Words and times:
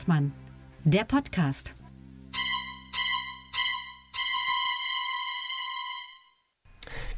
Hengstmann, 0.00 0.32
der 0.84 1.04
Podcast. 1.04 1.74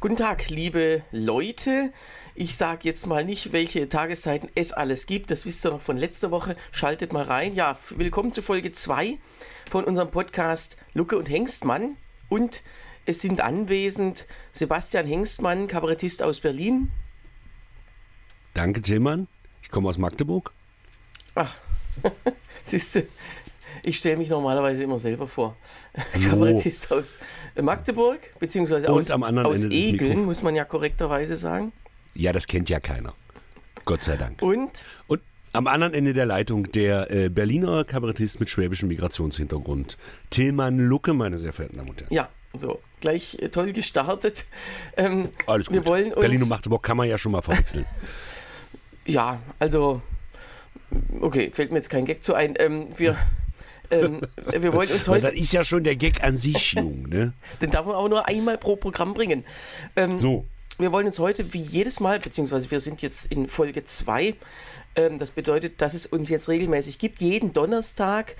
Guten 0.01 0.17
Tag, 0.17 0.49
liebe 0.49 1.03
Leute. 1.11 1.93
Ich 2.35 2.57
sage 2.57 2.81
jetzt 2.83 3.07
mal 3.07 3.23
nicht, 3.23 3.53
welche 3.53 3.87
Tageszeiten 3.87 4.49
es 4.55 4.73
alles 4.73 5.05
gibt. 5.05 5.31
Das 5.31 5.45
wisst 5.45 5.65
ihr 5.65 5.71
noch 5.71 5.79
von 5.81 5.95
letzter 5.95 6.29
Woche. 6.29 6.57
Schaltet 6.73 7.13
mal 7.13 7.23
rein. 7.23 7.55
Ja, 7.55 7.77
willkommen 7.91 8.33
zu 8.33 8.41
Folge 8.41 8.73
2 8.73 9.17
von 9.71 9.85
unserem 9.85 10.11
Podcast 10.11 10.75
Lucke 10.93 11.17
und 11.17 11.29
Hengstmann. 11.29 11.95
Und 12.27 12.63
es 13.05 13.21
sind 13.21 13.39
anwesend 13.39 14.27
Sebastian 14.51 15.07
Hengstmann, 15.07 15.69
Kabarettist 15.69 16.21
aus 16.21 16.41
Berlin. 16.41 16.91
Danke, 18.53 18.81
Tillmann. 18.81 19.29
Ich 19.61 19.69
komme 19.69 19.87
aus 19.87 19.97
Magdeburg. 19.97 20.51
Ach, 21.35 21.57
siehst 22.63 22.95
du, 22.95 23.03
ich 23.83 23.97
stelle 23.97 24.17
mich 24.17 24.29
normalerweise 24.29 24.83
immer 24.83 24.99
selber 24.99 25.27
vor. 25.27 25.57
So. 26.15 26.29
Kabarettist 26.29 26.91
aus 26.91 27.17
Magdeburg, 27.61 28.19
beziehungsweise 28.39 28.89
aus, 28.89 29.11
aus 29.11 29.65
Egeln, 29.65 30.25
muss 30.25 30.41
man 30.41 30.55
ja 30.55 30.65
korrekterweise 30.65 31.35
sagen. 31.35 31.73
Ja, 32.15 32.31
das 32.31 32.47
kennt 32.47 32.69
ja 32.69 32.79
keiner. 32.79 33.13
Gott 33.85 34.03
sei 34.03 34.15
Dank. 34.15 34.41
Und? 34.41 34.85
Und 35.07 35.21
am 35.51 35.67
anderen 35.67 35.93
Ende 35.93 36.13
der 36.13 36.25
Leitung 36.25 36.71
der 36.71 37.11
äh, 37.11 37.29
Berliner 37.29 37.83
Kabarettist 37.83 38.39
mit 38.39 38.49
schwäbischem 38.49 38.87
Migrationshintergrund, 38.87 39.97
Tillmann 40.29 40.79
Lucke, 40.79 41.13
meine 41.13 41.37
sehr 41.37 41.53
verehrten 41.53 41.77
Damen 41.77 41.89
und 41.89 42.01
Herren. 42.01 42.13
Ja, 42.13 42.29
so, 42.55 42.79
gleich 43.01 43.37
äh, 43.41 43.49
toll 43.49 43.73
gestartet. 43.73 44.45
Ähm, 44.95 45.29
Alles 45.47 45.67
gut. 45.67 45.75
Wir 45.75 45.85
wollen 45.87 46.13
uns 46.13 46.21
Berlin 46.21 46.43
und 46.43 46.49
Magdeburg 46.49 46.83
kann 46.83 46.97
man 46.97 47.07
ja 47.07 47.17
schon 47.17 47.31
mal 47.31 47.41
verwechseln. 47.41 47.85
ja, 49.05 49.39
also, 49.59 50.01
okay, 51.21 51.51
fällt 51.53 51.71
mir 51.71 51.77
jetzt 51.77 51.89
kein 51.89 52.05
Gag 52.05 52.23
zu 52.23 52.33
ein. 52.33 52.55
Ähm, 52.59 52.87
wir. 52.97 53.17
Ähm, 53.91 54.21
wir 54.51 54.73
wollen 54.73 54.89
uns 54.89 55.07
heute. 55.07 55.27
Das 55.27 55.33
ist 55.33 55.53
ja 55.53 55.63
schon 55.63 55.83
der 55.83 55.95
Gag 55.95 56.23
an 56.23 56.37
sich, 56.37 56.73
Jung, 56.73 57.07
ne? 57.09 57.33
Den 57.61 57.71
darf 57.71 57.85
man 57.85 57.95
auch 57.95 58.09
nur 58.09 58.27
einmal 58.27 58.57
pro 58.57 58.75
Programm 58.75 59.13
bringen. 59.13 59.43
Ähm, 59.95 60.19
so. 60.19 60.45
Wir 60.79 60.91
wollen 60.91 61.05
uns 61.05 61.19
heute 61.19 61.53
wie 61.53 61.61
jedes 61.61 61.99
Mal, 61.99 62.19
beziehungsweise 62.19 62.71
wir 62.71 62.79
sind 62.79 63.03
jetzt 63.03 63.31
in 63.31 63.47
Folge 63.47 63.85
2, 63.85 64.33
ähm, 64.95 65.19
das 65.19 65.31
bedeutet, 65.31 65.81
dass 65.81 65.93
es 65.93 66.05
uns 66.05 66.29
jetzt 66.29 66.49
regelmäßig 66.49 66.99
gibt. 66.99 67.21
Jeden 67.21 67.53
Donnerstag 67.53 68.35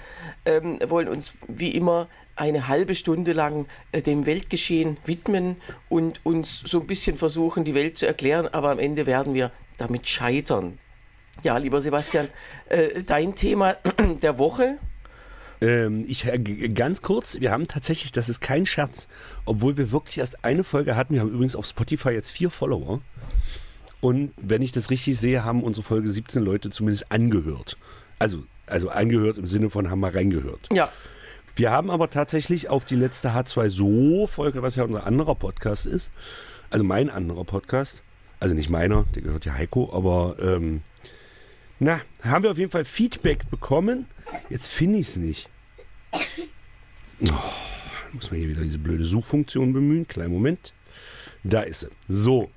ähm, 0.45 0.79
wollen 0.87 1.07
uns 1.07 1.33
wie 1.47 1.71
immer 1.71 2.07
eine 2.35 2.67
halbe 2.67 2.95
Stunde 2.95 3.33
lang 3.33 3.67
äh, 3.91 4.01
dem 4.01 4.25
Weltgeschehen 4.25 4.97
widmen 5.05 5.57
und 5.89 6.25
uns 6.25 6.61
so 6.65 6.79
ein 6.79 6.87
bisschen 6.87 7.17
versuchen, 7.17 7.63
die 7.63 7.75
Welt 7.75 7.97
zu 7.97 8.07
erklären, 8.07 8.47
aber 8.47 8.71
am 8.71 8.79
Ende 8.79 9.05
werden 9.05 9.33
wir 9.33 9.51
damit 9.77 10.07
scheitern. 10.07 10.79
Ja, 11.41 11.57
lieber 11.57 11.81
Sebastian, 11.81 12.27
äh, 12.69 13.03
dein 13.03 13.35
Thema 13.35 13.75
der 14.21 14.37
Woche 14.37 14.77
ähm, 15.63 16.03
ich 16.07 16.25
äh, 16.25 16.37
ganz 16.37 17.01
kurz, 17.01 17.39
wir 17.39 17.51
haben 17.51 17.67
tatsächlich, 17.67 18.11
das 18.11 18.27
ist 18.27 18.41
kein 18.41 18.65
Scherz, 18.65 19.07
obwohl 19.45 19.77
wir 19.77 19.91
wirklich 19.91 20.17
erst 20.17 20.43
eine 20.43 20.65
Folge 20.65 20.97
hatten. 20.97 21.13
Wir 21.13 21.21
haben 21.21 21.31
übrigens 21.31 21.55
auf 21.55 21.65
Spotify 21.65 22.09
jetzt 22.09 22.31
vier 22.31 22.49
Follower. 22.49 22.99
Und 24.01 24.33
wenn 24.35 24.61
ich 24.61 24.73
das 24.73 24.89
richtig 24.89 25.17
sehe, 25.17 25.45
haben 25.45 25.63
unsere 25.63 25.85
Folge 25.85 26.09
17 26.09 26.43
Leute 26.43 26.69
zumindest 26.69 27.09
angehört. 27.09 27.77
Also, 28.19 28.43
also 28.67 28.89
angehört 28.89 29.37
im 29.37 29.45
Sinne 29.45 29.69
von 29.69 29.89
haben 29.89 30.01
mal 30.01 30.11
reingehört. 30.11 30.67
Ja. 30.73 30.89
Wir 31.55 31.71
haben 31.71 31.89
aber 31.89 32.09
tatsächlich 32.09 32.67
auf 32.67 32.83
die 32.83 32.95
letzte 32.95 33.29
H2So-Folge, 33.29 34.61
was 34.61 34.75
ja 34.75 34.83
unser 34.83 35.05
anderer 35.05 35.35
Podcast 35.35 35.85
ist, 35.85 36.11
also 36.71 36.83
mein 36.83 37.09
anderer 37.09 37.45
Podcast, 37.45 38.03
also 38.41 38.55
nicht 38.55 38.69
meiner, 38.69 39.05
der 39.15 39.21
gehört 39.21 39.45
ja 39.45 39.53
Heiko, 39.53 39.93
aber 39.93 40.35
ähm, 40.41 40.81
na, 41.79 42.01
haben 42.21 42.43
wir 42.43 42.51
auf 42.51 42.57
jeden 42.57 42.71
Fall 42.71 42.85
Feedback 42.85 43.49
bekommen. 43.49 44.05
Jetzt 44.49 44.67
finde 44.67 44.99
ich 44.99 45.09
es 45.09 45.17
nicht. 45.17 45.49
Oh, 46.13 47.33
muss 48.11 48.31
man 48.31 48.39
hier 48.39 48.49
wieder 48.49 48.61
diese 48.61 48.79
blöde 48.79 49.05
Suchfunktion 49.05 49.73
bemühen. 49.73 50.07
Kleinen 50.07 50.33
Moment. 50.33 50.73
Da 51.43 51.61
ist 51.61 51.81
sie. 51.81 51.89
So. 52.07 52.49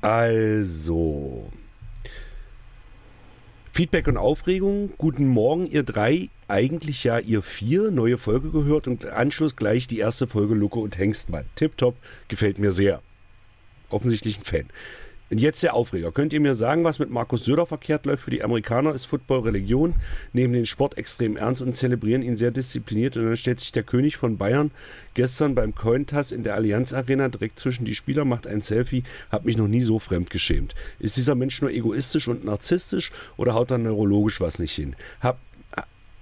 Also. 0.00 1.50
Feedback 3.72 4.06
und 4.06 4.16
Aufregung. 4.16 4.92
Guten 4.98 5.26
Morgen, 5.26 5.66
ihr 5.66 5.82
drei. 5.82 6.28
Eigentlich 6.46 7.04
ja 7.04 7.18
ihr 7.18 7.42
vier. 7.42 7.90
Neue 7.90 8.18
Folge 8.18 8.50
gehört 8.50 8.86
und 8.86 9.06
Anschluss 9.06 9.56
gleich 9.56 9.88
die 9.88 9.98
erste 9.98 10.26
Folge 10.26 10.54
Lucke 10.54 10.78
und 10.78 10.98
Hengstmann. 10.98 11.46
Tipptopp. 11.56 11.96
Gefällt 12.28 12.58
mir 12.58 12.70
sehr. 12.70 13.02
Offensichtlich 13.88 14.38
ein 14.38 14.44
Fan. 14.44 14.66
Jetzt 15.30 15.62
der 15.62 15.74
Aufreger. 15.74 16.12
Könnt 16.12 16.34
ihr 16.34 16.40
mir 16.40 16.54
sagen, 16.54 16.84
was 16.84 16.98
mit 16.98 17.10
Markus 17.10 17.44
Söder 17.44 17.64
verkehrt 17.64 18.04
läuft? 18.04 18.24
Für 18.24 18.30
die 18.30 18.44
Amerikaner 18.44 18.92
ist 18.92 19.06
Football 19.06 19.40
Religion, 19.40 19.94
nehmen 20.34 20.52
den 20.52 20.66
Sport 20.66 20.98
extrem 20.98 21.38
ernst 21.38 21.62
und 21.62 21.74
zelebrieren 21.74 22.22
ihn 22.22 22.36
sehr 22.36 22.50
diszipliniert. 22.50 23.16
Und 23.16 23.24
dann 23.24 23.36
stellt 23.36 23.60
sich 23.60 23.72
der 23.72 23.84
König 23.84 24.18
von 24.18 24.36
Bayern 24.36 24.70
gestern 25.14 25.54
beim 25.54 25.74
Cointass 25.74 26.30
in 26.30 26.44
der 26.44 26.54
Allianz 26.54 26.92
Arena 26.92 27.28
direkt 27.30 27.58
zwischen 27.58 27.86
die 27.86 27.94
Spieler, 27.94 28.26
macht 28.26 28.46
ein 28.46 28.60
Selfie, 28.60 29.02
hat 29.30 29.46
mich 29.46 29.56
noch 29.56 29.66
nie 29.66 29.80
so 29.80 29.98
fremd 29.98 30.28
geschämt. 30.28 30.74
Ist 30.98 31.16
dieser 31.16 31.34
Mensch 31.34 31.62
nur 31.62 31.70
egoistisch 31.70 32.28
und 32.28 32.44
narzisstisch 32.44 33.10
oder 33.38 33.54
haut 33.54 33.70
da 33.70 33.78
neurologisch 33.78 34.42
was 34.42 34.58
nicht 34.58 34.74
hin? 34.74 34.94
Hab 35.20 35.38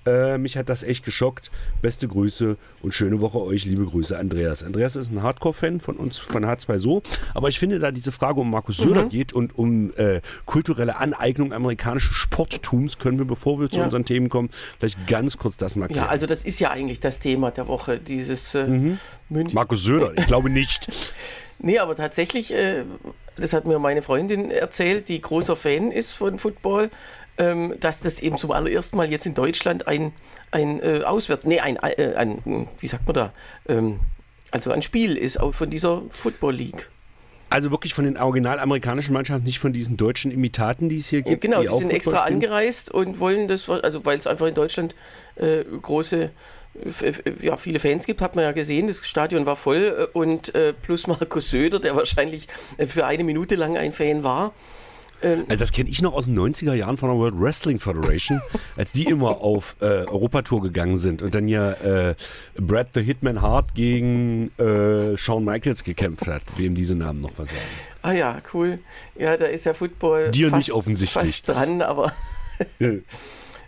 äh, 0.07 0.39
mich 0.39 0.57
hat 0.57 0.69
das 0.69 0.83
echt 0.83 1.05
geschockt. 1.05 1.51
Beste 1.81 2.09
Grüße 2.09 2.57
und 2.83 2.93
schöne 2.93 3.21
Woche 3.21 3.41
euch. 3.41 3.65
Liebe 3.65 3.85
Grüße, 3.85 4.19
Andreas. 4.19 4.65
Andreas 4.65 4.97
ist 4.97 5.13
ein 5.13 5.23
Hardcore-Fan 5.23 5.81
von 5.81 5.97
uns, 5.97 6.19
von 6.19 6.45
H2 6.45 6.79
So. 6.79 7.03
Aber 7.35 7.49
ich 7.49 7.59
finde, 7.59 7.79
da 7.79 7.91
diese 7.91 8.13
Frage 8.13 8.41
um 8.41 8.51
Markus 8.51 8.79
Söder 8.79 9.05
mhm. 9.05 9.09
geht 9.11 9.33
und 9.33 9.57
um 9.57 9.93
äh, 9.97 10.21
kulturelle 10.45 10.97
Aneignung 10.97 11.53
amerikanischen 11.53 12.15
Sporttums, 12.15 12.99
können 12.99 13.19
wir, 13.19 13.27
bevor 13.27 13.61
wir 13.61 13.71
zu 13.71 13.79
ja. 13.79 13.85
unseren 13.85 14.05
Themen 14.05 14.29
kommen, 14.29 14.51
vielleicht 14.79 15.07
ganz 15.07 15.39
kurz 15.39 15.57
das 15.57 15.77
mal 15.77 15.89
klären. 15.89 16.05
Ja, 16.05 16.11
also 16.11 16.27
das 16.27 16.45
ist 16.45 16.59
ja 16.59 16.71
eigentlich 16.71 17.01
das 17.01 17.21
Thema 17.21 17.51
der 17.51 17.69
Woche, 17.69 17.99
dieses 17.99 18.55
äh, 18.55 18.67
mhm. 18.67 18.99
München. 19.29 19.55
Markus 19.55 19.85
Söder, 19.85 20.13
ich 20.17 20.27
glaube 20.27 20.51
nicht. 20.51 20.91
Nee, 21.65 21.79
aber 21.79 21.95
tatsächlich, 21.95 22.53
äh, 22.53 22.83
das 23.37 23.53
hat 23.53 23.67
mir 23.67 23.79
meine 23.79 24.03
Freundin 24.03 24.51
erzählt, 24.51 25.09
die 25.09 25.21
großer 25.21 25.55
Fan 25.55 25.93
ist 25.93 26.11
von 26.11 26.41
Football 26.41 26.91
ähm, 27.39 27.75
dass 27.81 28.01
das 28.01 28.21
eben 28.21 28.39
zum 28.39 28.51
allerersten 28.53 28.97
Mal 28.97 29.11
jetzt 29.11 29.27
in 29.27 29.35
Deutschland 29.35 29.87
ein, 29.87 30.13
ein 30.51 30.81
äh, 30.81 31.03
Auswärts, 31.05 31.45
nee, 31.45 31.61
ein, 31.61 31.77
äh, 31.77 32.15
ein, 32.15 32.69
wie 32.79 32.87
sagt 32.87 33.07
man 33.07 33.15
da, 33.15 33.33
ähm, 33.69 34.01
also 34.51 34.71
ein 34.71 34.83
Spiel 34.83 35.17
ist 35.17 35.41
auch 35.41 35.55
von 35.55 35.71
dieser 35.71 36.03
Football 36.11 36.55
League. 36.55 36.91
Also 37.49 37.71
wirklich 37.71 37.93
von 37.93 38.05
den 38.05 38.17
original 38.17 38.61
amerikanischen 38.61 39.13
Mannschaften, 39.13 39.45
nicht 39.45 39.59
von 39.59 39.73
diesen 39.73 39.97
deutschen 39.97 40.31
Imitaten, 40.31 40.89
die 40.89 40.97
es 40.97 41.09
hier 41.09 41.23
gibt. 41.23 41.43
Genau, 41.43 41.61
die, 41.61 41.69
die 41.69 41.77
sind 41.77 41.91
extra 41.91 42.19
spielen. 42.19 42.35
angereist 42.37 42.91
und 42.91 43.21
wollen 43.21 43.49
das, 43.49 43.69
also 43.69 44.05
weil 44.07 44.19
es 44.19 44.27
einfach 44.27 44.47
in 44.47 44.55
Deutschland 44.55 44.95
äh, 45.37 45.65
große 45.65 46.31
ja, 47.43 47.57
viele 47.57 47.79
Fans 47.79 48.07
gibt, 48.07 48.23
hat 48.23 48.35
man 48.35 48.45
ja 48.45 48.53
gesehen, 48.53 48.87
das 48.87 49.07
Stadion 49.07 49.45
war 49.45 49.57
voll 49.57 50.09
äh, 50.15 50.19
und 50.19 50.55
äh, 50.55 50.73
plus 50.73 51.07
Markus 51.07 51.51
Söder, 51.51 51.81
der 51.81 51.95
wahrscheinlich 51.97 52.49
äh, 52.79 52.87
für 52.87 53.07
eine 53.07 53.25
Minute 53.25 53.57
lang 53.57 53.77
ein 53.77 53.93
Fan 53.93 54.23
war. 54.23 54.53
Ähm, 55.23 55.45
also 55.49 55.57
das 55.59 55.73
kenne 55.73 55.89
ich 55.91 56.03
noch 56.03 56.15
aus 56.15 56.27
den 56.27 56.39
90er 56.39 56.75
Jahren 56.75 56.97
von 56.97 57.09
der 57.11 57.19
World 57.19 57.35
Wrestling 57.39 57.79
Federation, 57.79 58.41
als 58.77 58.93
die 58.93 59.05
immer 59.05 59.41
auf 59.41 59.77
äh, 59.81 59.85
Europatour 59.85 60.63
gegangen 60.63 60.97
sind 60.97 61.23
und 61.23 61.35
dann 61.35 61.49
ja 61.49 61.73
äh, 61.73 62.15
Brad 62.57 62.89
the 62.95 63.03
Hitman 63.03 63.41
Hart 63.41 63.75
gegen 63.75 64.51
äh, 64.59 65.17
Shawn 65.17 65.45
Michaels 65.45 65.85
gekämpft 65.85 66.27
hat, 66.27 66.43
wem 66.57 66.75
diese 66.75 66.95
Namen 66.95 67.21
noch 67.21 67.33
was 67.37 67.51
sagen. 67.51 67.61
Ah 68.03 68.13
ja, 68.13 68.39
cool. 68.53 68.81
Ja, 69.17 69.37
da 69.37 69.47
ist 69.47 69.65
ja 69.65 69.75
Football 69.75 70.31
Dir 70.31 70.51
fast, 70.51 70.69
nicht 70.69 70.73
offensichtlich. 70.73 71.23
fast 71.23 71.49
dran, 71.49 71.83
aber 71.83 72.13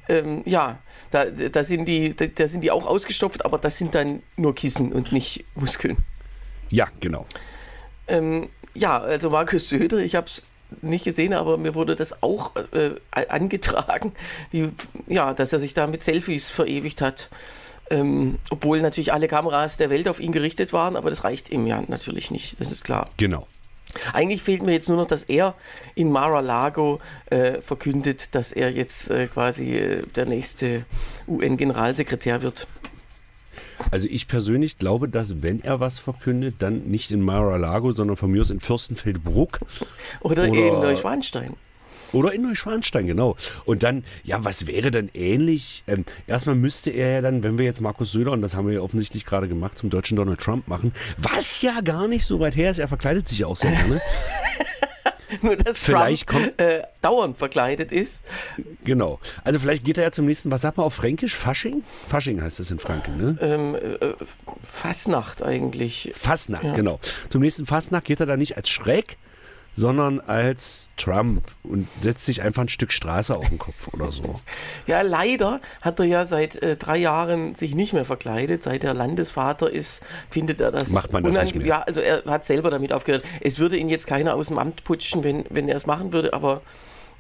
ähm, 0.09 0.43
ja, 0.45 0.79
da, 1.11 1.27
da, 1.27 1.63
sind 1.63 1.87
die, 1.87 2.15
da, 2.15 2.27
da 2.27 2.49
sind 2.49 2.63
die 2.63 2.73
auch 2.73 2.87
ausgestopft, 2.87 3.45
aber 3.45 3.59
das 3.59 3.79
sind 3.79 3.95
dann 3.95 4.23
nur 4.37 4.55
Kissen 4.55 4.93
und 4.93 5.13
nicht 5.13 5.45
Muskeln. 5.55 5.99
Ja, 6.71 6.89
genau. 6.99 7.27
Ähm, 8.09 8.49
ja, 8.75 8.99
also 8.99 9.31
Markus 9.31 9.69
Söder, 9.69 9.99
ich 9.99 10.17
habe 10.17 10.27
es 10.27 10.45
nicht 10.83 11.05
gesehen, 11.05 11.33
aber 11.33 11.57
mir 11.57 11.75
wurde 11.75 11.97
das 11.97 12.23
auch 12.23 12.53
äh, 12.73 12.91
angetragen, 13.29 14.13
die, 14.53 14.71
ja, 15.07 15.35
dass 15.35 15.53
er 15.53 15.61
sich 15.61 15.75
da 15.75 15.87
mit 15.87 16.03
Selfies 16.03 16.51
verewigt 16.51 17.01
hat. 17.01 17.31
Ähm, 17.91 18.39
obwohl 18.51 18.81
natürlich 18.81 19.13
alle 19.13 19.29
Kameras 19.29 19.77
der 19.77 19.91
Welt 19.91 20.09
auf 20.09 20.19
ihn 20.19 20.33
gerichtet 20.33 20.73
waren, 20.73 20.97
aber 20.97 21.11
das 21.11 21.23
reicht 21.23 21.51
ihm 21.51 21.67
ja 21.67 21.83
natürlich 21.87 22.31
nicht, 22.31 22.59
das 22.59 22.73
ist 22.73 22.83
klar. 22.83 23.11
Genau. 23.19 23.47
Eigentlich 24.13 24.43
fehlt 24.43 24.63
mir 24.63 24.73
jetzt 24.73 24.89
nur 24.89 24.97
noch, 24.97 25.07
dass 25.07 25.25
er 25.25 25.55
in 25.95 26.11
Mar-a-Lago 26.11 27.01
äh, 27.27 27.61
verkündet, 27.61 28.35
dass 28.35 28.53
er 28.53 28.71
jetzt 28.73 29.11
äh, 29.11 29.27
quasi 29.27 29.77
äh, 29.77 30.03
der 30.17 30.27
nächste 30.27 30.85
UN-Generalsekretär 31.29 32.43
wird. 32.43 32.67
Also 33.91 34.09
ich 34.11 34.29
persönlich 34.29 34.79
glaube, 34.79 35.09
dass 35.09 35.43
wenn 35.43 35.63
er 35.63 35.81
was 35.81 35.99
verkündet, 35.99 36.57
dann 36.59 36.85
nicht 36.85 37.11
in 37.11 37.21
Mar-a-Lago, 37.21 37.93
sondern 37.93 38.17
von 38.17 38.31
mir 38.31 38.41
aus 38.41 38.51
in 38.51 38.61
Fürstenfeldbruck. 38.61 39.61
Oder, 40.21 40.49
oder 40.49 40.67
in 40.67 40.75
Neuschwanstein. 40.75 41.55
Oder 42.15 42.33
in 42.33 42.43
Neuschwanstein, 42.43 43.09
genau. 43.09 43.35
Und 43.65 43.83
dann, 43.83 44.05
ja, 44.23 44.45
was 44.45 44.69
wäre 44.69 44.93
dann 44.93 45.11
ähnlich? 45.15 45.83
Ähm, 45.89 46.05
erstmal 46.29 46.55
müsste 46.55 46.91
er 46.91 47.11
ja 47.15 47.21
dann, 47.21 47.43
wenn 47.43 47.59
wir 47.59 47.65
jetzt 47.65 47.81
Markus 47.81 48.13
Söder, 48.13 48.31
und 48.31 48.41
das 48.41 48.55
haben 48.55 48.69
wir 48.69 48.75
ja 48.75 48.81
offensichtlich 48.81 49.27
gerade 49.27 49.49
gemacht, 49.49 49.79
zum 49.79 49.91
deutschen 49.91 50.17
Donald 50.17 50.39
Trump 50.39 50.69
machen, 50.69 50.93
was 51.19 51.61
ja 51.61 51.81
gar 51.81 52.07
nicht 52.07 52.25
so 52.25 52.39
weit 52.39 52.55
her 52.55 52.71
ist, 52.71 52.79
er 52.79 52.87
verkleidet 52.87 53.29
sich 53.29 53.41
ja 53.41 53.49
auch 53.49 53.57
sehr 53.57 53.73
gerne. 53.73 54.01
Nur, 55.43 55.57
dass 55.57 55.79
Vielleicht 55.79 56.29
Trump 56.29 56.61
äh, 56.61 56.83
dauernd 57.03 57.39
verkleidet 57.39 57.93
ist. 57.93 58.23
Genau. 58.85 59.19
Also 59.45 59.59
vielleicht 59.59 59.85
geht 59.85 59.99
er 59.99 60.05
ja 60.05 60.13
zum 60.13 60.27
nächsten, 60.27 60.51
was 60.51 60.63
sagt 60.63 60.77
man 60.77 60.87
auf 60.87 60.95
Fränkisch? 60.95 61.35
Fasching? 61.35 61.83
Fasching 62.09 62.41
heißt 62.43 62.59
das 62.61 62.71
in 62.71 62.79
Franken, 62.79 63.17
ne? 63.17 63.39
Ähm, 63.41 63.75
äh, 63.75 64.15
Fasnacht 64.65 65.43
eigentlich. 65.43 66.11
Fastnacht, 66.15 66.65
Ja. 66.65 66.75
genau. 66.75 66.99
Zum 67.31 67.43
nächsten 67.43 67.67
Fastnacht 67.67 68.05
geht 68.05 68.21
er 68.21 68.27
da 68.27 68.37
nicht 68.37 68.57
als 68.57 68.69
Schreck, 68.71 69.17
sondern 69.77 70.21
als 70.21 70.91
Trump 70.97 71.43
und 71.63 71.89
setzt 72.01 72.27
sich 72.27 72.43
einfach 72.43 72.63
ein 72.63 72.69
Stück 72.69 72.93
Straße 72.93 73.35
auf 73.35 73.49
den 73.49 73.59
Kopf 73.59 73.93
oder 73.93 74.13
so. 74.13 74.41
Ja, 74.87 75.01
leider 75.01 75.61
hat 75.81 75.99
er 75.99 76.05
ja 76.05 76.25
seit 76.25 76.57
äh, 76.63 76.77
drei 76.77 76.99
Jahren 76.99 77.55
sich 77.55 77.75
nicht 77.75 77.95
mehr 77.95 78.05
verkleidet. 78.05 78.63
Seit 78.63 78.85
er 78.85 78.93
Landesvater 78.93 79.71
ist, 79.71 80.03
findet 80.31 80.61
er 80.61 80.71
das. 80.71 80.91
Macht 80.91 81.13
man 81.13 81.23
das 81.25 81.37
nicht 81.37 81.55
mehr? 81.55 81.67
Ja, 81.67 81.81
also 81.81 82.01
er 82.01 82.23
hat 82.27 82.45
selber 82.45 82.71
damit 82.71 82.93
aufgehört. 82.93 83.25
Es 83.41 83.59
würde 83.59 83.77
ihn 83.77 83.89
jetzt 83.89 84.07
keiner 84.07 84.35
aus 84.35 84.49
dem 84.49 84.59
Amt 84.59 84.85
putschen, 84.85 85.25
wenn, 85.25 85.45
wenn 85.49 85.69
er 85.69 85.77
es 85.77 85.87
machen 85.87 86.13
würde, 86.13 86.35
aber 86.35 86.61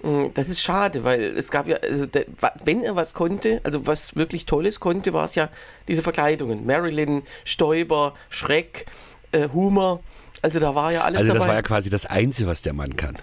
mh, 0.02 0.30
das 0.34 0.48
ist 0.48 0.62
schade, 0.62 1.04
weil 1.04 1.22
es 1.22 1.50
gab 1.50 1.66
ja, 1.66 1.76
also 1.76 2.06
der, 2.06 2.26
wenn 2.64 2.82
er 2.82 2.96
was 2.96 3.14
konnte, 3.14 3.60
also 3.64 3.86
was 3.86 4.14
wirklich 4.16 4.46
Tolles 4.46 4.78
konnte, 4.80 5.12
war 5.12 5.24
es 5.24 5.34
ja 5.34 5.48
diese 5.88 6.02
Verkleidungen. 6.02 6.66
Marilyn, 6.66 7.22
Stoiber, 7.44 8.14
Schreck, 8.28 8.86
äh, 9.32 9.48
Humor. 9.52 10.00
Also 10.44 10.60
da 10.60 10.74
war 10.74 10.92
ja 10.92 11.00
alles 11.04 11.22
Also 11.22 11.32
das 11.32 11.42
dabei. 11.42 11.48
war 11.48 11.54
ja 11.56 11.62
quasi 11.62 11.88
das 11.88 12.04
Einzige, 12.04 12.46
was 12.50 12.60
der 12.60 12.74
Mann 12.74 12.96
kann. 12.96 13.16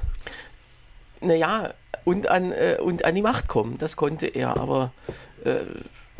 Naja, 1.21 1.71
und 2.03 2.27
an, 2.27 2.51
äh, 2.51 2.77
und 2.81 3.05
an 3.05 3.13
die 3.13 3.21
Macht 3.21 3.47
kommen, 3.47 3.77
das 3.77 3.95
konnte 3.95 4.25
er, 4.25 4.57
aber 4.57 4.91
äh, 5.45 5.57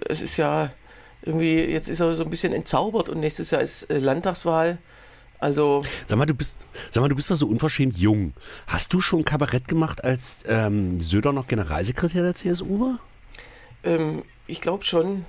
es 0.08 0.22
ist 0.22 0.38
ja 0.38 0.70
irgendwie, 1.24 1.60
jetzt 1.60 1.90
ist 1.90 2.02
er 2.02 2.14
so 2.14 2.24
ein 2.24 2.30
bisschen 2.30 2.54
entzaubert 2.54 3.10
und 3.10 3.20
nächstes 3.20 3.50
Jahr 3.50 3.64
ist 3.64 3.90
äh, 3.90 3.98
Landtagswahl. 3.98 4.78
Also, 5.40 5.84
Sag 6.06 6.20
mal, 6.20 6.28
du 6.28 6.36
bist, 6.36 6.58
sag 6.92 7.02
mal, 7.02 7.08
du 7.08 7.16
bist 7.16 7.32
doch 7.32 7.36
so 7.36 7.48
unverschämt 7.48 7.98
jung. 7.98 8.34
Hast 8.68 8.94
du 8.94 9.02
schon 9.02 9.26
Kabarett 9.26 9.68
gemacht, 9.68 10.04
als 10.04 10.44
ähm, 10.48 11.02
Söder 11.02 11.34
noch 11.34 11.48
Generalsekretär 11.48 12.22
der 12.22 12.36
CSU 12.36 12.80
war? 12.80 13.00
ähm, 13.84 14.22
ich 14.46 14.62
glaube 14.62 14.84
schon. 14.84 15.26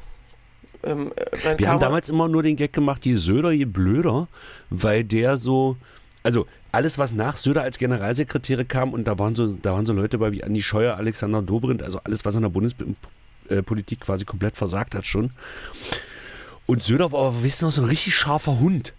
Ähm, 0.84 1.12
äh, 1.44 1.58
Wir 1.58 1.68
haben 1.68 1.80
damals 1.80 2.08
immer 2.08 2.28
nur 2.28 2.42
den 2.42 2.56
Gag 2.56 2.72
gemacht, 2.72 3.04
je 3.04 3.14
Söder, 3.16 3.52
je 3.52 3.64
blöder, 3.64 4.28
weil 4.70 5.04
der 5.04 5.36
so, 5.36 5.76
also 6.22 6.46
alles, 6.72 6.98
was 6.98 7.12
nach 7.12 7.36
Söder 7.36 7.62
als 7.62 7.78
Generalsekretäre 7.78 8.64
kam, 8.64 8.92
und 8.92 9.04
da 9.04 9.18
waren 9.18 9.34
so, 9.34 9.54
da 9.54 9.74
waren 9.74 9.86
so 9.86 9.92
Leute 9.92 10.18
bei 10.18 10.32
wie 10.32 10.42
Andi 10.42 10.62
Scheuer, 10.62 10.96
Alexander 10.96 11.42
Dobrindt, 11.42 11.82
also 11.82 12.00
alles, 12.04 12.24
was 12.24 12.34
in 12.34 12.42
der 12.42 12.48
Bundespolitik 12.48 14.00
quasi 14.00 14.24
komplett 14.24 14.56
versagt 14.56 14.94
hat 14.94 15.04
schon. 15.06 15.30
Und 16.66 16.82
Söder 16.82 17.12
war 17.12 17.26
aber, 17.26 17.42
wisst 17.42 17.62
ihr 17.62 17.66
noch, 17.66 17.72
so 17.72 17.82
ein 17.82 17.88
richtig 17.88 18.14
scharfer 18.14 18.58
Hund. 18.58 18.94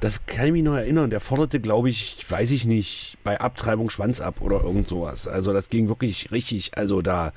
Das 0.00 0.26
kann 0.26 0.46
ich 0.46 0.52
mich 0.52 0.62
noch 0.62 0.74
erinnern. 0.76 1.08
Der 1.08 1.20
forderte, 1.20 1.58
glaube 1.58 1.88
ich, 1.88 2.18
weiß 2.28 2.50
ich 2.50 2.66
nicht, 2.66 3.16
bei 3.24 3.40
Abtreibung 3.40 3.88
Schwanz 3.88 4.20
ab 4.20 4.40
oder 4.42 4.62
irgend 4.62 4.88
sowas. 4.90 5.26
Also 5.26 5.52
das 5.54 5.70
ging 5.70 5.88
wirklich 5.88 6.30
richtig, 6.32 6.76
also 6.76 7.00
da, 7.00 7.32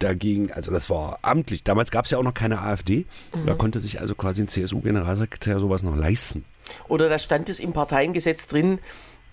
da 0.00 0.12
ging, 0.12 0.50
also 0.52 0.70
das 0.70 0.90
war 0.90 1.18
amtlich. 1.22 1.64
Damals 1.64 1.90
gab 1.90 2.04
es 2.04 2.10
ja 2.10 2.18
auch 2.18 2.22
noch 2.22 2.34
keine 2.34 2.60
AfD. 2.60 3.06
Da 3.46 3.54
konnte 3.54 3.80
sich 3.80 4.00
also 4.00 4.14
quasi 4.14 4.42
ein 4.42 4.48
CSU-Generalsekretär 4.48 5.58
sowas 5.58 5.82
noch 5.82 5.96
leisten. 5.96 6.44
Oder 6.88 7.08
da 7.08 7.18
stand 7.18 7.48
es 7.48 7.58
im 7.58 7.72
Parteiengesetz 7.72 8.48
drin, 8.48 8.78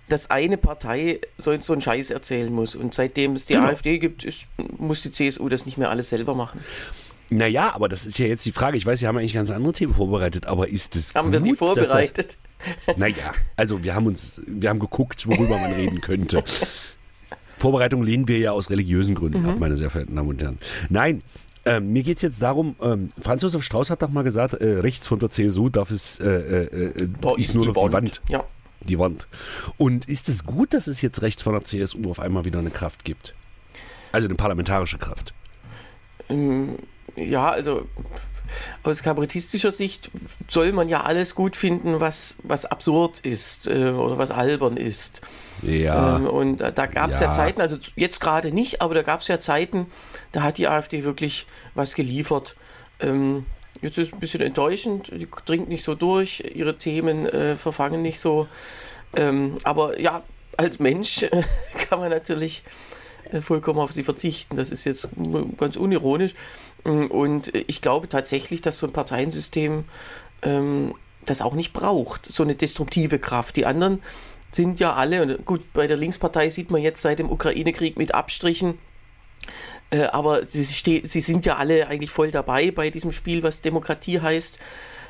dass 0.07 0.29
eine 0.29 0.57
Partei 0.57 1.19
so, 1.38 1.57
so 1.59 1.73
einen 1.73 1.81
Scheiß 1.81 2.09
erzählen 2.09 2.51
muss. 2.53 2.75
Und 2.75 2.94
seitdem 2.94 3.33
es 3.33 3.45
die 3.47 3.53
Genau. 3.53 3.68
AfD 3.68 4.00
gibt, 4.00 4.23
ist, 4.23 4.45
muss 4.77 5.01
die 5.01 5.12
CSU 5.12 5.50
das 5.50 5.65
nicht 5.65 5.77
mehr 5.77 5.89
alles 5.89 6.09
selber 6.09 6.35
machen. 6.35 6.62
Naja, 7.29 7.73
aber 7.73 7.88
das 7.88 8.06
ist 8.06 8.19
ja 8.19 8.25
jetzt 8.25 8.45
die 8.45 8.51
Frage. 8.51 8.75
Ich 8.77 8.85
weiß, 8.85 9.00
wir 9.00 9.07
haben 9.07 9.18
eigentlich 9.18 9.33
ganz 9.33 9.51
andere 9.51 9.71
Themen 9.71 9.94
vorbereitet, 9.94 10.47
aber 10.47 10.68
ist 10.68 10.97
es 10.97 11.15
Haben 11.15 11.31
gut, 11.31 11.33
wir 11.33 11.51
die 11.51 11.56
vorbereitet? 11.56 12.38
Naja, 12.98 13.31
also 13.56 13.84
wir 13.84 13.96
haben 13.96 14.08
uns, 14.08 14.42
wir 14.46 14.69
haben 14.69 14.80
geguckt, 14.80 15.28
worüber 15.28 15.58
man 15.58 15.74
reden 15.74 16.02
könnte. 16.02 16.44
Vorbereitung 17.58 18.04
lehnen 18.04 18.28
wir 18.28 18.40
ja 18.40 18.52
aus 18.52 18.69
religiösen 18.69 19.16
Gründen 19.16 19.46
ab, 19.46 19.60
meine 19.60 19.78
sehr 19.78 19.90
verehrten 19.90 20.16
Damen 20.16 20.30
und 20.30 20.42
Herren. 20.42 20.58
Nein, 20.90 21.22
ähm, 21.63 21.94
mir 21.94 22.02
geht 22.02 22.18
es 22.18 22.24
jetzt 22.24 22.42
darum, 22.42 22.75
ähm, 22.81 23.10
Franz 23.19 23.44
Josef 23.44 23.63
Strauß 23.63 23.92
hat 23.92 24.02
doch 24.02 24.10
mal 24.10 24.24
gesagt, 24.24 24.56
äh, 24.56 24.80
rechts 24.80 25.08
von 25.08 25.19
der 25.19 25.30
CSU 25.30 25.69
darf 25.69 25.92
es, 25.92 26.19
äh, 26.19 26.28
äh, 26.28 26.63
äh, 27.04 27.10
Da 27.22 27.36
ist 27.36 27.54
nur 27.54 27.68
noch 27.68 27.86
die 27.88 27.94
Wand. 27.94 28.22
Ja. 28.30 28.44
Die 28.81 28.98
Wand. 28.98 29.28
Und 29.78 30.06
ist 30.06 30.28
es 30.28 30.44
gut, 30.44 30.74
dass 30.74 30.88
es 30.88 31.04
jetzt 31.04 31.22
rechts 31.22 31.44
von 31.44 31.54
der 31.54 31.64
CSU 31.64 32.10
auf 32.10 32.19
einmal 32.19 32.46
wieder 32.46 32.57
eine 32.57 32.72
Kraft 32.72 33.06
gibt? 33.06 33.36
Also 34.12 34.28
eine 34.28 34.36
parlamentarische 34.36 34.98
Kraft. 34.98 35.36
Ja, 37.16 37.50
also 37.50 37.88
aus 38.83 39.03
kabarettistischer 39.03 39.71
Sicht 39.71 40.12
soll 40.48 40.71
man 40.71 40.89
ja 40.89 41.01
alles 41.01 41.36
gut 41.36 41.56
finden, 41.56 42.00
was, 42.00 42.38
was 42.44 42.65
absurd 42.65 43.19
ist 43.19 43.68
äh, 43.68 43.89
oder 43.89 44.18
was 44.18 44.31
albern 44.31 44.77
ist. 44.77 45.21
Ja. 45.62 46.18
Ähm, 46.18 46.27
und 46.27 46.57
da, 46.57 46.71
da 46.71 46.86
gab 46.86 47.12
es 47.12 47.19
ja. 47.19 47.27
Ja. 47.27 47.31
Zeiten, 47.31 47.62
also 47.62 47.77
jetzt 47.95 48.19
gerade 48.19 48.51
nicht, 48.51 48.81
aber 48.81 48.95
da 48.95 49.03
gab 49.03 49.21
es 49.21 49.27
ja 49.27 49.39
Zeiten, 49.39 49.88
da 50.31 50.44
hat 50.44 50.57
die 50.57 50.68
AfD 50.68 51.03
wirklich 51.03 51.48
was 51.75 51.95
geliefert. 51.95 52.56
Ähm, 53.00 53.45
jetzt 53.81 53.98
ist 53.98 54.07
es 54.07 54.13
ein 54.13 54.19
bisschen 54.19 54.42
enttäuschend, 54.42 55.12
die 55.12 55.27
dringt 55.45 55.69
nicht 55.69 55.83
so 55.83 55.95
durch, 55.95 56.44
ihre 56.54 56.77
Themen 56.77 57.25
äh, 57.27 57.56
verfangen 57.56 58.01
nicht 58.01 58.19
so. 58.19 58.47
Ähm, 59.13 59.57
aber 59.63 60.00
ja, 60.00 60.24
als 60.57 60.80
Mensch 60.80 61.24
äh, 61.24 61.44
kann 61.89 62.00
man 62.00 62.09
natürlich 62.09 62.63
äh, 63.31 63.42
vollkommen 63.42 63.80
auf 63.80 63.92
sie 63.92 64.04
verzichten. 64.04 64.56
Das 64.56 64.71
ist 64.71 64.86
jetzt 64.86 65.09
ganz 65.57 65.75
unironisch. 65.75 66.33
Mm, 66.83 67.06
Und 67.06 67.54
äh, 67.54 67.63
ich 67.68 67.81
glaube 67.81 68.10
tatsächlich, 68.10 68.62
dass 68.62 68.80
so 68.80 68.88
ein 68.88 68.94
Parteiensystem 68.94 69.86
ähm, 70.42 70.95
das 71.25 71.42
auch 71.42 71.54
nicht 71.54 71.74
braucht, 71.74 72.31
so 72.31 72.44
eine 72.44 72.56
destruktive 72.56 73.19
Kraft. 73.19 73.56
Die 73.56 73.66
anderen 73.66 74.01
sind 74.51 74.80
ja 74.80 74.94
alle, 74.94 75.22
und 75.22 75.45
gut, 75.45 75.74
bei 75.74 75.88
der 75.88 75.98
Linkspartei 75.98 76.50
sieht 76.50 76.72
man 76.72 76.81
jetzt 76.81 77.01
seit 77.01 77.19
dem 77.19 77.30
Ukraine-Krieg 77.30 77.98
mit 77.98 78.13
Abstrichen, 78.13 78.78
äh, 79.92 80.04
aber 80.04 80.45
sie, 80.45 80.63
sie 80.63 81.22
sind 81.22 81.45
ja 81.45 81.57
alle 81.57 81.88
eigentlich 81.88 82.12
voll 82.12 82.31
dabei 82.31 82.72
bei 82.72 82.89
diesem 82.89 83.12
Spiel, 83.12 83.44
was 83.44 83.62
Demokratie 83.62 84.19
heißt. 84.19 84.60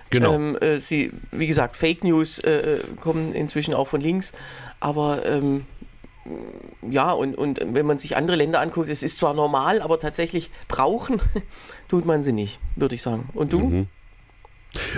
Genau. 0.10 0.34
Ähm, 0.34 0.58
äh, 0.58 0.80
sie, 0.80 1.14
wie 1.32 1.48
gesagt, 1.48 1.78
Fake 1.78 2.04
News 2.04 2.40
äh, 2.40 2.80
kommen 3.00 3.34
inzwischen 3.34 3.74
auch 3.74 3.88
von 3.88 4.02
links, 4.02 4.34
aber 4.80 5.26
ähm, 5.26 5.66
ja, 6.90 7.12
und, 7.12 7.36
und 7.38 7.60
wenn 7.64 7.86
man 7.86 7.98
sich 7.98 8.16
andere 8.16 8.38
Länder 8.38 8.60
anguckt, 8.60 8.90
es 8.90 9.04
ist 9.04 9.18
zwar 9.18 9.34
normal, 9.34 9.82
aber 9.82 10.00
tatsächlich 10.00 10.52
brauchen 10.68 11.20
tut 11.88 12.06
man 12.06 12.22
sie 12.22 12.32
nicht, 12.32 12.60
würde 12.76 12.96
ich 12.96 13.02
sagen. 13.02 13.30
Und 13.34 13.54
du? 13.54 13.60
Mhm. 13.60 13.88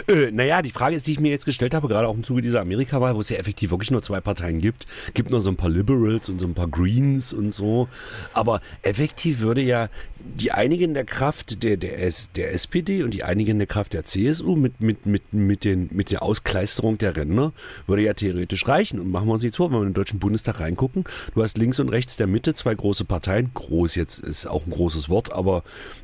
Äh, 0.08 0.32
naja, 0.32 0.62
die 0.62 0.72
Frage 0.72 0.96
ist, 0.96 1.08
die 1.08 1.13
ich 1.13 1.20
mir 1.20 1.32
jetzt 1.32 1.46
gestellt 1.46 1.74
habe, 1.74 1.88
gerade 1.88 2.08
auch 2.08 2.15
im 2.15 2.24
Zuge 2.24 2.42
dieser 2.42 2.62
Amerika-Wahl, 2.62 3.15
wo 3.15 3.22
es 3.22 3.30
ja 3.30 3.38
effektiv 3.38 3.72
wirklich 3.72 3.92
nur 3.92 4.01
zwei 4.01 4.22
Parteien 4.22 4.62
gibt, 4.62 4.86
gibt 5.13 5.32
nur 5.32 5.42
so 5.42 5.50
ein 5.50 5.56
paar 5.56 5.70
Liberals 5.70 6.30
und 6.30 6.39
so 6.39 6.46
ein 6.46 6.53
paar 6.53 6.68
Greens 6.68 7.34
und 7.34 7.53
so. 7.53 7.88
Aber 8.34 8.62
effektiv 8.82 9.39
würde 9.39 9.62
ja 9.62 9.89
die 10.24 10.51
einigende 10.51 11.03
Kraft 11.03 11.63
der, 11.63 11.77
der, 11.77 12.01
S, 12.01 12.32
der 12.32 12.53
SPD 12.53 13.03
und 13.03 13.13
die 13.13 13.24
einigende 13.24 13.68
Kraft 13.68 13.94
der 13.94 14.06
CSU 14.06 14.56
mit, 14.56 14.80
mit, 14.80 15.06
mit, 15.06 15.34
mit, 15.34 15.65
den, 15.65 15.89
mit 15.92 16.12
der 16.12 16.24
Auskleisterung 16.24 16.98
der 16.98 17.15
Ränder 17.15 17.51
würde 17.88 18.03
ja 18.03 18.13
theoretisch 18.13 18.68
reichen. 18.68 19.00
Und 19.00 19.12
machen 19.12 19.27
wir 19.27 19.34
uns 19.34 19.44
nichts 19.44 19.58
vor, 19.58 19.70
wenn 19.70 19.77
wir 19.77 19.82
in 19.82 19.89
den 19.89 19.94
Deutschen 19.94 20.20
Bundestag 20.20 20.60
reingucken, 20.60 21.03
du 21.34 21.44
hast 21.44 21.58
links 21.58 21.80
und 21.80 21.89
rechts 21.89 22.15
der 22.15 22.27
Mitte 22.27 22.53
zwei 22.53 22.74
große 22.74 23.06
Parteien, 23.06 23.51
groß 23.53 23.96
jetzt 23.96 24.20
ist 24.20 24.46
auch 24.46 24.65
ein 24.65 24.72
großes 24.72 25.10
Wort, 25.10 25.32
aber 25.32 25.63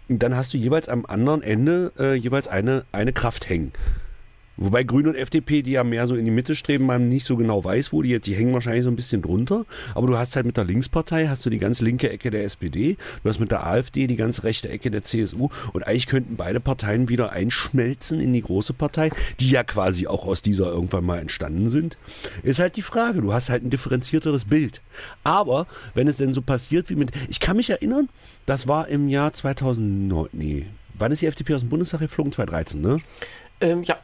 dann 0.09 0.35
hast 0.35 0.53
du 0.53 0.57
jeweils 0.57 0.89
am 0.89 1.05
anderen 1.05 1.41
Ende 1.41 1.91
äh, 1.99 2.13
jeweils 2.15 2.47
eine, 2.47 2.83
eine 2.91 3.13
Kraft 3.13 3.47
hängen. 3.47 3.58
Wobei 4.61 4.83
Grüne 4.83 5.09
und 5.09 5.15
FDP, 5.15 5.61
die 5.61 5.71
ja 5.71 5.85
mehr 5.85 6.05
so 6.05 6.15
in 6.15 6.25
die 6.25 6.31
Mitte 6.31 6.53
streben, 6.53 6.85
man 6.85 7.07
nicht 7.07 7.25
so 7.25 7.37
genau 7.37 7.63
weiß, 7.63 7.93
wo 7.93 8.01
die 8.01 8.09
jetzt, 8.09 8.27
die 8.27 8.35
hängen 8.35 8.53
wahrscheinlich 8.53 8.83
so 8.83 8.89
ein 8.89 8.97
bisschen 8.97 9.21
drunter. 9.21 9.65
Aber 9.95 10.07
du 10.07 10.17
hast 10.17 10.35
halt 10.35 10.45
mit 10.45 10.57
der 10.57 10.65
Linkspartei, 10.65 11.27
hast 11.27 11.45
du 11.45 11.49
die 11.49 11.59
ganz 11.59 11.79
linke 11.79 12.09
Ecke 12.09 12.29
der 12.29 12.43
SPD, 12.43 12.97
du 13.23 13.29
hast 13.29 13.39
mit 13.39 13.51
der 13.51 13.65
AfD 13.65 14.05
die 14.05 14.17
ganz 14.17 14.43
rechte 14.43 14.67
Ecke 14.67 14.91
der 14.91 15.03
CSU 15.03 15.47
und 15.71 15.87
eigentlich 15.87 16.07
könnten 16.07 16.35
beide 16.35 16.59
Parteien 16.59 17.07
wieder 17.07 17.31
einschmelzen 17.31 18.19
in 18.19 18.33
die 18.33 18.41
große 18.41 18.73
Partei, 18.73 19.11
die 19.39 19.49
ja 19.49 19.63
quasi 19.63 20.07
auch 20.07 20.25
aus 20.25 20.41
dieser 20.41 20.65
irgendwann 20.65 21.05
mal 21.05 21.19
entstanden 21.19 21.69
sind. 21.69 21.97
Ist 22.43 22.59
halt 22.59 22.75
die 22.75 22.81
Frage, 22.81 23.21
du 23.21 23.31
hast 23.31 23.49
halt 23.49 23.63
ein 23.63 23.69
differenzierteres 23.69 24.43
Bild. 24.43 24.81
Aber 25.23 25.67
wenn 25.93 26.09
es 26.09 26.17
denn 26.17 26.33
so 26.33 26.41
passiert 26.41 26.89
wie 26.89 26.95
mit, 26.95 27.11
ich 27.29 27.39
kann 27.39 27.55
mich 27.55 27.69
erinnern, 27.69 28.09
das 28.45 28.67
war 28.67 28.89
im 28.89 29.07
Jahr 29.07 29.31
2009, 29.31 30.27
nee, 30.33 30.65
wann 30.97 31.13
ist 31.13 31.21
die 31.21 31.27
FDP 31.27 31.55
aus 31.55 31.61
dem 31.61 31.69
Bundestag 31.69 32.01
geflogen? 32.01 32.33
2013, 32.33 32.81
ne? 32.81 32.99
Ähm, 33.61 33.83
ja, 33.83 33.97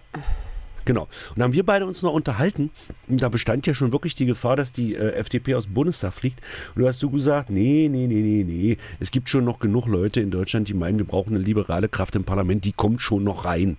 Genau. 0.85 1.07
Und 1.31 1.39
da 1.39 1.43
haben 1.43 1.53
wir 1.53 1.65
beide 1.65 1.85
uns 1.85 2.03
noch 2.03 2.13
unterhalten. 2.13 2.69
Und 3.07 3.21
da 3.21 3.29
bestand 3.29 3.67
ja 3.67 3.73
schon 3.73 3.91
wirklich 3.91 4.15
die 4.15 4.25
Gefahr, 4.25 4.55
dass 4.55 4.71
die 4.71 4.95
äh, 4.95 5.13
FDP 5.13 5.55
aus 5.55 5.65
dem 5.65 5.73
Bundestag 5.73 6.13
fliegt. 6.13 6.39
Und 6.75 6.83
du 6.83 6.87
hast 6.87 7.01
du 7.01 7.09
gesagt, 7.09 7.49
nee, 7.49 7.89
nee, 7.91 8.07
nee, 8.07 8.21
nee, 8.21 8.43
nee. 8.43 8.77
Es 8.99 9.11
gibt 9.11 9.27
schon 9.27 9.43
noch 9.43 9.59
genug 9.59 9.87
Leute 9.87 10.21
in 10.21 10.31
Deutschland, 10.31 10.69
die 10.69 10.73
meinen, 10.73 10.99
wir 10.99 11.05
brauchen 11.05 11.35
eine 11.35 11.43
liberale 11.43 11.89
Kraft 11.89 12.15
im 12.15 12.23
Parlament. 12.23 12.65
Die 12.65 12.71
kommt 12.71 13.01
schon 13.01 13.23
noch 13.23 13.45
rein. 13.45 13.77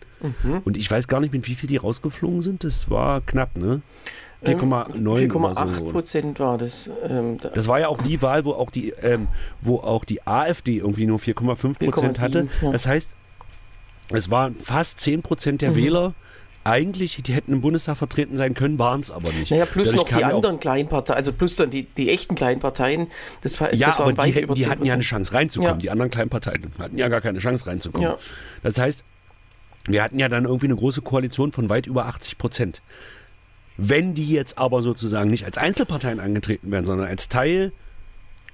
Und 0.65 0.77
ich 0.77 0.91
weiß 0.91 1.07
gar 1.09 1.21
nicht, 1.21 1.33
mit 1.33 1.47
wie 1.47 1.55
viel 1.55 1.69
die 1.69 1.77
rausgeflogen 1.77 2.41
sind. 2.41 2.65
Das 2.65 2.91
war 2.91 3.21
knapp, 3.21 3.57
ne? 3.57 3.83
4,9 4.45 5.31
oder 5.31 5.53
4,8 5.53 5.69
so. 5.69 5.85
Prozent 5.87 6.41
war 6.41 6.59
das. 6.59 6.91
Ähm, 7.09 7.39
da, 7.41 7.49
Das 7.49 7.69
war 7.69 7.81
ja 7.81 7.89
auch 7.89 8.03
die 8.03 8.21
Wahl, 8.23 8.45
wo 8.45 8.53
auch 8.53 8.71
die, 8.71 8.91
ähm, 9.03 9.29
wo 9.61 9.79
auch 9.79 10.05
die 10.05 10.27
AfD 10.27 10.79
irgendwie 10.79 11.07
nur 11.07 11.19
4,5 11.19 11.79
Prozent 11.79 12.21
hatte. 12.21 12.43
4,7, 12.43 12.49
ja. 12.63 12.73
Das 12.73 12.87
heißt, 12.87 13.15
es 14.11 14.31
waren 14.31 14.57
fast 14.57 15.01
10 15.01 15.23
Prozent 15.23 15.63
Mhm. 15.63 15.67
der 15.67 15.77
Wähler, 15.77 16.15
eigentlich, 16.65 17.23
die 17.23 17.33
hätten 17.33 17.53
im 17.53 17.61
Bundestag 17.61 17.97
vertreten 17.97 18.37
sein 18.37 18.55
können, 18.55 18.77
waren 18.79 19.01
es 19.01 19.13
aber 19.13 19.31
nicht. 19.33 19.53
Naja, 19.53 19.67
plus 19.67 19.89
Dadurch 19.91 20.11
noch 20.11 20.19
die 20.19 20.25
anderen 20.25 20.59
kleinen 20.59 20.89
Parteien, 20.89 21.17
also 21.17 21.33
plus 21.33 21.55
dann 21.55 21.71
die, 21.71 21.85
die 21.87 22.11
echten 22.11 22.35
kleinen 22.35 22.59
Parteien. 22.61 23.07
Das 23.43 23.61
war, 23.61 23.73
Ja, 23.73 23.87
das 23.89 24.01
aber 24.01 24.13
die, 24.15 24.33
hätten, 24.33 24.55
die 24.55 24.67
hatten 24.67 24.85
ja 24.85 24.95
eine 24.95 25.03
10%. 25.05 25.07
Chance 25.07 25.35
reinzukommen. 25.35 25.75
Ja. 25.75 25.79
Die 25.81 25.91
anderen 25.91 26.11
kleinen 26.11 26.29
Parteien 26.29 26.73
hatten 26.79 26.99
ja 26.99 27.09
gar 27.09 27.21
keine 27.21 27.39
Chance 27.39 27.69
reinzukommen. 27.69 28.09
Ja. 28.11 28.19
Das 28.65 28.79
heißt, 28.79 29.05
wir 29.87 30.03
hatten 30.03 30.19
ja 30.19 30.29
dann 30.29 30.45
irgendwie 30.45 30.67
eine 30.67 30.75
große 30.75 31.03
Koalition 31.03 31.53
von 31.53 31.69
weit 31.69 31.87
über 31.87 32.07
80 32.07 32.37
Prozent. 32.37 32.83
Wenn 33.77 34.15
die 34.15 34.29
jetzt 34.33 34.59
aber 34.59 34.83
sozusagen 34.83 35.31
nicht 35.31 35.45
als 35.45 35.59
Einzelparteien 35.59 36.19
angetreten 36.19 36.73
wären, 36.73 36.85
sondern 36.85 37.07
als 37.07 37.29
Teil, 37.29 37.71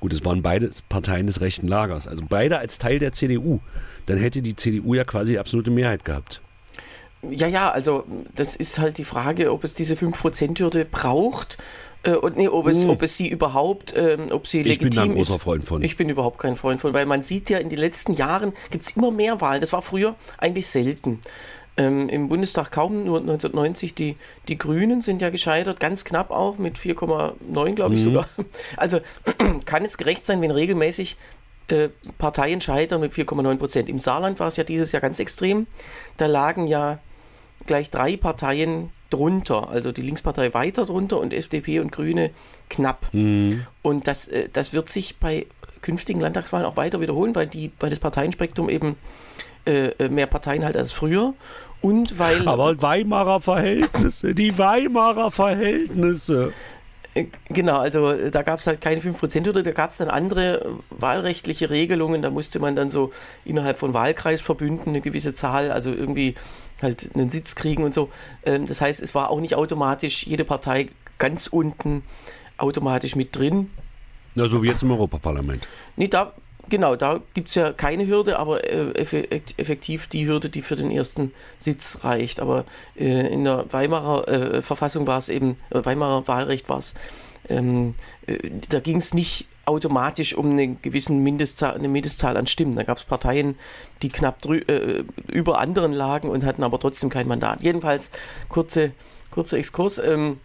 gut, 0.01 0.13
es 0.13 0.23
waren 0.23 0.43
beide 0.43 0.69
Parteien 0.91 1.27
des 1.27 1.41
rechten 1.41 1.67
Lagers, 1.67 2.07
also 2.07 2.25
beide 2.29 2.59
als 2.59 2.77
Teil 2.77 2.99
der 2.99 3.13
CDU, 3.13 3.61
dann 4.07 4.19
hätte 4.19 4.43
die 4.43 4.57
CDU 4.57 4.95
ja 4.95 5.05
quasi 5.05 5.39
absolute 5.39 5.71
Mehrheit 5.71 6.05
gehabt. 6.05 6.41
Ja, 7.31 7.47
ja, 7.47 7.71
also 7.71 8.05
das 8.35 8.57
ist 8.57 8.79
halt 8.81 8.99
die 8.99 9.05
Frage, 9.05 9.53
ob 9.53 9.63
es 9.63 9.75
diese 9.75 9.95
5%-Hürde 9.95 10.85
braucht 10.85 11.57
äh, 12.03 12.15
und 12.15 12.37
nee, 12.37 12.49
ob, 12.49 12.67
es, 12.67 12.85
ob 12.85 13.01
es 13.03 13.17
sie 13.17 13.29
überhaupt, 13.29 13.95
ähm, 13.97 14.27
ob 14.33 14.49
sie 14.49 14.59
Hm. 14.63 14.67
Ich 14.67 14.81
legitim 14.81 14.89
bin 14.91 14.97
da 14.97 15.03
ein 15.05 15.11
ist. 15.11 15.29
großer 15.29 15.39
Freund 15.39 15.65
von. 15.67 15.83
Ich 15.83 15.97
bin 15.97 16.09
überhaupt 16.09 16.39
kein 16.41 16.57
Freund 16.57 16.81
von, 16.81 16.93
weil 16.95 17.07
man 17.07 17.23
sieht 17.23 17.49
ja 17.49 17.59
in 17.59 17.69
den 17.69 17.79
letzten 17.79 18.15
Jahren 18.15 18.53
gibt 18.71 18.83
es 18.85 18.97
immer 18.97 19.13
mehr 19.13 19.41
Wahlen. 19.41 19.61
Das 19.61 19.73
war 19.73 19.83
früher 19.83 20.17
eigentlich 20.39 20.67
selten. 20.67 21.21
Ähm, 21.77 22.09
Im 22.09 22.29
Bundestag 22.29 22.71
kaum, 22.73 23.05
nur 23.05 23.21
1990 23.21 23.95
die, 23.95 24.17
die 24.49 24.59
Grünen 24.59 25.01
sind 25.01 25.23
ja 25.23 25.31
gescheitert, 25.31 25.79
ganz 25.81 26.05
knapp 26.05 26.31
auch 26.33 26.59
mit 26.59 26.77
4,9 26.77 27.75
glaube 27.75 27.95
ich 27.95 28.01
Mhm. 28.01 28.05
sogar. 28.05 28.29
Also 28.77 28.99
kann 29.65 29.85
es 29.85 29.97
gerecht 29.97 30.27
sein, 30.27 30.41
wenn 30.43 30.51
regelmäßig 30.51 31.17
äh, 31.73 31.89
Parteien 32.19 32.61
scheitern 32.61 33.01
mit 33.01 33.13
4,9 33.13 33.57
Prozent. 33.57 33.89
Im 33.89 33.99
Saarland 33.99 34.39
war 34.41 34.49
es 34.49 34.57
ja 34.57 34.65
dieses 34.65 34.93
Jahr 34.93 35.01
ganz 35.01 35.19
extrem. 35.19 35.67
Da 36.19 36.27
lagen 36.27 36.67
ja 36.67 36.99
gleich 37.67 37.91
drei 37.91 38.17
Parteien 38.17 38.91
drunter, 39.11 39.71
also 39.71 39.93
die 39.93 40.03
Linkspartei 40.03 40.53
weiter 40.55 40.87
drunter 40.87 41.19
und 41.19 41.33
FDP 41.33 41.81
und 41.81 41.93
Grüne 41.93 42.31
knapp. 42.69 43.09
Und 43.83 44.07
das, 44.07 44.29
äh, 44.29 44.49
das 44.53 44.73
wird 44.73 44.89
sich 44.89 45.17
bei 45.19 45.47
künftigen 45.81 46.21
Landtagswahlen 46.21 46.67
auch 46.67 46.77
weiter 46.77 47.01
wiederholen, 47.01 47.35
weil, 47.35 47.47
die, 47.47 47.73
weil 47.81 47.91
das 47.91 47.99
Parteienspektrum 47.99 48.69
eben 48.69 48.97
äh, 49.65 50.09
mehr 50.09 50.27
Parteien 50.27 50.65
hat 50.65 50.77
als 50.77 50.93
früher 50.93 51.35
und 51.81 52.19
weil 52.19 52.47
Aber 52.47 52.81
Weimarer 52.81 53.41
Verhältnisse, 53.41 54.35
die 54.35 54.57
Weimarer 54.59 55.31
Verhältnisse. 55.31 56.53
Äh, 57.15 57.27
Genau, 57.49 57.79
also 57.79 58.09
äh, 58.11 58.31
da 58.31 58.43
gab 58.43 58.61
es 58.61 58.67
halt 58.67 58.81
keine 58.81 59.01
5%-Hürde, 59.01 59.63
da 59.63 59.73
gab 59.73 59.91
es 59.91 59.99
dann 59.99 60.09
andere 60.09 60.65
äh, 60.65 60.69
wahlrechtliche 60.91 61.71
Regelungen, 61.71 62.23
da 62.23 62.31
musste 62.31 62.59
man 62.59 62.77
dann 62.77 62.91
so 62.91 63.13
innerhalb 63.45 63.79
von 63.79 63.95
Wahlkreisverbünden 63.95 64.89
eine 64.89 65.01
gewisse 65.01 65.33
Zahl, 65.33 65.71
also 65.71 65.93
irgendwie 65.93 66.35
halt 66.81 67.11
einen 67.15 67.31
Sitz 67.31 67.55
kriegen 67.55 67.85
und 67.85 67.95
so. 67.95 68.11
Ähm, 68.45 68.67
Das 68.67 68.81
heißt, 68.81 69.01
es 69.03 69.15
war 69.15 69.31
auch 69.31 69.41
nicht 69.41 69.55
automatisch 69.55 70.27
jede 70.27 70.45
Partei 70.45 70.89
ganz 71.19 71.47
unten 71.47 72.03
automatisch 72.57 73.17
mit 73.17 73.37
drin. 73.37 73.71
Na, 74.35 74.47
so 74.47 74.63
wie 74.63 74.69
jetzt 74.69 74.83
im 74.83 74.91
Europaparlament. 74.91 75.69
Nee, 75.97 76.09
da, 76.09 76.33
genau, 76.69 76.97
da 76.97 77.21
gibt 77.35 77.49
es 77.49 77.55
ja 77.55 77.73
keine 77.73 78.07
Hürde, 78.07 78.39
aber 78.39 78.65
äh, 78.65 78.93
eff- 79.03 79.53
effektiv 79.57 80.07
die 80.07 80.27
Hürde, 80.27 80.49
die 80.49 80.63
für 80.63 80.77
den 80.77 80.91
ersten 80.91 81.33
Sitz 81.59 81.99
reicht. 82.03 82.41
Aber 82.41 82.65
äh, 82.97 83.33
in 83.33 83.45
der 83.45 83.67
Weimarer 83.73 84.29
äh, 84.29 84.63
Verfassung 84.63 85.07
war 85.07 85.19
es 85.19 85.29
eben, 85.29 85.57
Weimarer 85.71 86.27
Wahlrecht 86.29 86.69
war 86.69 86.79
es, 86.79 86.95
ähm, 87.49 87.93
äh, 88.27 88.39
da 88.69 88.81
ging 88.81 88.97
es 88.97 89.15
nicht 89.15 89.47
automatisch 89.65 90.35
um 90.35 90.51
eine 90.51 90.75
gewissen 90.75 91.23
Mindestzahl, 91.23 91.75
eine 91.75 91.89
Mindestzahl 91.89 92.37
an 92.37 92.49
Stimmen. 92.49 92.75
Da 92.75 92.83
gab 92.83 92.99
es 92.99 93.05
Parteien, 93.05 93.57
die 94.03 94.09
knapp 94.09 94.39
über 95.29 95.61
anderen 95.61 95.93
lagen 95.93 96.29
und 96.29 96.45
hatten 96.45 96.65
aber 96.65 96.81
trotzdem 96.81 97.11
kein 97.11 97.29
Mandat. 97.29 97.63
Jedenfalls 97.63 98.11
kurze, 98.49 98.91
kurzer 99.31 99.59
Exkurs. 99.59 99.99
Ähm, 99.99 100.41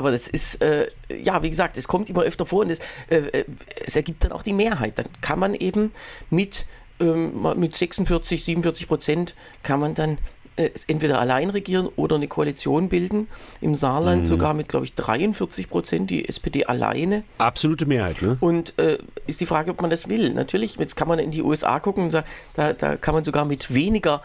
aber 0.00 0.12
das 0.12 0.28
ist, 0.28 0.62
äh, 0.62 0.88
ja, 1.10 1.42
wie 1.42 1.50
gesagt, 1.50 1.76
es 1.76 1.86
kommt 1.86 2.08
immer 2.08 2.22
öfter 2.22 2.46
vor 2.46 2.60
und 2.60 2.70
es, 2.70 2.78
äh, 3.10 3.16
äh, 3.18 3.44
es 3.84 3.96
ergibt 3.96 4.24
dann 4.24 4.32
auch 4.32 4.42
die 4.42 4.54
Mehrheit. 4.54 4.98
Dann 4.98 5.04
kann 5.20 5.38
man 5.38 5.54
eben 5.54 5.92
mit, 6.30 6.64
ähm, 7.00 7.46
mit 7.56 7.76
46, 7.76 8.42
47 8.42 8.88
Prozent 8.88 9.34
kann 9.62 9.78
man 9.78 9.94
dann 9.94 10.16
äh, 10.56 10.70
entweder 10.86 11.20
allein 11.20 11.50
regieren 11.50 11.86
oder 11.96 12.16
eine 12.16 12.28
Koalition 12.28 12.88
bilden. 12.88 13.28
Im 13.60 13.74
Saarland 13.74 14.26
sogar 14.26 14.54
mit, 14.54 14.68
glaube 14.68 14.86
ich, 14.86 14.94
43 14.94 15.68
Prozent, 15.68 16.08
die 16.08 16.26
SPD 16.26 16.64
alleine. 16.64 17.22
Absolute 17.36 17.84
Mehrheit, 17.84 18.22
ne? 18.22 18.38
Und 18.40 18.78
äh, 18.78 18.96
ist 19.26 19.42
die 19.42 19.46
Frage, 19.46 19.72
ob 19.72 19.82
man 19.82 19.90
das 19.90 20.08
will. 20.08 20.32
Natürlich, 20.32 20.76
jetzt 20.76 20.96
kann 20.96 21.08
man 21.08 21.18
in 21.18 21.30
die 21.30 21.42
USA 21.42 21.78
gucken 21.78 22.04
und 22.04 22.10
sagen, 22.10 22.26
da, 22.54 22.72
da 22.72 22.96
kann 22.96 23.12
man 23.12 23.22
sogar 23.22 23.44
mit 23.44 23.74
weniger 23.74 24.22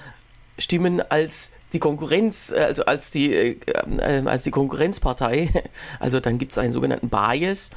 Stimmen 0.57 1.01
als 1.01 1.51
die 1.74 1.79
Konkurrenz, 1.79 2.51
äh, 2.51 2.59
also 2.62 2.85
als 2.85 3.12
die, 3.12 3.33
äh, 3.33 3.57
äh, 4.00 4.24
als 4.25 4.43
die 4.43 4.51
Konkurrenzpartei, 4.51 5.50
also 6.00 6.19
dann 6.19 6.38
gibt 6.38 6.53
es 6.53 6.57
einen 6.57 6.71
sogenannten 6.71 7.09
Bias, 7.09 7.71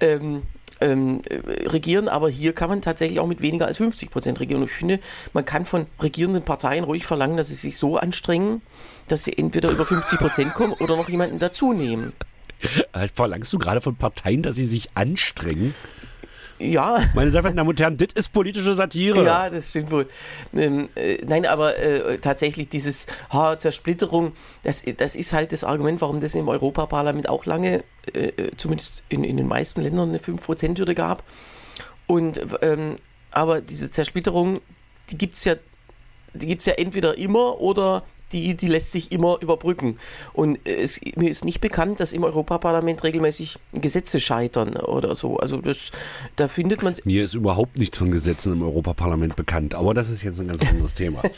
ähm, 0.00 0.42
ähm, 0.80 1.20
äh, 1.28 1.68
regieren, 1.68 2.08
aber 2.08 2.30
hier 2.30 2.54
kann 2.54 2.68
man 2.68 2.82
tatsächlich 2.82 3.20
auch 3.20 3.26
mit 3.26 3.42
weniger 3.42 3.66
als 3.66 3.76
50 3.78 4.10
Prozent 4.10 4.40
regieren. 4.40 4.62
Und 4.62 4.70
ich 4.70 4.76
finde, 4.76 5.00
man 5.32 5.44
kann 5.44 5.66
von 5.66 5.86
regierenden 6.00 6.42
Parteien 6.42 6.84
ruhig 6.84 7.06
verlangen, 7.06 7.36
dass 7.36 7.48
sie 7.48 7.54
sich 7.54 7.76
so 7.76 7.98
anstrengen, 7.98 8.62
dass 9.08 9.24
sie 9.24 9.36
entweder 9.36 9.70
über 9.70 9.84
50 9.84 10.18
Prozent 10.18 10.54
kommen 10.54 10.72
oder 10.74 10.96
noch 10.96 11.08
jemanden 11.08 11.38
dazu 11.38 11.72
nehmen. 11.72 12.12
Verlangst 13.14 13.52
du 13.52 13.58
gerade 13.58 13.80
von 13.80 13.96
Parteien, 13.96 14.42
dass 14.42 14.56
sie 14.56 14.64
sich 14.64 14.90
anstrengen? 14.94 15.74
Ja, 16.60 16.98
Meine 17.14 17.32
sehr 17.32 17.40
verehrten 17.40 17.56
Damen 17.56 17.70
und 17.70 17.80
Herren, 17.80 17.96
das 17.96 18.08
ist 18.14 18.32
politische 18.32 18.74
Satire. 18.74 19.24
Ja, 19.24 19.48
das 19.48 19.70
stimmt 19.70 19.90
wohl. 19.90 20.08
Ähm, 20.54 20.90
äh, 20.94 21.18
nein, 21.26 21.46
aber 21.46 21.78
äh, 21.78 22.18
tatsächlich 22.18 22.68
dieses 22.68 23.06
ha, 23.32 23.56
Zersplitterung, 23.56 24.32
das, 24.62 24.84
das 24.98 25.16
ist 25.16 25.32
halt 25.32 25.52
das 25.52 25.64
Argument, 25.64 26.00
warum 26.02 26.20
das 26.20 26.34
im 26.34 26.48
Europaparlament 26.48 27.28
auch 27.28 27.46
lange, 27.46 27.82
äh, 28.12 28.26
äh, 28.26 28.50
zumindest 28.56 29.04
in, 29.08 29.24
in 29.24 29.38
den 29.38 29.48
meisten 29.48 29.80
Ländern, 29.80 30.10
eine 30.10 30.18
5%-Hürde 30.18 30.94
gab. 30.94 31.24
Und 32.06 32.40
ähm, 32.60 32.96
aber 33.30 33.60
diese 33.60 33.90
Zersplitterung, 33.90 34.60
die 35.10 35.16
gibt 35.16 35.36
es 35.36 35.44
ja, 35.44 35.54
die 36.34 36.46
gibt's 36.46 36.66
ja 36.66 36.74
entweder 36.74 37.16
immer 37.16 37.60
oder 37.60 38.02
die, 38.32 38.56
die 38.56 38.68
lässt 38.68 38.92
sich 38.92 39.12
immer 39.12 39.38
überbrücken. 39.40 39.98
Und 40.32 40.58
äh, 40.66 40.76
es, 40.76 41.00
mir 41.16 41.30
ist 41.30 41.44
nicht 41.44 41.60
bekannt, 41.60 42.00
dass 42.00 42.12
im 42.12 42.24
Europaparlament 42.24 43.02
regelmäßig 43.04 43.58
Gesetze 43.72 44.20
scheitern 44.20 44.76
oder 44.76 45.14
so. 45.14 45.38
Also 45.38 45.58
das, 45.58 45.90
da 46.36 46.48
findet 46.48 46.82
man 46.82 46.94
Mir 47.04 47.24
ist 47.24 47.34
überhaupt 47.34 47.78
nichts 47.78 47.98
von 47.98 48.10
Gesetzen 48.10 48.52
im 48.54 48.62
Europaparlament 48.62 49.36
bekannt, 49.36 49.74
aber 49.74 49.94
das 49.94 50.10
ist 50.10 50.22
jetzt 50.22 50.40
ein 50.40 50.48
ganz 50.48 50.66
anderes 50.68 50.94
Thema. 50.94 51.22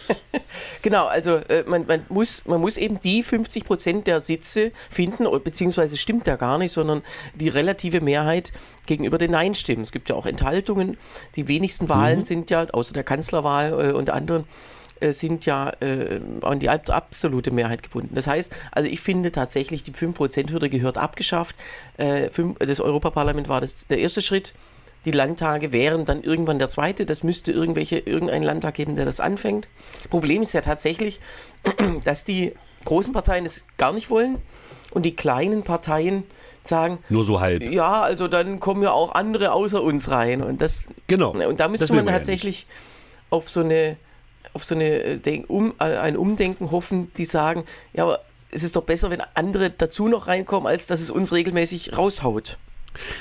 Genau, 0.83 1.07
also 1.07 1.37
äh, 1.37 1.65
man, 1.67 1.87
man, 1.87 2.05
muss, 2.09 2.45
man 2.47 2.61
muss 2.61 2.77
eben 2.77 3.01
die 3.01 3.23
50 3.23 3.65
Prozent 3.65 4.07
der 4.07 4.21
Sitze 4.21 4.73
finden, 4.91 5.27
beziehungsweise 5.43 5.97
stimmt 5.97 6.27
ja 6.27 6.37
gar 6.37 6.59
nicht, 6.59 6.73
sondern 6.73 7.03
die 7.35 7.49
relative 7.49 8.01
Mehrheit 8.01 8.53
gegenüber 8.87 9.19
den 9.19 9.31
Nein-Stimmen. 9.31 9.83
Es 9.83 9.93
gibt 9.93 10.09
ja 10.09 10.17
auch 10.17 10.27
Enthaltungen. 10.27 10.97
Die 11.37 11.49
wenigsten 11.49 11.89
Wahlen 11.89 12.25
sind 12.25 12.51
ja, 12.51 12.67
außer 12.71 12.93
der 12.93 13.05
Kanzlerwahl 13.05 13.91
äh, 13.91 13.93
und 13.93 14.11
anderen, 14.11 14.45
äh, 15.03 15.13
sind 15.13 15.45
ja 15.47 15.71
äh, 15.81 16.21
an 16.43 16.59
die 16.61 16.69
ab- 16.69 16.89
absolute 16.91 17.51
Mehrheit 17.51 17.83
gebunden. 17.83 18.15
Das 18.15 18.27
heißt, 18.27 18.53
also 18.71 18.89
ich 18.89 19.01
finde 19.01 19.33
tatsächlich, 19.33 19.83
die 19.83 19.93
5%-Hürde 19.93 20.71
gehört 20.71 20.97
abgeschafft. 20.99 21.57
Äh, 21.99 22.31
das 22.59 22.81
Europaparlament 22.81 23.49
war 23.49 23.61
das, 23.61 23.87
der 23.89 23.99
erste 23.99 24.23
Schritt. 24.23 24.55
Die 25.05 25.11
Landtage 25.11 25.73
wären 25.73 26.05
dann 26.05 26.23
irgendwann 26.23 26.59
der 26.61 26.69
zweite. 26.69 27.05
Das 27.07 27.25
müsste 27.25 27.51
irgendwelche, 27.51 27.99
irgendeinen 27.99 28.45
Landtag 28.45 28.75
geben, 28.75 28.95
der 28.95 29.05
das 29.05 29.19
anfängt. 29.19 29.69
Problem 30.11 30.43
ist 30.43 30.53
ja 30.53 30.61
tatsächlich, 30.61 31.21
dass 32.05 32.25
die 32.25 32.55
großen 32.85 33.13
Parteien 33.13 33.45
es 33.45 33.65
gar 33.79 33.93
nicht 33.93 34.11
wollen 34.11 34.39
und 34.93 35.05
die 35.05 35.17
kleinen 35.17 35.65
Parteien 35.65 36.23
sagen, 36.65 36.99
Nur 37.09 37.25
so 37.25 37.41
halb. 37.41 37.63
ja, 37.65 38.03
also 38.03 38.29
dann 38.29 38.61
kommen 38.61 38.83
ja 38.85 38.93
auch 38.93 39.13
andere 39.17 39.51
außer 39.53 39.83
uns 39.83 40.09
rein. 40.11 40.41
Und 40.43 40.61
das 40.63 40.87
Genau. 41.09 41.31
und 41.33 41.59
da 41.59 41.67
müsste 41.67 41.93
man 41.93 42.05
man 42.05 42.15
ja 42.15 42.19
tatsächlich 42.19 42.67
auf 43.31 43.51
so 43.51 43.61
eine 43.61 43.97
auf 44.53 44.65
so 44.65 44.75
eine 44.75 45.03
äh, 45.03 45.19
Denk 45.19 45.49
um, 45.49 45.75
äh, 45.79 45.85
ein 45.85 46.17
Umdenken 46.17 46.71
hoffen, 46.71 47.13
die 47.15 47.25
sagen, 47.25 47.65
ja, 47.93 48.05
aber 48.05 48.21
es 48.51 48.63
ist 48.63 48.77
doch 48.77 48.83
besser, 48.83 49.11
wenn 49.11 49.23
andere 49.35 49.71
dazu 49.71 50.09
noch 50.09 50.27
reinkommen, 50.27 50.67
als 50.67 50.87
dass 50.87 51.01
es 51.01 51.11
uns 51.11 51.33
regelmäßig 51.33 51.97
raushaut. 51.97 52.59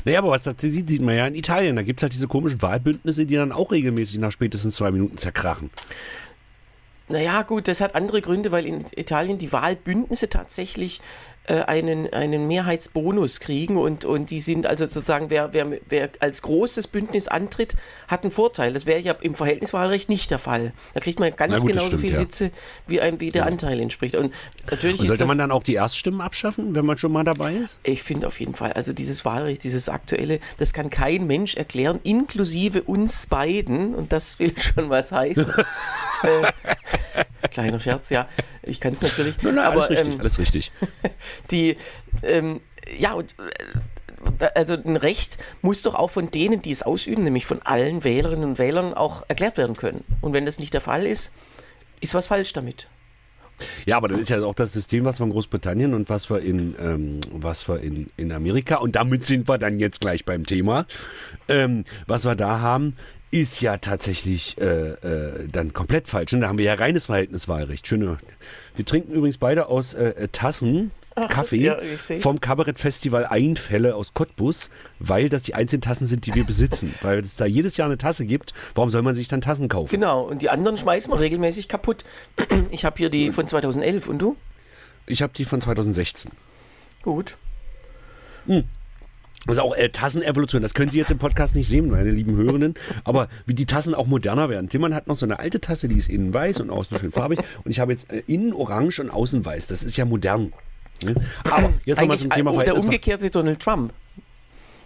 Naja, 0.04 0.20
aber 0.20 0.32
was 0.32 0.44
das 0.44 0.56
sieht, 0.60 0.90
sieht 0.90 1.02
man 1.02 1.16
ja 1.16 1.26
in 1.28 1.36
Italien. 1.36 1.78
Da 1.78 1.82
gibt 1.82 2.00
es 2.00 2.04
halt 2.04 2.14
diese 2.14 2.28
komischen 2.28 2.62
Wahlbündnisse, 2.62 3.26
die 3.26 3.36
dann 3.36 3.54
auch 3.54 3.72
regelmäßig 3.72 4.20
nach 4.20 4.32
spätestens 4.32 4.76
zwei 4.76 4.92
Minuten 4.92 5.18
zerkrachen. 5.18 5.70
Naja, 7.08 7.42
gut, 7.44 7.68
das 7.68 7.82
hat 7.82 7.96
andere 7.96 8.22
Gründe, 8.22 8.52
weil 8.52 8.66
in 8.66 8.86
Italien 8.96 9.38
die 9.38 9.52
Wahlbündnisse 9.52 10.30
tatsächlich 10.30 11.02
einen, 11.48 12.12
einen 12.14 12.48
Mehrheitsbonus 12.48 13.40
kriegen 13.40 13.78
und, 13.78 14.06
und 14.06 14.30
die 14.30 14.40
sind 14.40 14.68
also 14.68 14.86
sozusagen, 14.86 15.30
wer, 15.30 15.54
wer, 15.54 15.68
wer 15.90 16.10
als 16.20 16.42
großes 16.44 16.88
Bündnis 16.88 17.28
antritt, 17.28 17.76
hat 18.08 18.24
einen 18.24 18.32
Vorteil. 18.32 18.74
Das 18.74 18.86
wäre 18.86 19.00
ja 19.00 19.14
im 19.22 19.36
Verhältniswahlrecht 19.36 20.08
nicht 20.08 20.32
der 20.32 20.40
Fall. 20.40 20.74
Da 20.94 21.00
kriegt 21.00 21.20
man 21.20 21.36
ganz 21.36 21.62
gut, 21.62 21.68
genauso 21.68 21.88
stimmt, 21.88 22.02
viele 22.02 22.14
ja. 22.14 22.20
Sitze, 22.20 22.52
wie, 22.88 23.02
ein, 23.02 23.20
wie 23.20 23.32
der 23.32 23.46
Anteil 23.46 23.80
entspricht. 23.80 24.16
Und 24.16 24.34
natürlich 24.70 25.02
Und 25.02 25.08
sollte 25.08 25.26
man 25.26 25.38
dann 25.38 25.52
auch 25.52 25.64
die 25.64 25.76
Erststimmen 25.76 26.22
abschaffen, 26.22 26.76
wenn 26.76 26.86
man 26.86 26.98
schon 26.98 27.12
mal 27.12 27.24
dabei 27.24 27.54
ist? 27.56 27.80
ich 27.84 28.04
finde 28.04 28.28
auf 28.28 28.40
jeden 28.40 28.56
Fall, 28.56 28.74
also 28.74 28.94
dieses 28.94 29.26
Wahlrecht, 29.26 29.64
dieses 29.64 29.90
aktuelle, 29.90 30.40
das 30.58 30.74
kann 30.74 30.90
kein 30.90 31.28
Mensch 31.28 31.56
erklären, 31.56 32.00
inklusive 32.04 32.84
uns 32.84 33.28
beiden, 33.28 33.96
und 33.96 34.12
das 34.12 34.40
will 34.40 34.54
schon 34.58 34.90
was 34.90 35.12
heißen. 35.12 35.52
äh, 36.24 37.48
kleiner 37.50 37.80
Scherz, 37.80 38.10
ja. 38.10 38.28
Ich 38.64 38.80
kann 38.80 38.94
es 38.94 39.02
natürlich. 39.02 39.42
Nein, 39.42 39.56
nein, 39.56 39.66
aber, 39.66 39.78
alles 39.78 39.90
richtig, 39.90 40.14
ähm, 40.14 40.20
alles 40.20 40.40
richtig. 40.40 40.72
die, 41.52 41.78
ähm, 42.24 42.62
ja, 42.98 43.20
äh, 43.20 43.26
also 44.56 44.74
ein 44.74 44.98
Recht 44.98 45.38
muss 45.62 45.82
doch 45.82 45.96
auch 45.96 46.12
von 46.12 46.30
denen, 46.30 46.62
die 46.62 46.72
es 46.72 46.84
ausüben, 46.84 47.24
nämlich 47.24 47.46
von 47.46 47.62
allen 47.64 48.04
Wählerinnen 48.04 48.52
und 48.52 48.60
Wählern, 48.60 48.94
auch 48.94 49.24
erklärt 49.28 49.58
werden 49.58 49.76
können. 49.76 50.04
Und 50.22 50.34
wenn 50.34 50.46
das 50.46 50.60
nicht 50.60 50.74
der 50.74 50.82
Fall 50.82 51.06
ist, 51.06 51.32
ist 52.02 52.14
was 52.14 52.28
falsch 52.28 52.54
damit. 52.54 52.88
Ja, 53.86 53.98
aber 53.98 54.08
das 54.08 54.20
ist 54.20 54.30
ja 54.30 54.44
auch 54.44 54.56
das 54.56 54.74
System, 54.74 55.06
was 55.06 55.20
wir 55.20 55.26
in 55.26 55.32
Großbritannien 55.32 55.94
und 55.94 56.10
was 56.10 56.30
wir 56.30 56.40
in, 56.40 56.76
ähm, 56.80 57.20
was 57.32 57.68
wir 57.68 57.80
in, 57.80 58.10
in 58.18 58.32
Amerika, 58.32 58.78
und 58.78 58.96
damit 58.96 59.26
sind 59.26 59.48
wir 59.48 59.58
dann 59.58 59.80
jetzt 59.80 60.02
gleich 60.02 60.26
beim 60.26 60.46
Thema, 60.46 60.86
ähm, 61.48 61.86
was 62.08 62.26
wir 62.26 62.36
da 62.36 62.60
haben, 62.60 62.96
ist 63.32 63.62
ja 63.62 63.78
tatsächlich 63.78 64.60
äh, 64.60 64.92
äh, 64.92 65.48
dann 65.48 65.74
komplett 65.74 66.08
falsch. 66.08 66.34
Und 66.34 66.42
da 66.42 66.50
haben 66.50 66.58
wir 66.58 66.66
ja 66.66 66.74
reines 66.74 67.06
Verhältniswahlrecht. 67.06 67.88
Schöne. 67.88 68.18
Wir 68.76 68.86
trinken 68.86 69.14
übrigens 69.14 69.38
beide 69.38 69.68
aus 69.68 69.94
äh, 69.94 70.28
Tassen. 70.30 70.92
Kaffee 71.16 71.58
ja, 71.58 71.78
vom 72.20 72.40
Kabarettfestival 72.40 73.26
Einfälle 73.26 73.96
aus 73.96 74.14
Cottbus, 74.14 74.70
weil 75.00 75.30
das 75.30 75.42
die 75.44 75.56
einzigen 75.56 75.82
Tassen 75.82 76.08
sind, 76.08 76.26
die 76.26 76.34
wir 76.34 76.46
besitzen. 76.46 76.94
weil 77.02 77.20
es 77.20 77.36
da 77.36 77.46
jedes 77.46 77.78
Jahr 77.78 77.88
eine 77.88 77.98
Tasse 77.98 78.26
gibt, 78.26 78.54
warum 78.76 78.90
soll 78.90 79.02
man 79.02 79.16
sich 79.16 79.28
dann 79.28 79.42
Tassen 79.42 79.68
kaufen? 79.68 79.92
Genau, 79.92 80.22
und 80.22 80.42
die 80.42 80.50
anderen 80.50 80.78
schmeißen 80.78 81.12
wir 81.12 81.20
regelmäßig 81.20 81.68
kaputt. 81.68 82.04
Ich 82.72 82.86
habe 82.86 82.96
hier 82.98 83.10
die 83.10 83.32
von 83.32 83.48
2011 83.48 84.08
und 84.08 84.20
du? 84.20 84.38
Ich 85.06 85.22
habe 85.22 85.34
die 85.36 85.46
von 85.46 85.60
2016. 85.60 86.32
Gut. 87.02 87.38
Das 89.46 89.58
ist 89.58 89.60
auch 89.60 89.76
äh, 89.76 89.90
Tassenevolution. 89.90 90.62
Das 90.62 90.74
können 90.74 90.92
Sie 90.92 91.00
jetzt 91.00 91.12
im 91.12 91.18
Podcast 91.18 91.56
nicht 91.56 91.68
sehen, 91.68 91.90
meine 91.90 92.12
lieben 92.12 92.36
Hörenden. 92.36 92.76
Aber 93.04 93.28
wie 93.46 93.56
die 93.56 93.66
Tassen 93.66 93.96
auch 93.96 94.06
moderner 94.06 94.50
werden. 94.50 94.70
Timmern 94.70 94.94
hat 94.94 95.08
noch 95.08 95.16
so 95.16 95.26
eine 95.26 95.40
alte 95.40 95.60
Tasse, 95.60 95.88
die 95.88 95.98
ist 95.98 96.10
innen 96.10 96.34
weiß 96.34 96.60
und 96.62 96.70
außen 96.70 97.00
schön 97.00 97.12
farbig. 97.12 97.40
Und 97.64 97.72
ich 97.72 97.80
habe 97.80 97.92
jetzt 97.92 98.12
äh, 98.12 98.24
innen 98.28 98.54
orange 98.54 99.00
und 99.00 99.10
außen 99.10 99.44
weiß. 99.44 99.68
Das 99.68 99.84
ist 99.84 99.98
ja 99.98 100.06
modern. 100.06 100.54
Ne? 101.04 101.16
Aber 101.44 101.74
jetzt 101.86 102.02
nochmal 102.02 102.20
zum 102.20 102.30
Thema 102.30 102.64
der 102.64 102.76
umgekehrte 102.76 103.30
Donald 103.30 103.60
Trump. 103.60 103.94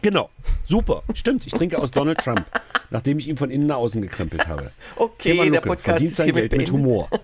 Genau. 0.01 0.29
Super. 0.65 1.03
Stimmt. 1.13 1.45
Ich 1.47 1.53
trinke 1.53 1.79
aus 1.79 1.91
Donald 1.91 2.19
Trump, 2.19 2.45
nachdem 2.89 3.19
ich 3.19 3.27
ihn 3.27 3.37
von 3.37 3.49
innen 3.49 3.67
nach 3.67 3.77
außen 3.77 4.01
gekrempelt 4.01 4.47
habe. 4.47 4.71
Okay, 4.97 5.35
der 5.35 5.45
Lucke 5.45 5.61
Podcast 5.61 5.85
verdient 5.85 6.11
ist 6.11 6.17
sein 6.17 6.33
Geld 6.33 6.51
mit 6.51 6.51
beendet. 6.51 6.71
Humor. 6.71 7.09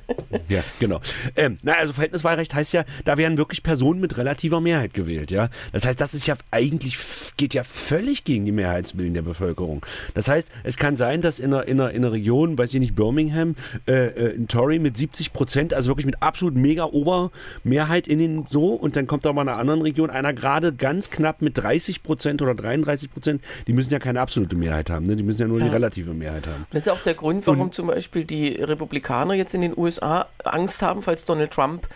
Ja, 0.48 0.64
genau. 0.80 1.02
Ähm, 1.36 1.58
na, 1.62 1.74
also 1.74 1.94
Verhältniswahlrecht 1.94 2.54
heißt 2.54 2.74
ja, 2.74 2.86
da 3.06 3.18
werden 3.18 3.38
wirklich 3.38 3.64
Personen 3.64 4.00
mit 4.00 4.18
relativer 4.18 4.62
Mehrheit 4.62 4.94
gewählt, 4.94 5.32
ja. 5.32 5.50
Das 5.74 5.86
heißt, 5.86 6.00
das 6.00 6.14
ist 6.14 6.28
ja 6.28 6.36
eigentlich, 6.52 6.98
geht 7.38 7.54
ja 7.54 7.64
völlig 7.64 8.24
gegen 8.24 8.46
die 8.46 8.52
Mehrheitswillen 8.52 9.14
der 9.14 9.22
Bevölkerung. 9.22 9.86
Das 10.14 10.30
heißt, 10.30 10.52
es 10.64 10.78
kann 10.78 10.96
sein, 10.98 11.22
dass 11.22 11.40
in 11.40 11.54
einer, 11.54 11.66
in 11.68 11.80
einer, 11.80 11.92
in 11.92 12.04
einer 12.04 12.12
Region, 12.14 12.58
weiß 12.58 12.74
ich 12.74 12.80
nicht, 12.80 12.96
Birmingham, 12.96 13.56
äh, 13.88 14.08
äh, 14.08 14.36
ein 14.36 14.48
Tory 14.48 14.80
mit 14.80 14.98
70 14.98 15.34
Prozent, 15.34 15.74
also 15.74 15.90
wirklich 15.90 16.06
mit 16.06 16.22
absolut 16.22 16.56
mega 16.56 16.86
Obermehrheit 16.86 18.08
in 18.08 18.20
den 18.20 18.46
so, 18.50 18.74
und 18.74 18.96
dann 18.96 19.08
kommt 19.08 19.26
da 19.26 19.34
mal 19.34 19.44
in 19.44 19.50
einer 19.50 19.58
anderen 19.58 19.82
Region 19.82 20.10
einer 20.10 20.34
gerade 20.34 20.74
ganz 20.74 21.10
knapp 21.10 21.42
mit 21.42 21.58
30 21.58 22.04
Prozent 22.04 22.42
oder 22.42 22.56
33 22.56 23.12
Prozent, 23.12 23.42
die 23.68 23.74
müssen 23.74 23.92
ja 23.92 24.00
keine 24.00 24.22
absolute 24.22 24.56
Mehrheit 24.56 24.90
haben, 24.90 25.06
ne? 25.06 25.16
die 25.16 25.24
müssen 25.24 25.42
ja 25.42 25.48
nur 25.52 25.60
die 25.60 25.68
Ja. 25.68 25.72
relative 25.72 26.14
Mehrheit 26.14 26.48
haben. 26.48 26.66
Das 26.72 26.88
ist 26.88 26.92
auch 26.92 27.02
der 27.02 27.14
Grund, 27.14 27.46
warum 27.48 27.72
zum 27.72 27.88
Beispiel 27.88 28.26
die 28.26 28.50
Republikaner 28.56 29.34
jetzt 29.36 29.54
in 29.54 29.62
den 29.62 29.78
USA 29.78 30.28
Angst 30.44 30.82
haben, 30.82 31.02
falls 31.02 31.26
Donald 31.26 31.52
Trump 31.52 31.88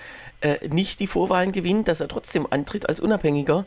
äh, 0.42 0.68
nicht 0.68 1.00
die 1.00 1.08
Vorwahlen 1.08 1.52
gewinnt, 1.52 1.88
dass 1.88 2.00
er 2.02 2.08
trotzdem 2.08 2.46
antritt 2.50 2.88
als 2.90 3.00
Unabhängiger 3.00 3.66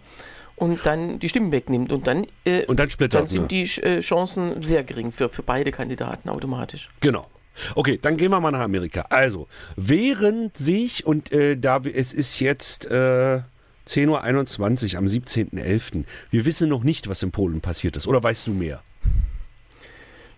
und 0.57 0.85
dann 0.87 1.19
die 1.19 1.29
Stimmen 1.29 1.51
wegnimmt. 1.53 1.91
Und 1.93 2.07
dann, 2.07 2.27
äh, 2.45 2.65
Und 2.67 2.79
dann 2.79 2.89
dann 3.11 3.27
sind 3.27 3.51
sie. 3.51 3.65
die 3.65 3.83
äh, 3.83 4.01
Chancen 4.01 4.61
sehr 4.63 4.85
gering 4.85 5.11
für, 5.13 5.29
für 5.29 5.43
beide 5.43 5.71
Kandidaten 5.73 6.29
automatisch. 6.29 6.89
Genau. 7.01 7.27
Okay, 7.75 7.99
dann 8.01 8.17
gehen 8.17 8.31
wir 8.31 8.39
mal 8.41 8.51
nach 8.53 8.61
Amerika. 8.61 9.07
Also, 9.11 9.49
während 9.77 10.57
sich, 10.57 11.07
und 11.07 11.33
äh, 11.33 11.57
da 11.57 11.81
es 11.93 12.13
ist 12.13 12.39
jetzt 12.41 12.87
äh, 12.87 13.41
10.21 13.89 14.93
Uhr 14.93 14.99
am 14.99 15.05
17.11., 15.07 16.05
wir 16.31 16.45
wissen 16.45 16.69
noch 16.69 16.85
nicht, 16.85 17.09
was 17.09 17.23
in 17.23 17.31
Polen 17.33 17.61
passiert 17.61 17.97
ist. 17.97 18.07
Oder 18.07 18.23
weißt 18.23 18.47
du 18.47 18.53
mehr? 18.53 18.83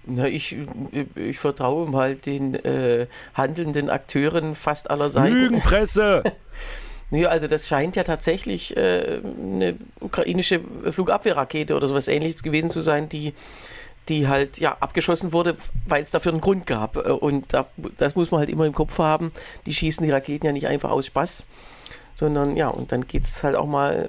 Na, 0.07 0.27
ich, 0.27 0.57
ich 1.15 1.39
vertraue 1.39 1.89
mal 1.89 2.15
den 2.15 2.55
äh, 2.55 3.07
handelnden 3.35 3.91
Akteuren 3.91 4.55
fast 4.55 4.91
aller 4.91 5.11
Seiten. 5.11 5.35
Lügenpresse! 5.35 6.23
Nee, 7.13 7.27
also 7.27 7.49
das 7.49 7.67
scheint 7.67 7.97
ja 7.97 8.05
tatsächlich 8.05 8.77
äh, 8.77 9.21
eine 9.43 9.77
ukrainische 9.99 10.61
Flugabwehrrakete 10.93 11.75
oder 11.75 11.89
sowas 11.89 12.07
ähnliches 12.07 12.45
gewesen 12.45 12.71
zu 12.71 12.83
sein, 12.83 13.09
die, 13.09 13.35
die 14.09 14.29
halt 14.29 14.59
ja 14.59 14.77
abgeschossen 14.79 15.33
wurde, 15.33 15.57
weil 15.87 16.03
es 16.03 16.13
dafür 16.13 16.31
einen 16.31 16.41
Grund 16.41 16.67
gab. 16.67 16.97
Äh, 16.97 17.11
Und 17.11 17.53
da, 17.53 17.67
das 17.97 18.15
muss 18.15 18.31
man 18.31 18.39
halt 18.39 18.49
immer 18.49 18.65
im 18.65 18.75
Kopf 18.75 18.99
haben. 18.99 19.33
Die 19.67 19.75
schießen 19.75 20.07
die 20.07 20.13
Raketen 20.13 20.47
ja 20.47 20.53
nicht 20.53 20.69
einfach 20.69 20.91
aus 20.91 21.07
Spaß, 21.07 21.45
sondern 22.15 22.57
ja, 22.57 22.69
und 22.69 22.93
dann 22.93 23.09
geht 23.09 23.25
es 23.25 23.43
halt 23.43 23.57
auch 23.57 23.67
mal 23.67 24.09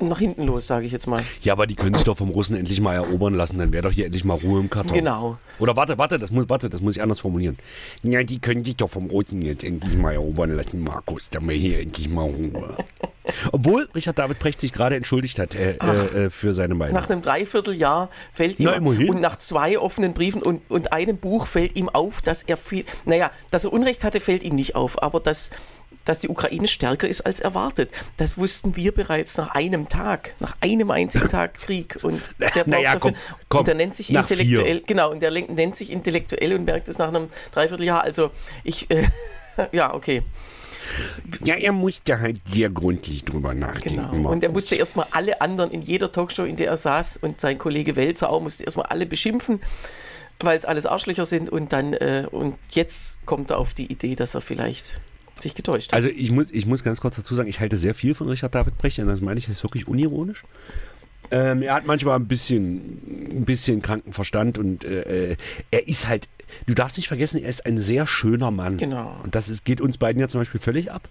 nach 0.00 0.18
hinten 0.18 0.44
los, 0.44 0.66
sage 0.66 0.86
ich 0.86 0.92
jetzt 0.92 1.06
mal. 1.06 1.22
ja, 1.42 1.52
aber 1.52 1.66
die 1.66 1.74
können 1.74 1.94
sich 1.94 2.04
doch 2.04 2.16
vom 2.16 2.30
Russen 2.30 2.56
endlich 2.56 2.80
mal 2.80 2.94
erobern 2.94 3.34
lassen, 3.34 3.58
dann 3.58 3.72
wäre 3.72 3.84
doch 3.84 3.92
hier 3.92 4.06
endlich 4.06 4.24
mal 4.24 4.36
Ruhe 4.36 4.60
im 4.60 4.70
Karton. 4.70 4.96
Genau. 4.96 5.38
Oder 5.58 5.76
warte, 5.76 5.98
warte, 5.98 6.18
das 6.18 6.30
muss, 6.30 6.48
warte, 6.48 6.68
das 6.68 6.80
muss 6.80 6.96
ich 6.96 7.02
anders 7.02 7.20
formulieren. 7.20 7.56
Ja, 8.02 8.22
die 8.22 8.38
können 8.38 8.64
sich 8.64 8.76
doch 8.76 8.90
vom 8.90 9.06
Russen 9.10 9.42
jetzt 9.42 9.64
endlich 9.64 9.96
mal 9.96 10.12
erobern 10.12 10.50
lassen, 10.50 10.82
Markus, 10.82 11.28
dann 11.30 11.48
wir 11.48 11.54
hier 11.54 11.80
endlich 11.80 12.08
mal 12.08 12.24
Ruhe. 12.24 12.76
Obwohl 13.52 13.88
Richard 13.94 14.18
David 14.18 14.38
Precht 14.38 14.60
sich 14.60 14.72
gerade 14.72 14.96
entschuldigt 14.96 15.38
hat 15.38 15.54
äh, 15.54 15.76
äh, 15.76 16.24
äh, 16.24 16.30
für 16.30 16.52
seine 16.54 16.74
Meinung. 16.74 16.94
Nach 16.94 17.08
einem 17.08 17.22
Dreivierteljahr 17.22 18.10
fällt 18.32 18.60
ihm 18.60 18.66
Na, 18.66 18.76
und 18.76 19.20
nach 19.20 19.36
zwei 19.36 19.78
offenen 19.78 20.12
Briefen 20.12 20.42
und, 20.42 20.62
und 20.68 20.92
einem 20.92 21.16
Buch 21.16 21.46
fällt 21.46 21.76
ihm 21.76 21.88
auf, 21.88 22.20
dass 22.20 22.42
er 22.42 22.56
viel, 22.56 22.84
naja, 23.04 23.30
dass 23.50 23.64
er 23.64 23.72
Unrecht 23.72 24.04
hatte, 24.04 24.20
fällt 24.20 24.42
ihm 24.42 24.54
nicht 24.54 24.76
auf, 24.76 25.02
aber 25.02 25.20
dass, 25.20 25.50
dass 26.04 26.20
die 26.20 26.28
Ukraine 26.28 26.68
stärker 26.68 27.08
ist 27.08 27.22
als 27.22 27.40
erwartet. 27.40 27.90
Das 28.16 28.36
wussten 28.36 28.76
wir 28.76 28.92
bereits 28.92 29.36
nach 29.36 29.54
einem 29.54 29.88
Tag, 29.88 30.34
nach 30.40 30.56
einem 30.60 30.90
einzigen 30.90 31.28
Tag 31.28 31.54
Krieg. 31.60 31.98
Und 32.02 32.22
der 32.38 32.66
Naja, 32.66 32.96
komm, 32.98 33.14
komm, 33.48 33.60
und 33.60 33.68
der 33.68 33.74
nennt 33.74 33.94
sich 33.94 34.12
intellektuell, 34.12 34.82
genau, 34.86 35.10
und 35.10 35.20
der 35.20 35.30
nennt 35.30 35.76
sich 35.76 35.90
intellektuell 35.90 36.54
und 36.54 36.64
merkt 36.64 36.88
es 36.88 36.98
nach 36.98 37.08
einem 37.08 37.28
Dreivierteljahr. 37.52 38.02
Also 38.02 38.30
ich, 38.62 38.90
äh, 38.90 39.04
ja, 39.72 39.94
okay. 39.94 40.22
Ja, 41.44 41.54
er 41.54 41.72
musste 41.72 42.20
halt 42.20 42.40
sehr 42.46 42.68
gründlich 42.68 43.24
drüber 43.24 43.54
nachdenken. 43.54 44.10
Genau. 44.10 44.30
Und 44.30 44.44
er 44.44 44.50
musste 44.50 44.76
erstmal 44.76 45.06
alle 45.12 45.40
anderen 45.40 45.70
in 45.70 45.80
jeder 45.80 46.12
Talkshow, 46.12 46.44
in 46.44 46.56
der 46.56 46.68
er 46.68 46.76
saß, 46.76 47.18
und 47.18 47.40
sein 47.40 47.58
Kollege 47.58 47.96
Welzer 47.96 48.28
auch, 48.28 48.42
musste 48.42 48.64
erstmal 48.64 48.86
alle 48.86 49.06
beschimpfen, 49.06 49.62
weil 50.40 50.58
es 50.58 50.66
alles 50.66 50.84
Arschlöcher 50.84 51.24
sind. 51.24 51.48
Und 51.48 51.72
dann, 51.72 51.94
äh, 51.94 52.26
und 52.30 52.58
jetzt 52.72 53.24
kommt 53.24 53.50
er 53.50 53.58
auf 53.58 53.72
die 53.72 53.90
Idee, 53.90 54.14
dass 54.14 54.34
er 54.34 54.42
vielleicht 54.42 55.00
sich 55.40 55.54
getäuscht 55.54 55.92
hat. 55.92 55.96
Also 55.96 56.08
ich 56.08 56.30
muss, 56.30 56.50
ich 56.50 56.66
muss 56.66 56.82
ganz 56.84 57.00
kurz 57.00 57.16
dazu 57.16 57.34
sagen, 57.34 57.48
ich 57.48 57.60
halte 57.60 57.76
sehr 57.76 57.94
viel 57.94 58.14
von 58.14 58.28
Richard 58.28 58.54
David 58.54 58.78
Brecht 58.78 58.98
und 58.98 59.06
das 59.06 59.20
meine 59.20 59.38
ich 59.38 59.48
jetzt 59.48 59.62
wirklich 59.62 59.88
unironisch. 59.88 60.44
Ähm, 61.30 61.62
er 61.62 61.74
hat 61.74 61.86
manchmal 61.86 62.16
ein 62.16 62.28
bisschen, 62.28 63.38
ein 63.38 63.44
bisschen 63.44 63.82
kranken 63.82 64.12
Verstand 64.12 64.58
und 64.58 64.84
äh, 64.84 65.32
äh, 65.32 65.36
er 65.70 65.88
ist 65.88 66.06
halt, 66.06 66.28
du 66.66 66.74
darfst 66.74 66.96
nicht 66.96 67.08
vergessen, 67.08 67.42
er 67.42 67.48
ist 67.48 67.66
ein 67.66 67.78
sehr 67.78 68.06
schöner 68.06 68.50
Mann. 68.50 68.76
Genau. 68.76 69.18
Und 69.22 69.34
das 69.34 69.48
ist, 69.48 69.64
geht 69.64 69.80
uns 69.80 69.98
beiden 69.98 70.20
ja 70.20 70.28
zum 70.28 70.40
Beispiel 70.40 70.60
völlig 70.60 70.92
ab. 70.92 71.08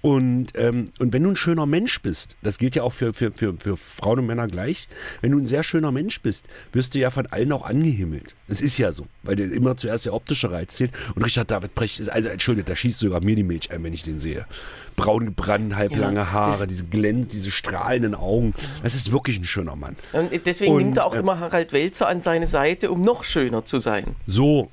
Und, 0.00 0.52
ähm, 0.54 0.92
und 1.00 1.12
wenn 1.12 1.24
du 1.24 1.30
ein 1.30 1.36
schöner 1.36 1.66
Mensch 1.66 2.00
bist, 2.02 2.36
das 2.42 2.58
gilt 2.58 2.76
ja 2.76 2.84
auch 2.84 2.92
für, 2.92 3.12
für, 3.12 3.32
für, 3.32 3.54
für 3.58 3.76
Frauen 3.76 4.20
und 4.20 4.26
Männer 4.26 4.46
gleich, 4.46 4.88
wenn 5.20 5.32
du 5.32 5.38
ein 5.38 5.46
sehr 5.46 5.64
schöner 5.64 5.90
Mensch 5.90 6.22
bist, 6.22 6.46
wirst 6.72 6.94
du 6.94 7.00
ja 7.00 7.10
von 7.10 7.26
allen 7.26 7.50
auch 7.50 7.64
angehimmelt. 7.64 8.36
Es 8.46 8.60
ist 8.60 8.78
ja 8.78 8.92
so, 8.92 9.06
weil 9.24 9.36
der 9.36 9.50
immer 9.50 9.76
zuerst 9.76 10.06
der 10.06 10.14
optische 10.14 10.50
Reiz 10.52 10.76
zählt. 10.76 10.92
Und 11.14 11.24
Richard 11.24 11.50
David 11.50 11.74
Brecht 11.74 11.98
ist, 11.98 12.08
also 12.08 12.28
entschuldigt, 12.28 12.68
da 12.68 12.76
schießt 12.76 13.00
sogar 13.00 13.20
mir 13.22 13.34
die 13.34 13.42
Milch 13.42 13.72
ein, 13.72 13.82
wenn 13.82 13.92
ich 13.92 14.04
den 14.04 14.18
sehe. 14.18 14.46
Braun 14.94 15.26
gebrannt, 15.26 15.76
halblange 15.76 16.20
Ja, 16.20 16.32
Haare, 16.32 16.66
diese 16.66 16.84
glänz, 16.84 17.28
diese 17.28 17.50
strahlenden 17.50 18.14
Augen. 18.14 18.54
Das 18.82 18.94
ist 18.94 19.12
wirklich 19.12 19.38
ein 19.38 19.44
schöner 19.44 19.76
Mann. 19.76 19.96
und 20.12 20.30
deswegen 20.46 20.74
und, 20.74 20.82
nimmt 20.82 20.96
er 20.96 21.06
auch 21.06 21.14
äh, 21.14 21.20
immer 21.20 21.38
Harald 21.40 21.72
Welzer 21.72 22.08
an 22.08 22.20
seine 22.20 22.46
Seite, 22.46 22.90
um 22.90 23.02
noch 23.02 23.24
schöner 23.24 23.64
zu 23.64 23.78
sein. 23.78 24.16
So, 24.26 24.70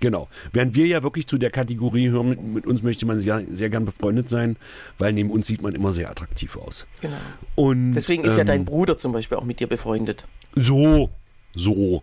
genau. 0.00 0.28
Während 0.52 0.74
wir 0.74 0.86
ja 0.86 1.02
wirklich 1.02 1.26
zu 1.26 1.38
der 1.38 1.50
Kategorie 1.50 2.10
hören, 2.10 2.30
mit, 2.30 2.42
mit 2.42 2.66
uns 2.66 2.82
möchte 2.82 3.06
man 3.06 3.20
sehr, 3.20 3.42
sehr 3.48 3.70
gern 3.70 3.84
befreundet 3.84 4.28
sein, 4.28 4.56
weil 4.98 5.12
neben 5.12 5.30
uns 5.30 5.46
sieht 5.46 5.62
man 5.62 5.72
immer 5.74 5.92
sehr 5.92 6.10
attraktiv 6.10 6.56
aus. 6.56 6.86
Genau. 7.00 7.16
Und, 7.54 7.92
Deswegen 7.92 8.24
ist 8.24 8.36
ja 8.36 8.40
ähm, 8.40 8.46
dein 8.46 8.64
Bruder 8.64 8.98
zum 8.98 9.12
Beispiel 9.12 9.38
auch 9.38 9.44
mit 9.44 9.60
dir 9.60 9.66
befreundet. 9.66 10.24
So, 10.54 11.10
so. 11.54 12.02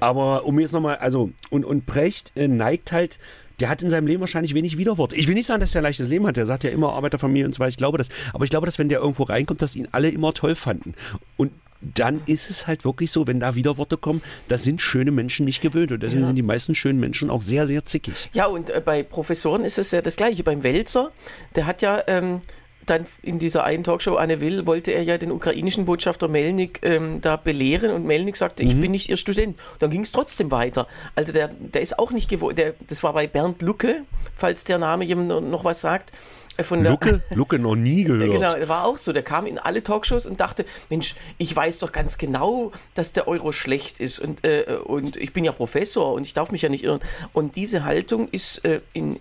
Aber 0.00 0.44
um 0.44 0.58
jetzt 0.60 0.72
nochmal, 0.72 0.96
also, 0.96 1.30
und, 1.50 1.64
und 1.64 1.86
Brecht 1.86 2.32
äh, 2.36 2.48
neigt 2.48 2.92
halt, 2.92 3.18
der 3.60 3.68
hat 3.68 3.82
in 3.82 3.90
seinem 3.90 4.06
Leben 4.06 4.20
wahrscheinlich 4.20 4.54
wenig 4.54 4.78
Widerworte. 4.78 5.16
Ich 5.16 5.26
will 5.26 5.34
nicht 5.34 5.46
sagen, 5.46 5.60
dass 5.60 5.74
er 5.74 5.80
ein 5.80 5.84
leichtes 5.84 6.08
Leben 6.08 6.26
hat. 6.26 6.36
Der 6.36 6.46
sagt 6.46 6.62
ja 6.62 6.70
immer 6.70 6.92
Arbeiterfamilie 6.92 7.44
und 7.44 7.54
so 7.54 7.60
weiter. 7.60 7.70
Ich 7.70 7.76
glaube 7.76 7.98
das. 7.98 8.08
Aber 8.32 8.44
ich 8.44 8.50
glaube, 8.50 8.66
dass 8.66 8.78
wenn 8.78 8.88
der 8.88 9.00
irgendwo 9.00 9.24
reinkommt, 9.24 9.62
dass 9.62 9.74
ihn 9.74 9.88
alle 9.90 10.10
immer 10.10 10.32
toll 10.32 10.54
fanden. 10.54 10.94
Und 11.36 11.50
dann 11.80 12.20
ist 12.26 12.50
es 12.50 12.66
halt 12.66 12.84
wirklich 12.84 13.10
so, 13.12 13.26
wenn 13.26 13.40
da 13.40 13.54
Widerworte 13.54 13.96
kommen, 13.96 14.22
das 14.48 14.62
sind 14.64 14.80
schöne 14.80 15.10
Menschen 15.10 15.44
nicht 15.44 15.60
gewöhnt. 15.60 15.92
Und 15.92 16.02
deswegen 16.02 16.22
Ja. 16.22 16.26
sind 16.26 16.36
die 16.36 16.42
meisten 16.42 16.74
schönen 16.74 16.98
Menschen 17.00 17.30
auch 17.30 17.42
sehr, 17.42 17.66
sehr 17.66 17.84
zickig. 17.84 18.30
Ja, 18.32 18.46
und 18.46 18.70
äh, 18.70 18.82
bei 18.84 19.02
Professoren 19.02 19.64
ist 19.64 19.78
es 19.78 19.90
ja 19.92 20.02
das 20.02 20.16
Gleiche. 20.16 20.42
Beim 20.42 20.62
Welzer, 20.64 21.12
der 21.54 21.66
hat 21.66 21.82
ja 21.82 22.02
ähm, 22.08 22.42
dann 22.86 23.04
in 23.22 23.38
dieser 23.38 23.64
einen 23.64 23.84
Talkshow 23.84 24.16
Anne 24.16 24.40
Will 24.40 24.64
wollte 24.66 24.92
er 24.92 25.02
ja 25.02 25.18
den 25.18 25.30
ukrainischen 25.30 25.84
Botschafter 25.84 26.26
Melnik 26.26 26.80
ähm, 26.82 27.20
da 27.20 27.36
belehren 27.36 27.90
und 27.90 28.06
Melnik 28.06 28.34
sagte, 28.36 28.62
Mhm. 28.64 28.68
ich 28.70 28.80
bin 28.80 28.90
nicht 28.92 29.10
ihr 29.10 29.18
Student. 29.18 29.58
Dann 29.78 29.90
ging 29.90 30.00
es 30.02 30.10
trotzdem 30.10 30.50
weiter. 30.50 30.86
Also 31.14 31.32
der, 31.34 31.48
der 31.48 31.82
ist 31.82 31.98
auch 31.98 32.10
nicht 32.12 32.30
gewohnt, 32.30 32.58
das 32.88 33.02
war 33.02 33.12
bei 33.12 33.26
Bernd 33.26 33.60
Lucke, 33.62 34.04
falls 34.34 34.64
der 34.64 34.78
Name 34.78 35.04
jemand 35.04 35.28
noch 35.50 35.64
was 35.64 35.82
sagt. 35.82 36.12
Von 36.60 36.84
Lucke, 36.84 37.22
Lucke 37.30 37.58
noch 37.58 37.76
nie 37.76 38.04
gehört. 38.04 38.32
Genau, 38.32 38.52
der 38.54 38.68
war 38.68 38.84
auch 38.84 38.98
so. 38.98 39.12
Der 39.12 39.22
kam 39.22 39.46
in 39.46 39.58
alle 39.58 39.82
Talkshows 39.82 40.26
und 40.26 40.40
dachte, 40.40 40.64
Mensch, 40.90 41.14
ich 41.38 41.54
weiß 41.54 41.78
doch 41.78 41.92
ganz 41.92 42.18
genau, 42.18 42.72
dass 42.94 43.12
der 43.12 43.28
Euro 43.28 43.52
schlecht 43.52 44.00
ist 44.00 44.18
und, 44.18 44.44
äh, 44.44 44.78
und 44.84 45.16
ich 45.16 45.32
bin 45.32 45.44
ja 45.44 45.52
Professor 45.52 46.12
und 46.14 46.26
ich 46.26 46.34
darf 46.34 46.50
mich 46.50 46.62
ja 46.62 46.68
nicht 46.68 46.82
irren. 46.82 47.00
Und 47.32 47.54
diese 47.54 47.84
Haltung 47.84 48.28
ist 48.28 48.64
äh, 48.64 48.80
in, 48.92 49.20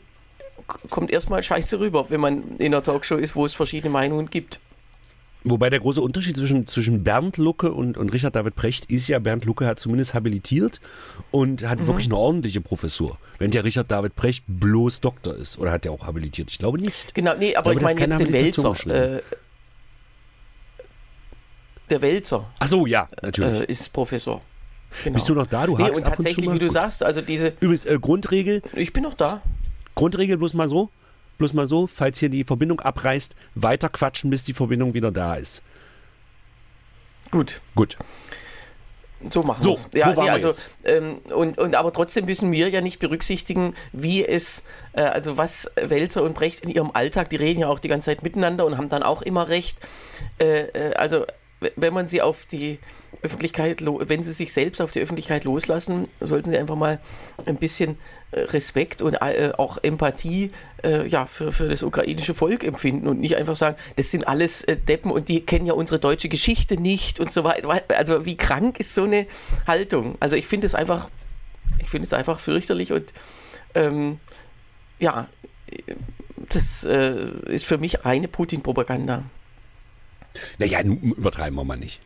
kommt 0.90 1.12
erstmal 1.12 1.44
scheiße 1.44 1.80
rüber, 1.80 2.10
wenn 2.10 2.20
man 2.20 2.58
in 2.58 2.74
einer 2.74 2.82
Talkshow 2.82 3.18
ist, 3.18 3.36
wo 3.36 3.46
es 3.46 3.54
verschiedene 3.54 3.92
Meinungen 3.92 4.30
gibt. 4.30 4.60
Wobei 5.44 5.70
der 5.70 5.80
große 5.80 6.02
Unterschied 6.02 6.36
zwischen, 6.36 6.68
zwischen 6.68 7.04
Bernd 7.04 7.38
Lucke 7.38 7.72
und, 7.72 7.96
und 7.98 8.10
Richard 8.10 8.36
David 8.36 8.56
Precht 8.56 8.88
ist 8.88 9.08
ja, 9.08 9.20
Bernd 9.20 9.46
Lucke 9.46 9.66
hat 9.66 9.80
zumindest 9.80 10.14
habilitiert 10.14 10.82
und 11.32 11.64
hat 11.68 11.80
Mhm. 11.80 11.88
wirklich 11.88 12.08
eine 12.08 12.18
ordentliche 12.18 12.60
Professur. 12.60 13.18
Während 13.38 13.54
der 13.54 13.64
Richard 13.64 13.90
David 13.90 14.16
Precht 14.16 14.44
bloß 14.48 15.00
Doktor 15.00 15.36
ist. 15.36 15.58
Oder 15.58 15.72
hat 15.72 15.86
er 15.86 15.94
auch 15.94 16.06
habilitiert? 16.06 16.52
Ich 16.52 16.58
glaube 16.60 16.80
nicht. 16.80 17.14
Genau, 17.16 17.34
nee, 17.40 17.56
aber 17.56 17.74
glaube, 17.76 17.92
ich 17.94 17.98
meine 18.00 18.14
jetzt 18.14 18.20
den 18.20 18.34
Wälzer. 18.34 18.74
Äh, 18.88 19.22
der 21.90 22.02
Wälzer 22.02 22.50
Ach 22.60 22.68
so, 22.68 22.86
ja, 22.86 23.08
natürlich. 23.22 23.62
äh, 23.62 23.72
ist 23.72 23.94
Professor. 23.94 24.42
Genau. 25.04 25.14
Bist 25.16 25.30
du 25.30 25.34
noch 25.36 25.48
da? 25.48 25.66
Du 25.66 25.78
Nee, 25.78 25.84
hakst 25.84 25.98
und 26.02 26.08
ab 26.08 26.12
und 26.14 26.18
zu 26.18 26.24
tatsächlich, 26.24 26.46
mal? 26.48 26.56
wie 26.56 26.60
du 26.60 26.66
Gut. 26.66 26.74
sagst, 26.74 27.04
also 27.04 27.22
diese, 27.22 27.50
Übrigens, 27.60 27.86
äh, 27.86 27.98
Grundregel, 28.00 28.62
ich 28.74 28.92
bin 28.94 29.04
noch 29.04 29.14
da. 29.14 29.42
Grundregel 29.96 30.38
bloß 30.38 30.54
mal 30.54 30.68
so, 30.68 30.90
bloß 31.38 31.54
mal 31.54 31.68
so, 31.68 31.88
falls 31.88 32.20
hier 32.20 32.30
die 32.30 32.44
Verbindung 32.44 32.80
abreißt, 32.80 33.36
weiter 33.56 33.90
quatschen, 33.90 34.30
bis 34.30 34.44
die 34.44 34.54
Verbindung 34.54 34.94
wieder 34.94 35.12
da 35.12 35.36
ist. 35.36 35.62
Gut. 37.32 37.62
Gut. 37.76 37.98
So 39.30 39.42
machen 39.42 39.64
So. 39.64 39.80
Ja, 39.94 40.12
nee, 40.12 40.16
wir 40.16 40.32
also, 40.32 40.48
jetzt? 40.50 40.70
ähm, 40.84 41.20
und, 41.34 41.58
und 41.58 41.74
aber 41.76 41.92
trotzdem 41.92 42.26
müssen 42.26 42.52
wir 42.52 42.70
ja 42.70 42.82
nicht 42.82 43.00
berücksichtigen, 43.00 43.74
wie 43.92 44.24
es, 44.24 44.64
äh, 44.94 45.02
also 45.02 45.38
was 45.38 45.72
Welzer 45.76 46.22
und 46.22 46.36
Brecht 46.36 46.62
in 46.62 46.70
ihrem 46.70 46.92
Alltag, 46.94 47.32
die 47.32 47.36
reden 47.36 47.62
ja 47.62 47.68
auch 47.68 47.80
die 47.80 47.88
ganze 47.88 48.06
Zeit 48.06 48.22
miteinander 48.22 48.66
und 48.66 48.78
haben 48.78 48.90
dann 48.90 49.02
auch 49.02 49.24
immer 49.24 49.50
recht. 49.50 49.80
Äh, 50.40 50.66
äh, 50.68 50.94
also 50.94 51.26
wenn 51.76 51.94
man 51.94 52.08
sie 52.08 52.22
auf 52.22 52.46
die 52.46 52.80
Öffentlichkeit, 53.22 53.82
wenn 53.84 54.22
sie 54.22 54.34
sich 54.34 54.54
selbst 54.54 54.82
auf 54.82 54.92
die 54.92 55.00
Öffentlichkeit 55.00 55.44
loslassen, 55.44 56.08
sollten 56.22 56.52
sie 56.52 56.58
einfach 56.58 56.76
mal 56.76 57.00
ein 57.46 57.58
bisschen 57.58 57.98
äh, 58.32 58.42
Respekt 58.42 59.02
und 59.02 59.16
äh, 59.16 59.52
auch 59.58 59.78
Empathie 59.82 60.52
äh, 60.84 61.08
ja, 61.08 61.26
für, 61.26 61.52
für 61.52 61.68
das 61.68 61.82
ukrainische 61.82 62.36
Volk 62.36 62.64
empfinden 62.64 63.08
und 63.08 63.20
nicht 63.20 63.36
einfach 63.36 63.56
sagen, 63.56 63.76
das 63.96 64.12
sind 64.12 64.28
alles 64.28 64.66
Deppen 64.88 65.12
und 65.12 65.30
die 65.30 65.46
kennen 65.46 65.66
ja 65.66 65.74
unsere 65.74 66.00
deutsche 66.00 66.30
Geschichte 66.30 66.80
nicht 66.80 67.20
und 67.20 67.34
so 67.34 67.44
weiter. 67.44 67.82
Also 67.98 68.26
wie 68.26 68.38
krank 68.38 68.80
ist 68.80 68.94
so 68.94 69.04
eine 69.04 69.26
Haltung? 69.66 70.16
Also 70.20 70.36
ich 70.36 70.46
finde 70.46 70.68
es 70.68 70.76
einfach, 70.76 71.10
ich 71.80 71.90
finde 71.90 72.06
es 72.06 72.14
einfach 72.14 72.40
fürchterlich 72.40 72.92
und 72.92 73.14
ähm, 73.74 74.20
ja, 75.00 75.28
das 76.50 76.84
äh, 76.84 77.30
ist 77.46 77.66
für 77.66 77.78
mich 77.78 78.06
reine 78.06 78.28
Putin-Propaganda. 78.28 79.24
Naja, 80.58 80.82
übertreiben 80.82 81.56
wir 81.56 81.64
mal 81.64 81.78
nicht. 81.78 82.02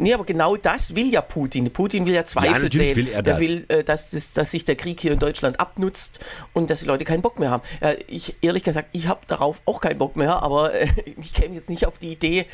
Nee, 0.00 0.14
aber 0.14 0.24
genau 0.24 0.56
das 0.56 0.94
will 0.94 1.12
ja 1.12 1.20
Putin. 1.20 1.70
Putin 1.72 2.06
will 2.06 2.14
ja 2.14 2.24
Zweifel 2.24 2.62
natürlich 2.62 2.94
sehen. 2.94 2.96
will 2.96 3.08
er 3.08 3.22
das. 3.22 3.40
will, 3.40 3.64
äh, 3.66 3.82
dass, 3.82 4.12
das, 4.12 4.32
dass 4.32 4.52
sich 4.52 4.64
der 4.64 4.76
Krieg 4.76 5.00
hier 5.00 5.10
in 5.10 5.18
Deutschland 5.18 5.58
abnutzt 5.58 6.24
und 6.52 6.70
dass 6.70 6.80
die 6.80 6.86
Leute 6.86 7.04
keinen 7.04 7.20
Bock 7.20 7.40
mehr 7.40 7.50
haben. 7.50 7.64
Äh, 7.80 7.96
ich, 8.06 8.36
ehrlich 8.40 8.62
gesagt, 8.62 8.90
ich 8.92 9.08
habe 9.08 9.20
darauf 9.26 9.60
auch 9.64 9.80
keinen 9.80 9.98
Bock 9.98 10.16
mehr, 10.16 10.40
aber 10.40 10.72
äh, 10.72 10.86
ich 11.20 11.34
käme 11.34 11.56
jetzt 11.56 11.68
nicht 11.68 11.84
auf 11.84 11.98
die 11.98 12.12
Idee, 12.12 12.46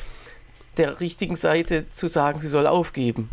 der 0.79 1.01
richtigen 1.01 1.37
Seite 1.37 1.89
zu 1.91 2.09
sagen, 2.09 2.41
sie 2.41 2.49
soll 2.49 2.67
aufgeben. 2.67 3.29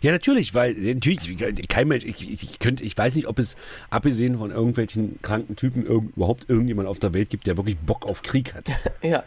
Ja, 0.00 0.12
natürlich, 0.12 0.54
weil 0.54 0.74
natürlich 0.74 1.36
kein 1.68 1.88
Mensch, 1.88 2.04
ich, 2.04 2.22
ich, 2.22 2.42
ich, 2.42 2.58
könnte, 2.58 2.82
ich 2.84 2.96
weiß 2.96 3.16
nicht, 3.16 3.26
ob 3.26 3.38
es 3.38 3.56
abgesehen 3.90 4.38
von 4.38 4.50
irgendwelchen 4.50 5.18
kranken 5.22 5.56
Typen 5.56 5.84
irgend, 5.84 6.16
überhaupt 6.16 6.48
irgendjemand 6.48 6.88
auf 6.88 6.98
der 6.98 7.14
Welt 7.14 7.30
gibt, 7.30 7.46
der 7.46 7.56
wirklich 7.56 7.76
Bock 7.78 8.06
auf 8.06 8.22
Krieg 8.22 8.54
hat. 8.54 8.66
Ja, 9.02 9.24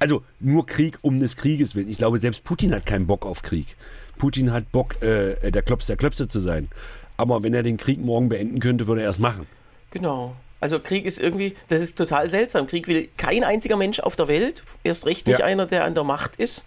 Also 0.00 0.22
nur 0.40 0.66
Krieg 0.66 0.98
um 1.02 1.18
des 1.20 1.36
Krieges 1.36 1.74
willen. 1.74 1.88
Ich 1.88 1.98
glaube, 1.98 2.18
selbst 2.18 2.44
Putin 2.44 2.74
hat 2.74 2.86
keinen 2.86 3.06
Bock 3.06 3.24
auf 3.26 3.42
Krieg. 3.42 3.76
Putin 4.18 4.52
hat 4.52 4.70
Bock, 4.72 5.00
äh, 5.02 5.50
der 5.50 5.62
Klops 5.62 5.86
der 5.86 5.96
Klöpse 5.96 6.28
zu 6.28 6.38
sein. 6.38 6.68
Aber 7.16 7.42
wenn 7.42 7.54
er 7.54 7.62
den 7.62 7.76
Krieg 7.76 8.00
morgen 8.00 8.28
beenden 8.28 8.60
könnte, 8.60 8.86
würde 8.86 9.02
er 9.02 9.10
es 9.10 9.18
machen. 9.18 9.46
genau. 9.90 10.34
Also 10.60 10.80
Krieg 10.80 11.04
ist 11.04 11.20
irgendwie, 11.20 11.54
das 11.68 11.82
ist 11.82 11.98
total 11.98 12.30
seltsam. 12.30 12.66
Krieg 12.66 12.88
will 12.88 13.10
kein 13.18 13.44
einziger 13.44 13.76
Mensch 13.76 14.00
auf 14.00 14.16
der 14.16 14.28
Welt, 14.28 14.64
erst 14.82 15.04
recht 15.04 15.26
nicht 15.26 15.40
Ja. 15.40 15.44
einer, 15.44 15.66
der 15.66 15.84
an 15.84 15.94
der 15.94 16.04
Macht 16.04 16.36
ist. 16.36 16.64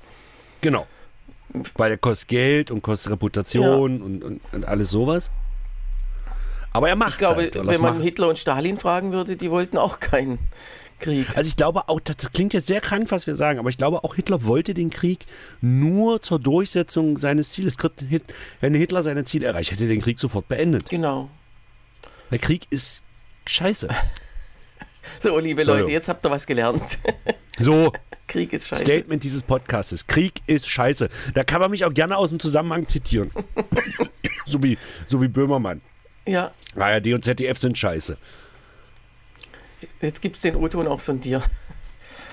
Genau. 0.62 0.86
Weil 1.76 1.92
er 1.94 1.98
kostet 1.98 2.28
Geld 2.30 2.70
und 2.70 2.84
kostet 2.84 3.14
Reputation 3.14 4.04
und, 4.04 4.22
und, 4.22 4.42
und 4.52 4.66
alles 4.66 4.92
sowas. 4.92 5.32
Aber 6.74 6.90
er 6.90 6.96
macht 6.96 7.14
Ich 7.14 7.18
glaube, 7.18 7.42
halt, 7.42 7.56
wenn 7.56 7.82
man 7.82 7.96
macht. 7.96 8.04
Hitler 8.04 8.28
und 8.28 8.38
Stalin 8.38 8.78
fragen 8.78 9.14
würde, 9.14 9.36
die 9.36 9.50
wollten 9.50 9.78
auch 9.80 10.00
keinen 10.00 10.38
Krieg. 11.00 11.28
Also 11.36 11.48
ich 11.48 11.56
glaube 11.56 11.90
auch, 11.90 12.00
das 12.00 12.32
klingt 12.32 12.54
jetzt 12.54 12.68
sehr 12.68 12.82
krank, 12.82 13.12
was 13.12 13.28
wir 13.28 13.36
sagen, 13.36 13.60
aber 13.60 13.70
ich 13.70 13.78
glaube 13.78 14.04
auch 14.04 14.16
Hitler 14.16 14.46
wollte 14.46 14.74
den 14.74 14.90
Krieg 14.90 15.26
nur 15.62 16.22
zur 16.22 16.40
Durchsetzung 16.40 17.18
seines 17.18 17.52
Zieles. 17.52 17.76
Wenn 18.60 18.74
Hitler 18.74 19.04
seine 19.04 19.24
Ziele 19.24 19.48
erreicht, 19.48 19.72
hätte 19.72 19.84
er 19.84 19.90
den 19.90 20.02
Krieg 20.02 20.20
sofort 20.20 20.48
beendet. 20.48 20.90
Genau. 20.90 21.30
Der 22.32 22.40
Krieg 22.40 22.68
ist 22.70 23.04
scheiße. 23.46 23.88
So, 25.22 25.40
liebe 25.40 25.64
So, 25.64 25.72
Leute, 25.72 25.84
jo. 25.84 25.90
jetzt 25.90 26.10
habt 26.10 26.26
ihr 26.26 26.32
was 26.32 26.46
gelernt. 26.46 27.00
So, 27.60 27.92
Krieg 28.28 28.54
ist 28.54 28.68
scheiße. 28.68 28.84
Statement 28.84 29.24
dieses 29.24 29.42
Podcastes. 29.42 30.06
Krieg 30.06 30.42
ist 30.46 30.70
scheiße. 30.70 31.10
Da 31.34 31.44
kann 31.44 31.60
man 31.60 31.72
mich 31.72 31.86
auch 31.86 31.94
gerne 31.94 32.16
aus 32.16 32.30
dem 32.30 32.40
Zusammenhang 32.40 32.88
zitieren. 32.88 33.32
so, 34.46 34.62
wie, 34.62 34.78
so 35.08 35.22
wie 35.24 35.28
Böhmermann. 35.28 35.82
Ja, 36.28 36.52
ARD 36.76 37.14
und 37.14 37.24
ZDF 37.24 37.58
sind 37.58 37.76
scheiße. 37.76 38.18
Jetzt 40.02 40.22
gibt's 40.22 40.42
den 40.42 40.56
O-Ton 40.56 40.88
auch 40.88 41.00
von 41.00 41.20
dir. 41.20 41.42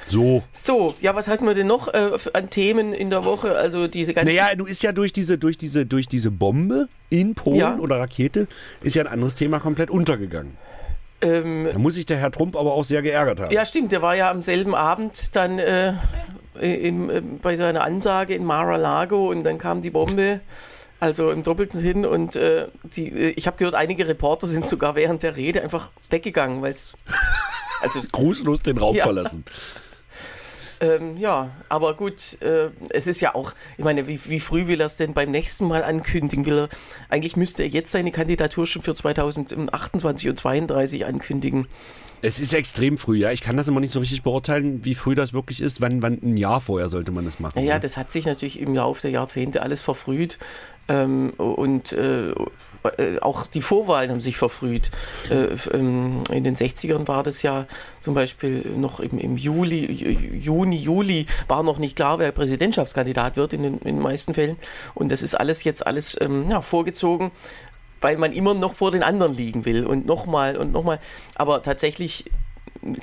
So. 0.07 0.43
So, 0.53 0.95
ja, 1.01 1.15
was 1.15 1.29
hatten 1.29 1.47
wir 1.47 1.55
denn 1.55 1.67
noch 1.67 1.89
äh, 1.95 2.11
an 2.35 2.51
Themen 2.51 2.93
in 2.93 3.09
der 3.09 3.25
Woche? 3.25 3.57
Also 3.57 3.89
diese 3.89 4.13
ganzen. 4.13 4.35
Naja, 4.35 4.55
du 4.55 4.67
ist 4.67 4.83
ja 4.83 4.93
durch 4.93 5.13
diese, 5.15 5.39
durch 5.39 5.57
diese, 5.57 5.87
durch 5.87 6.09
diese 6.09 6.31
Bombe 6.31 6.89
in 7.09 7.35
Polen 7.35 7.57
Ja. 7.59 7.79
oder 7.79 7.99
Rakete, 7.99 8.47
ist 8.83 8.97
ja 8.97 9.03
ein 9.05 9.09
anderes 9.09 9.35
Thema 9.35 9.61
komplett 9.61 9.89
untergegangen. 9.89 10.59
ähm, 11.23 11.69
Da 11.73 11.79
muss 11.79 11.95
sich 11.95 12.05
der 12.05 12.19
Herr 12.19 12.31
Trump 12.31 12.55
aber 12.55 12.75
auch 12.75 12.85
sehr 12.85 13.01
geärgert 13.01 13.41
haben. 13.41 13.51
ja, 13.51 13.65
stimmt, 13.65 13.93
der 13.93 14.03
war 14.03 14.15
ja 14.15 14.31
am 14.31 14.43
selben 14.43 14.75
Abend 14.75 15.35
dann 15.37 15.59
äh, 15.59 15.95
im, 16.61 17.09
äh, 17.09 17.23
bei 17.41 17.57
seiner 17.57 17.83
Ansage 17.83 18.35
in 18.35 18.45
Mar-a-Lago 18.45 19.31
und 19.31 19.43
dann 19.45 19.57
kam 19.57 19.81
die 19.81 19.91
Bombe. 19.91 20.41
Also 21.01 21.31
im 21.31 21.43
doppelten 21.43 21.81
Sinn 21.81 22.07
und 22.07 22.37
äh, 22.37 22.69
die, 22.83 23.09
äh, 23.09 23.31
ich 23.31 23.47
habe 23.47 23.57
gehört, 23.57 23.75
einige 23.75 24.07
Reporter 24.07 24.47
sind 24.47 24.65
sogar 24.65 24.95
während 24.95 25.23
der 25.23 25.37
Rede 25.37 25.63
einfach 25.63 25.91
weggegangen, 26.11 26.63
weil 26.63 26.73
es 26.73 26.93
also 27.83 28.01
Grußlos 28.11 28.61
den 28.61 28.79
Raum 28.79 28.97
Ja. 28.97 29.05
verlassen. 29.05 29.45
Ähm, 30.81 31.17
ja, 31.17 31.51
aber 31.69 31.95
gut, 31.95 32.41
äh, 32.43 32.71
es 32.91 33.07
ist 33.07 33.21
ja 33.21 33.35
auch, 33.35 33.53
ich 33.79 33.85
meine, 33.85 34.07
wie, 34.09 34.21
wie 34.27 34.41
früh 34.41 34.67
will 34.67 34.81
er 34.81 34.87
es 34.87 34.97
denn 34.97 35.15
beim 35.15 35.31
nächsten 35.31 35.67
Mal 35.67 35.85
ankündigen? 35.85 36.45
Will 36.47 36.59
er, 36.59 36.69
eigentlich 37.09 37.37
müsste 37.37 37.63
er 37.63 37.69
jetzt 37.69 37.93
seine 37.93 38.11
Kandidatur 38.11 38.67
schon 38.67 38.83
für 38.83 38.95
2028 38.95 40.29
und 40.29 40.37
32 40.37 41.07
ankündigen. 41.07 41.67
Es 42.23 42.41
ist 42.41 42.55
extrem 42.55 42.97
früh, 42.97 43.19
ja. 43.19 43.31
Ich 43.33 43.43
kann 43.43 43.57
das 43.57 43.69
immer 43.69 43.81
nicht 43.81 43.93
so 43.93 44.01
richtig 44.01 44.23
beurteilen, 44.23 44.85
wie 44.85 44.95
früh 44.95 45.15
das 45.15 45.33
wirklich 45.35 45.61
ist. 45.61 45.81
Wann, 45.83 46.01
wann 46.01 46.21
ein 46.23 46.37
Jahr 46.39 46.61
vorher 46.61 46.89
sollte 46.89 47.13
man 47.13 47.25
das 47.25 47.39
machen. 47.39 47.59
Naja, 47.59 47.75
ne? 47.75 47.81
das 47.81 47.97
hat 47.99 48.11
sich 48.11 48.25
natürlich 48.25 48.61
im 48.61 48.75
Laufe 48.75 49.03
der 49.03 49.11
Jahrzehnte 49.11 49.63
alles 49.63 49.83
verfrüht. 49.83 50.39
Ähm, 50.89 51.31
und 51.39 51.93
äh, 51.93 52.31
äh, 52.99 53.19
auch 53.21 53.47
die 53.47 53.63
Vorwahlen 53.63 54.11
haben 54.11 54.21
sich 54.21 54.37
verfrüht. 54.37 54.91
Äh, 55.31 55.55
ähm, 55.73 56.19
in 56.31 56.45
den 56.45 56.55
60ern 56.55 57.09
war 57.09 57.23
das 57.23 57.43
ja 57.43 57.67
zum 58.01 58.15
Beispiel 58.15 58.61
noch 58.77 59.01
im, 59.01 59.37
Juli, 59.37 59.87
Ju- 59.87 60.35
Juni, 60.37 60.77
Juli 60.77 61.27
war 61.49 61.63
noch 61.63 61.79
nicht 61.79 61.97
klar, 61.97 62.19
wer 62.19 62.33
Präsidentschaftskandidat 62.33 63.37
wird 63.37 63.55
in 63.55 63.63
den, 63.63 63.75
in 63.79 63.97
den 63.97 64.01
meisten 64.01 64.35
Fällen. 64.35 64.57
Und 64.95 65.11
das 65.11 65.23
ist 65.23 65.35
alles 65.35 65.65
jetzt 65.65 65.87
alles 65.87 66.17
ähm, 66.21 66.51
ja, 66.51 66.61
vorgezogen, 66.61 67.31
weil 68.03 68.19
man 68.19 68.33
immer 68.35 68.53
noch 68.53 68.75
vor 68.75 68.91
den 68.91 69.03
anderen 69.03 69.35
liegen 69.35 69.65
will 69.65 69.87
und 69.87 70.05
nochmal 70.05 70.59
und 70.59 70.73
nochmal. 70.73 71.01
Aber 71.37 71.63
tatsächlich 71.63 72.27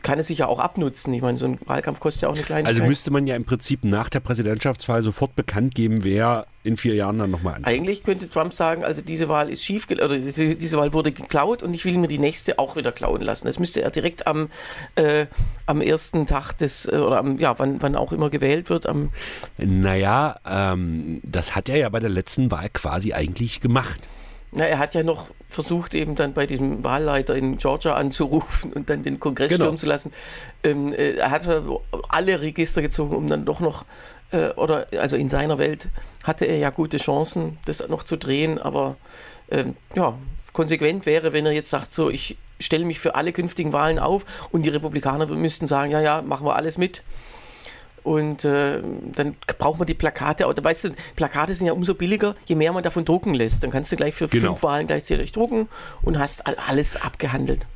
kann 0.04 0.20
es 0.20 0.28
sich 0.28 0.39
ja 0.39 0.48
auch 0.48 0.60
abnutzen. 0.60 1.13
Ich 1.13 1.22
meine, 1.22 1.38
so 1.38 1.46
ein 1.46 1.60
Wahlkampf 1.65 2.00
kostet 2.00 2.24
ja 2.24 2.30
auch 2.30 2.36
eine 2.36 2.44
Kleinigkeit. 2.44 2.76
Also 2.76 2.88
müsste 2.88 3.12
man 3.12 3.28
ja 3.28 3.36
im 3.36 3.46
Prinzip 3.46 3.84
nach 3.84 4.10
der 4.10 4.20
Präsidentschaftswahl 4.20 5.02
sofort 5.02 5.36
bekannt 5.36 5.76
geben, 5.76 6.04
wer 6.04 6.46
in 6.63 6.78
vier 6.78 6.94
Jahren 6.94 7.17
dann 7.17 7.32
nochmal 7.32 7.56
antritt. 7.56 7.74
Eigentlich 7.74 8.04
könnte 8.04 8.30
Trump 8.30 8.54
sagen, 8.54 8.84
also 8.84 9.02
diese 9.02 9.30
Wahl 9.30 9.50
ist 9.50 9.63
schief, 9.63 9.88
oder 9.89 10.17
diese, 10.17 10.56
diese 10.56 10.78
Wahl 10.78 10.94
wurde 10.94 11.12
geklaut 11.12 11.63
und 11.63 11.74
ich 11.74 11.86
will 11.86 11.98
mir 11.98 12.08
die 12.08 12.20
nächste 12.20 12.60
auch 12.60 12.76
wieder 12.76 12.91
klauen 12.91 13.22
lassen. 13.22 13.48
Das 13.48 13.58
müsste 13.58 13.82
er 13.82 13.89
direkt 13.89 14.28
am, 14.28 14.50
äh, 14.96 15.26
am 15.65 15.82
ersten 15.82 16.28
Tag 16.28 16.54
des, 16.54 16.86
äh, 16.86 16.98
oder 16.98 17.17
am, 17.17 17.39
ja, 17.39 17.58
wann, 17.58 17.82
wann 17.82 17.96
auch 17.96 18.12
immer 18.12 18.30
gewählt 18.30 18.70
wird, 18.70 18.86
am, 18.86 19.10
Naja, 19.58 20.36
ähm, 20.46 21.20
das 21.24 21.56
hat 21.56 21.67
er 21.67 21.78
ja 21.78 21.89
bei 21.89 22.00
der 22.00 22.10
letzten 22.10 22.52
Wahl 22.52 22.70
quasi 22.70 23.13
eigentlich 23.13 23.62
gemacht. 23.62 24.08
Na, 24.54 24.66
er 24.66 24.80
hat 24.80 24.94
ja 24.96 25.04
noch 25.04 25.28
versucht, 25.50 25.96
eben 25.96 26.16
dann 26.16 26.34
bei 26.34 26.46
diesem 26.46 26.84
Wahlleiter 26.84 27.36
in 27.36 27.58
Georgia 27.58 27.94
anzurufen 27.96 28.74
und 28.74 28.90
dann 28.90 29.02
den 29.04 29.20
Kongress 29.20 29.50
Genau. 29.50 29.64
stürmen 29.64 29.78
zu 29.78 29.86
lassen. 29.86 30.12
Ähm, 30.64 30.94
äh, 30.94 31.14
er 31.14 31.32
hat 31.32 31.48
alle 32.10 32.42
Register 32.42 32.82
gezogen, 32.82 33.16
um 33.16 33.30
dann 33.30 33.46
doch 33.46 33.62
noch, 33.62 33.86
äh, 34.32 34.50
oder 34.50 34.88
also 35.00 35.16
in 35.16 35.30
seiner 35.30 35.58
Welt 35.58 35.88
hatte 36.26 36.46
er 36.46 36.58
ja 36.58 36.70
gute 36.70 36.98
Chancen, 36.98 37.60
das 37.66 37.88
noch 37.88 38.04
zu 38.04 38.18
drehen, 38.18 38.60
aber 38.60 38.98
ähm, 39.50 39.76
ja, 39.96 40.18
konsequent 40.52 41.06
wäre, 41.06 41.32
wenn 41.32 41.46
er 41.46 41.54
jetzt 41.54 41.70
sagt, 41.70 41.94
so, 41.94 42.10
ich 42.10 42.38
stelle 42.60 42.86
mich 42.86 43.00
für 43.00 43.16
alle 43.16 43.32
künftigen 43.32 43.72
Wahlen 43.74 44.00
auf 44.00 44.26
und 44.52 44.64
die 44.64 44.70
Republikaner 44.70 45.28
müssten 45.28 45.66
sagen, 45.66 45.92
ja, 45.92 46.02
ja, 46.02 46.22
machen 46.22 46.46
wir 46.46 46.56
alles 46.58 46.78
mit. 46.78 47.04
Und 48.04 48.46
äh, 48.46 48.82
dann 49.16 49.36
braucht 49.60 49.78
man 49.80 49.86
die 49.86 49.94
Plakate. 49.94 50.48
Oder 50.48 50.64
weißt 50.64 50.86
du, 50.86 50.90
Plakate 51.16 51.54
sind 51.54 51.68
ja 51.68 51.74
umso 51.74 51.94
billiger, 51.94 52.36
je 52.46 52.56
mehr 52.56 52.74
man 52.74 52.82
davon 52.84 53.06
drucken 53.06 53.34
lässt. 53.36 53.64
Dann 53.64 53.70
kannst 53.72 53.92
du 53.92 53.96
gleich 53.96 54.16
für 54.16 54.28
Genau. 54.28 54.48
fünf 54.50 54.64
Wahlen 54.64 54.88
gleichzeitig 54.88 55.32
drucken 55.32 55.70
und 56.02 56.18
hast 56.18 56.46
all- 56.48 56.56
alles 56.56 56.96
abgehandelt. 56.96 57.68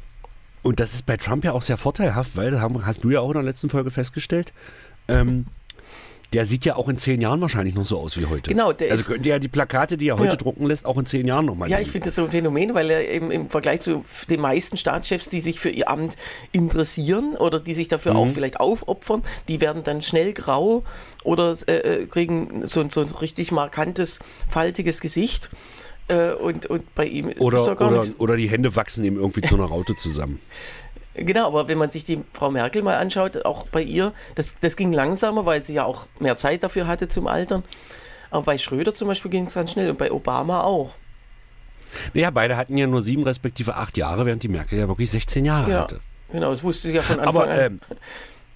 Und 0.64 0.80
das 0.80 0.96
ist 0.96 1.06
bei 1.06 1.16
Trump 1.18 1.44
ja 1.46 1.52
auch 1.52 1.62
sehr 1.62 1.78
vorteilhaft, 1.78 2.36
weil, 2.38 2.50
das 2.50 2.62
hast 2.62 3.04
du 3.04 3.12
ja 3.12 3.20
auch 3.20 3.28
in 3.30 3.34
der 3.36 3.44
letzten 3.44 3.70
Folge 3.70 3.92
festgestellt, 3.92 4.52
ähm, 5.08 5.46
der 6.34 6.46
sieht 6.46 6.66
ja 6.66 6.76
auch 6.76 6.90
in 6.90 6.98
zehn 6.98 7.22
Jahren 7.22 7.40
wahrscheinlich 7.42 7.76
noch 7.76 7.86
so 7.86 8.00
aus 8.00 8.18
wie 8.20 8.26
heute. 8.26 8.50
Genau, 8.52 8.74
der 8.74 8.92
also 8.92 9.02
ist- 9.02 9.08
könnte 9.08 9.30
ja 9.30 9.40
die 9.40 9.48
Plakate, 9.48 9.98
die 9.98 10.10
er 10.10 10.18
heute 10.18 10.32
Ja. 10.32 10.36
drucken 10.36 10.66
lässt, 10.66 10.86
auch 10.86 10.98
in 10.98 11.06
zehn 11.06 11.28
Jahren 11.28 11.46
nochmal 11.46 11.70
Ja, 11.70 11.80
ich 11.80 11.90
finde 11.92 12.06
das 12.06 12.16
so 12.16 12.24
ein 12.26 12.32
Phänomen, 12.32 12.74
weil 12.74 12.90
er 12.90 13.10
eben 13.10 13.32
im 13.32 13.50
Vergleich 13.50 13.82
zu 13.82 14.04
den 14.30 14.42
meisten 14.42 14.76
Staatschefs, 14.78 15.30
die 15.30 15.40
sich 15.42 15.60
für 15.60 15.70
ihr 15.70 15.90
Amt 15.90 16.18
interessieren 16.52 17.36
oder 17.38 17.60
die 17.60 17.74
sich 17.74 17.88
dafür 17.88 18.14
Mhm. 18.14 18.20
auch 18.20 18.28
vielleicht 18.30 18.60
aufopfern, 18.60 19.22
die 19.48 19.62
werden 19.62 19.84
dann 19.84 20.02
schnell 20.02 20.34
grau 20.34 20.84
oder 21.24 21.56
äh, 21.68 21.72
äh, 22.02 22.06
kriegen 22.08 22.64
so, 22.68 22.82
ein- 22.82 22.90
so 22.90 23.02
ein 23.02 23.08
richtig 23.10 23.52
markantes, 23.52 24.20
faltiges 24.50 25.02
Gesicht. 25.02 25.50
Äh, 26.08 26.34
und, 26.34 26.68
und 26.68 26.94
bei 26.94 27.08
ihm 27.08 27.34
Oder, 27.40 27.76
gar 27.76 27.90
oder, 27.92 28.06
oder 28.20 28.36
die 28.38 28.48
Hände 28.48 28.76
wachsen 28.76 29.04
ihm 29.04 29.18
irgendwie 29.18 29.42
zu 29.42 29.56
einer 29.56 29.66
Raute 29.66 29.96
zusammen. 29.96 30.40
Genau, 31.16 31.48
aber 31.48 31.68
wenn 31.68 31.78
man 31.78 31.90
sich 31.90 32.04
die 32.04 32.22
Frau 32.34 32.52
Merkel 32.52 32.84
mal 32.84 32.96
anschaut, 32.98 33.46
auch 33.46 33.68
bei 33.68 33.82
ihr, 33.82 34.12
das, 34.36 34.56
das 34.60 34.76
ging 34.76 34.92
langsamer, 34.92 35.46
weil 35.46 35.64
sie 35.64 35.74
ja 35.76 35.86
auch 35.86 36.08
mehr 36.20 36.36
Zeit 36.38 36.62
dafür 36.64 36.88
hatte 36.88 37.08
zum 37.08 37.28
Altern. 37.28 37.64
Aber 38.32 38.44
bei 38.44 38.58
Schröder 38.58 38.94
zum 38.94 39.08
Beispiel 39.08 39.32
ging 39.32 39.46
es 39.46 39.54
ganz 39.54 39.72
schnell 39.72 39.90
und 39.90 39.98
bei 39.98 40.12
Obama 40.12 40.62
auch. 40.62 40.92
Naja, 42.14 42.32
beide 42.32 42.58
hatten 42.58 42.76
ja 42.76 42.88
nur 42.88 43.02
sieben 43.02 43.24
respektive 43.24 43.76
acht 43.76 43.98
Jahre, 43.98 44.26
während 44.26 44.44
die 44.44 44.50
Merkel 44.50 44.78
ja 44.78 44.88
wirklich 44.90 45.10
16 45.12 45.46
Jahre 45.46 45.72
Ja, 45.72 45.80
hatte. 45.82 46.02
genau, 46.32 46.50
das 46.50 46.62
wusste 46.64 46.90
sie 46.90 46.96
ja 46.96 47.02
von 47.02 47.20
Anfang 47.20 47.44
Aber 47.44 47.50
an. 47.50 47.80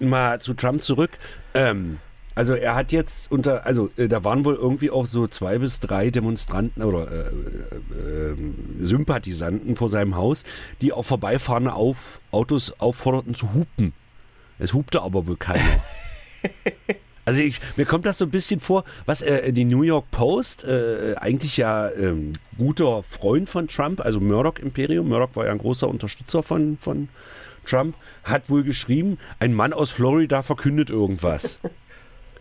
ähm, 0.02 0.10
mal 0.10 0.42
zu 0.42 0.54
Trump 0.54 0.84
zurück. 0.84 1.12
Ähm, 1.54 2.00
also 2.40 2.54
er 2.54 2.74
hat 2.74 2.94
jetzt 2.94 3.30
unter, 3.34 3.66
also 3.66 3.92
äh, 3.98 4.08
da 4.08 4.24
waren 4.24 4.46
wohl 4.46 4.56
irgendwie 4.56 4.92
auch 4.92 5.08
so 5.08 5.28
zwei 5.28 5.58
bis 5.58 5.82
drei 5.82 6.10
Demonstranten 6.10 6.82
oder 6.84 7.12
äh, 7.12 7.16
äh, 7.18 8.32
äh, 8.32 8.36
Sympathisanten 8.80 9.76
vor 9.76 9.90
seinem 9.90 10.16
Haus, 10.16 10.46
die 10.80 10.94
auch 10.94 11.04
vorbeifahrende 11.04 11.74
auf, 11.74 12.22
Autos 12.32 12.80
aufforderten 12.80 13.36
zu 13.36 13.54
hupen. 13.54 13.92
Es 14.58 14.74
hupte 14.74 15.02
aber 15.02 15.28
wohl 15.28 15.36
keiner. 15.36 15.84
Also 17.26 17.42
ich, 17.42 17.60
mir 17.76 17.86
kommt 17.86 18.08
das 18.08 18.18
so 18.18 18.26
ein 18.26 18.32
bisschen 18.32 18.60
vor, 18.60 18.86
was 19.06 19.22
äh, 19.22 19.54
die 19.54 19.64
New 19.64 19.84
York 19.84 20.10
Post, 20.10 20.64
äh, 20.64 21.14
eigentlich 21.20 21.58
ja 21.58 21.88
ähm, 21.92 22.34
guter 22.58 23.04
Freund 23.04 23.48
von 23.48 23.68
Trump, 23.68 24.02
also 24.02 24.20
Murdoch-Imperium, 24.20 25.08
Murdoch 25.08 25.36
war 25.36 25.46
ja 25.46 25.52
ein 25.52 25.60
großer 25.60 25.88
Unterstützer 25.88 26.42
von, 26.42 26.80
von 26.80 27.08
Trump, 27.66 27.96
hat 28.24 28.50
wohl 28.50 28.64
geschrieben, 28.64 29.20
ein 29.40 29.54
Mann 29.54 29.74
aus 29.74 29.92
Florida 29.92 30.42
verkündet 30.42 30.90
irgendwas. 30.90 31.60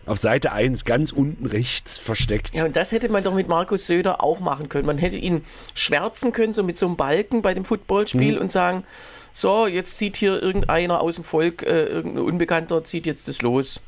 Auf 0.09 0.17
Seite 0.17 0.51
1, 0.51 0.85
ganz 0.85 1.11
unten 1.11 1.45
rechts 1.45 1.97
versteckt. 1.99 2.55
Ja, 2.55 2.65
und 2.65 2.75
das 2.75 2.91
hätte 2.91 3.09
man 3.09 3.23
doch 3.23 3.33
mit 3.35 3.47
Markus 3.47 3.85
Söder 3.87 4.23
auch 4.23 4.39
machen 4.39 4.67
können. 4.67 4.85
Man 4.87 4.97
hätte 4.97 5.17
ihn 5.17 5.43
schwärzen 5.75 6.31
können, 6.31 6.51
so 6.53 6.63
mit 6.63 6.77
so 6.77 6.87
einem 6.87 6.95
Balken 6.97 7.41
bei 7.41 7.53
dem 7.53 7.63
Footballspiel 7.63 8.35
Mhm. 8.35 8.41
und 8.41 8.51
sagen, 8.51 8.83
so, 9.31 9.67
jetzt 9.67 9.97
zieht 9.97 10.17
hier 10.17 10.41
irgendeiner 10.41 11.01
aus 11.01 11.15
dem 11.15 11.23
Volk, 11.23 11.61
äh, 11.63 11.83
irgendein 11.85 12.23
Unbekannter 12.23 12.83
zieht 12.83 13.05
jetzt 13.05 13.27
das 13.27 13.41
los. 13.43 13.81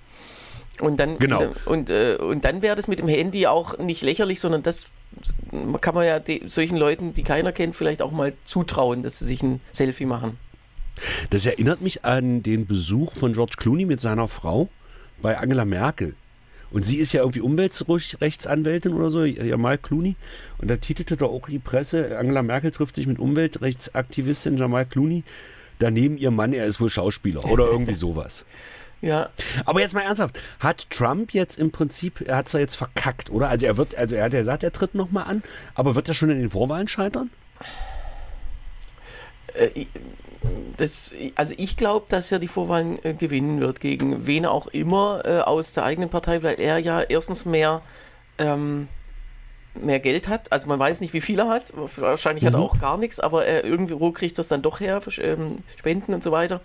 Und 0.80 1.00
dann, 1.00 1.18
Genau. 1.18 1.44
und, 1.66 1.90
äh, 1.90 2.18
und 2.18 2.46
dann 2.46 2.62
wäre 2.62 2.76
das 2.76 2.88
mit 2.88 3.00
dem 3.00 3.08
Handy 3.08 3.48
auch 3.48 3.78
nicht 3.80 4.02
lächerlich, 4.04 4.40
sondern 4.40 4.62
das 4.64 4.86
kann 5.82 5.96
man 5.96 6.06
ja 6.06 6.20
de, 6.20 6.48
solchen 6.48 6.78
Leuten, 6.78 7.14
die 7.14 7.24
keiner 7.24 7.52
kennt, 7.52 7.76
vielleicht 7.76 8.02
auch 8.02 8.12
mal 8.12 8.34
zutrauen, 8.46 9.04
dass 9.04 9.20
sie 9.20 9.26
sich 9.26 9.42
ein 9.44 9.60
Selfie 9.72 10.06
machen. 10.06 10.38
Das 11.32 11.46
erinnert 11.46 11.82
mich 11.82 12.06
an 12.06 12.44
den 12.44 12.68
Besuch 12.68 13.14
von 13.16 13.34
George 13.34 13.56
Clooney 13.58 13.86
mit 13.86 14.02
seiner 14.02 14.28
Frau 14.28 14.70
bei 15.22 15.38
Angela 15.38 15.66
Merkel. 15.66 16.16
Und 16.72 16.86
sie 16.86 16.98
ist 16.98 17.12
ja 17.12 17.22
irgendwie 17.22 17.42
Umweltrechtsanwältin 17.42 18.94
oder 18.94 19.10
so, 19.10 19.26
Jamal 19.26 19.78
Clooney. 19.78 20.16
Und 20.58 20.72
da 20.72 20.78
titelte 20.78 21.18
doch 21.18 21.32
auch 21.32 21.48
die 21.48 21.60
Presse, 21.60 22.18
Angela 22.18 22.44
Merkel 22.44 22.72
trifft 22.72 22.96
sich 22.96 23.08
mit 23.08 23.20
Umweltrechtsaktivistin 23.20 24.58
Jamal 24.58 24.86
Clooney. 24.86 25.24
Daneben 25.80 26.18
ihr 26.18 26.32
Mann, 26.32 26.54
er 26.54 26.66
ist 26.66 26.80
wohl 26.80 26.90
Schauspieler 26.90 27.44
oder 27.46 27.68
irgendwie 27.68 27.94
sowas. 27.96 28.46
Ja, 29.02 29.30
Aber 29.66 29.82
jetzt 29.82 29.96
mal 29.96 30.02
ernsthaft, 30.02 30.40
hat 30.60 30.90
Trump 30.92 31.34
jetzt 31.34 31.58
im 31.58 31.72
Prinzip, 31.72 32.22
er 32.22 32.38
hat 32.38 32.48
es 32.48 32.54
ja 32.54 32.60
jetzt 32.60 32.76
verkackt, 32.76 33.32
oder? 33.32 33.50
Also 33.50 33.66
er 33.66 33.76
wird, 33.76 33.96
also 33.96 34.16
er 34.16 34.26
hat 34.26 34.34
ja 34.34 34.40
gesagt, 34.40 34.64
er 34.64 34.72
tritt 34.72 34.94
nochmal 34.94 35.26
an, 35.26 35.42
aber 35.74 35.96
wird 35.96 36.08
er 36.08 36.14
schon 36.14 36.30
in 36.30 36.40
den 36.40 36.52
Vorwahlen 36.52 36.88
scheitern? 36.88 37.32
Äh, 39.54 39.86
das, 40.78 41.14
also 41.36 41.54
ich 41.58 41.78
glaube, 41.78 42.06
dass 42.10 42.32
er 42.32 42.40
die 42.40 42.48
Vorwahlen 42.48 43.04
äh, 43.04 43.14
gewinnen 43.14 43.60
wird, 43.60 43.80
gegen 43.80 44.26
wen 44.26 44.46
auch 44.46 44.68
immer 44.68 45.22
äh, 45.26 45.40
aus 45.40 45.74
der 45.74 45.84
eigenen 45.84 46.10
Partei, 46.10 46.42
weil 46.44 46.60
er 46.60 46.80
ja 46.80 47.02
erstens 47.02 47.46
mehr, 47.46 47.82
ähm, 48.38 48.88
mehr 49.76 50.00
Geld 50.00 50.28
hat. 50.28 50.52
Also 50.52 50.68
man 50.68 50.80
weiß 50.80 51.02
nicht, 51.02 51.14
wie 51.14 51.22
viel 51.22 51.40
er 51.40 51.50
hat. 51.50 51.74
Wahrscheinlich 51.76 52.46
hat 52.46 52.54
er 52.54 52.60
auch 52.60 52.80
gar 52.80 52.98
nichts, 52.98 53.20
aber 53.20 53.46
er 53.46 53.64
irgendwo 53.64 54.12
kriegt 54.12 54.40
das 54.40 54.48
dann 54.48 54.62
doch 54.62 54.80
her, 54.80 55.00
ähm, 55.20 55.60
Spenden 55.76 56.14
und 56.14 56.24
so 56.24 56.32
weiter. 56.32 56.62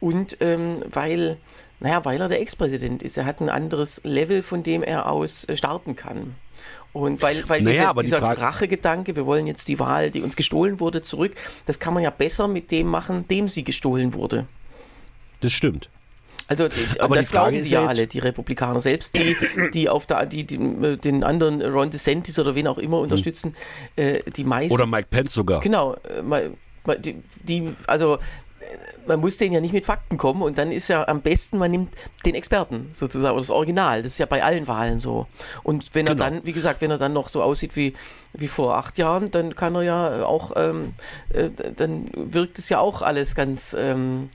Und 0.00 0.38
ähm, 0.40 0.82
weil, 0.90 1.36
naja, 1.80 2.04
weil 2.04 2.20
er 2.20 2.28
der 2.28 2.40
Ex-Präsident 2.40 3.02
ist. 3.02 3.16
Er 3.16 3.26
hat 3.26 3.40
ein 3.40 3.48
anderes 3.48 4.00
Level, 4.04 4.42
von 4.42 4.62
dem 4.62 4.82
er 4.82 5.10
aus 5.10 5.48
äh, 5.48 5.56
starten 5.56 5.96
kann. 5.96 6.34
Und 6.94 7.20
weil, 7.22 7.46
weil 7.48 7.60
Naja, 7.60 7.92
diese, 7.92 7.94
die 7.94 8.00
dieser 8.02 8.18
Frage- 8.20 8.40
Rachegedanke, 8.40 9.16
wir 9.16 9.26
wollen 9.26 9.46
jetzt 9.46 9.68
die 9.68 9.78
Wahl, 9.80 10.10
die 10.10 10.22
uns 10.22 10.36
gestohlen 10.36 10.78
wurde, 10.80 11.02
zurück, 11.02 11.32
das 11.66 11.80
kann 11.80 11.92
man 11.92 12.02
ja 12.04 12.10
besser 12.10 12.48
mit 12.48 12.70
dem 12.70 12.86
machen, 12.86 13.26
dem 13.28 13.48
sie 13.48 13.64
gestohlen 13.64 14.14
wurde. 14.14 14.46
Das 15.40 15.52
stimmt. 15.52 15.90
Also 16.46 16.68
die, 16.68 17.00
Aber 17.00 17.16
das 17.16 17.26
die 17.26 17.32
glauben 17.32 17.62
die 17.62 17.68
ja 17.68 17.84
alle, 17.84 18.06
die 18.06 18.18
Republikaner. 18.20 18.78
Selbst 18.78 19.18
die, 19.18 19.36
die 19.72 19.88
auf 19.88 20.06
der, 20.06 20.24
die, 20.26 20.44
die 20.44 20.58
den 20.98 21.24
anderen 21.24 21.60
Ron 21.62 21.90
DeSantis 21.90 22.38
oder 22.38 22.54
wen 22.54 22.66
auch 22.68 22.78
immer 22.78 23.00
unterstützen, 23.00 23.56
äh, 23.96 24.20
die 24.30 24.44
meisten. 24.44 24.72
Oder 24.72 24.86
Mike 24.86 25.08
Pence 25.10 25.34
sogar. 25.34 25.60
Genau, 25.60 25.94
äh, 25.94 26.50
die, 26.98 27.16
die, 27.42 27.74
also 27.86 28.18
man 29.06 29.20
muss 29.20 29.36
denen 29.36 29.52
ja 29.52 29.60
nicht 29.60 29.72
mit 29.74 29.86
Fakten 29.86 30.16
kommen 30.16 30.42
und 30.42 30.58
dann 30.58 30.72
ist 30.72 30.88
ja 30.88 31.06
am 31.08 31.20
besten, 31.20 31.58
man 31.58 31.70
nimmt 31.70 31.92
den 32.24 32.34
Experten 32.34 32.88
sozusagen, 32.92 33.32
oder 33.34 33.40
das 33.42 33.50
Original. 33.50 34.02
Das 34.02 34.12
ist 34.12 34.18
ja 34.18 34.26
bei 34.26 34.42
allen 34.42 34.66
Wahlen 34.66 35.00
so. 35.00 35.26
Und 35.62 35.94
wenn 35.94 36.06
er 36.06 36.14
Genau. 36.14 36.24
dann, 36.24 36.46
wie 36.46 36.52
gesagt, 36.52 36.80
wenn 36.80 36.90
er 36.90 36.98
dann 36.98 37.12
noch 37.12 37.28
so 37.28 37.42
aussieht 37.42 37.76
wie, 37.76 37.94
wie 38.32 38.48
vor 38.48 38.76
acht 38.76 38.98
Jahren, 38.98 39.30
dann 39.30 39.54
kann 39.54 39.74
er 39.74 39.82
ja 39.82 40.24
auch, 40.24 40.52
ähm, 40.56 40.94
äh, 41.30 41.50
dann 41.76 42.10
wirkt 42.14 42.58
es 42.58 42.68
ja 42.68 42.78
auch 42.78 43.02
alles 43.02 43.34
ganz, 43.34 43.76
ähm, 43.78 44.30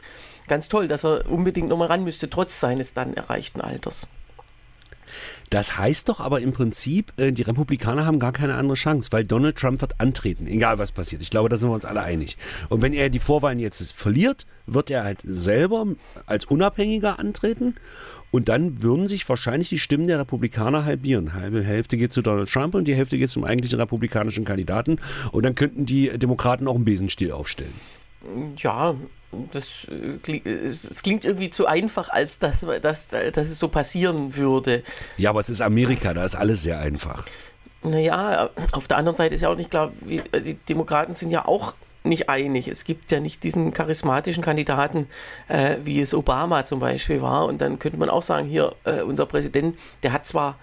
ganz 0.47 0.69
toll, 0.69 0.87
dass 0.87 1.03
er 1.03 1.29
unbedingt 1.29 1.69
nochmal 1.69 1.87
ran 1.87 2.03
müsste, 2.03 2.29
trotz 2.29 2.59
seines 2.59 2.93
dann 2.93 3.13
erreichten 3.13 3.61
Alters. 3.61 4.07
Das 5.49 5.77
heißt 5.77 6.09
doch 6.09 6.19
aber 6.19 6.41
im 6.41 6.51
Prinzip, 6.51 7.13
äh, 7.17 7.31
die 7.31 7.41
Republikaner 7.41 8.05
haben 8.05 8.19
gar 8.19 8.31
keine 8.31 8.55
andere 8.55 8.75
Chance, 8.75 9.11
weil 9.11 9.23
Donald 9.23 9.57
Trump 9.57 9.81
wird 9.81 9.99
antreten, 9.99 10.47
egal 10.47 10.77
was 10.77 10.91
passiert. 10.91 11.21
Ich 11.21 11.29
glaube, 11.29 11.49
da 11.49 11.57
sind 11.57 11.69
wir 11.69 11.73
uns 11.73 11.85
alle 11.85 12.01
einig. 12.01 12.37
Und 12.69 12.81
wenn 12.81 12.93
er 12.93 13.09
die 13.09 13.19
Vorwahlen 13.19 13.59
jetzt 13.59 13.91
verliert, 13.93 14.45
wird 14.67 14.91
er 14.91 15.03
halt 15.03 15.19
selber 15.23 15.87
als 16.25 16.45
Unabhängiger 16.45 17.19
antreten. 17.19 17.75
Und 18.31 18.47
dann 18.47 18.83
würden 18.83 19.07
sich 19.07 19.27
wahrscheinlich 19.27 19.69
die 19.69 19.79
Stimmen 19.79 20.05
der 20.05 20.19
Republikaner 20.19 20.85
halbieren. 20.85 21.33
Halbe 21.33 21.63
Hälfte 21.63 21.97
geht 21.97 22.13
zu 22.13 22.21
Donald 22.21 22.51
Trump 22.51 22.75
und 22.75 22.85
die 22.85 22.93
Hälfte 22.93 23.17
geht 23.17 23.31
zum 23.31 23.43
eigentlichen 23.43 23.79
republikanischen 23.79 24.45
Kandidaten. 24.45 24.97
Und 25.31 25.43
dann 25.43 25.55
könnten 25.55 25.87
die 25.87 26.09
Demokraten 26.09 26.67
auch 26.67 26.75
einen 26.75 26.85
Besenstiel 26.85 27.31
aufstellen. 27.31 27.73
Ja, 28.57 28.95
das, 29.51 29.87
äh, 29.89 30.31
äh, 30.31 30.65
es 30.65 31.03
klingt 31.03 31.25
irgendwie 31.25 31.49
zu 31.49 31.65
einfach, 31.65 32.09
als 32.09 32.39
dass, 32.39 32.61
dass, 32.81 33.09
dass 33.09 33.47
es 33.47 33.59
so 33.59 33.67
passieren 33.67 34.35
würde. 34.35 34.83
Ja, 35.17 35.29
aber 35.31 35.39
es 35.39 35.49
ist 35.49 35.61
Amerika, 35.61 36.13
da 36.13 36.25
ist 36.25 36.35
alles 36.35 36.63
sehr 36.63 36.79
einfach. 36.79 37.25
Naja, 37.83 38.49
auf 38.73 38.87
der 38.87 38.97
anderen 38.97 39.15
Seite 39.15 39.35
ist 39.35 39.41
ja 39.41 39.49
auch 39.49 39.55
nicht 39.55 39.71
klar, 39.71 39.91
wie, 40.01 40.21
äh, 40.31 40.41
die 40.41 40.55
Demokraten 40.55 41.13
sind 41.13 41.31
ja 41.31 41.45
auch 41.45 41.73
nicht 42.03 42.29
einig. 42.29 42.67
Es 42.67 42.85
gibt 42.85 43.11
ja 43.11 43.19
nicht 43.19 43.43
diesen 43.43 43.73
charismatischen 43.73 44.43
Kandidaten, 44.43 45.07
äh, 45.47 45.77
wie 45.83 45.99
es 45.99 46.13
Obama 46.13 46.63
zum 46.63 46.79
Beispiel 46.79 47.21
war. 47.21 47.45
Und 47.45 47.61
dann 47.61 47.79
könnte 47.79 47.97
man 47.97 48.09
auch 48.09 48.23
sagen, 48.23 48.47
hier, 48.47 48.73
äh, 48.83 49.01
unser 49.01 49.25
Präsident, 49.25 49.77
der 50.03 50.13
hat 50.13 50.27
zwar, 50.27 50.57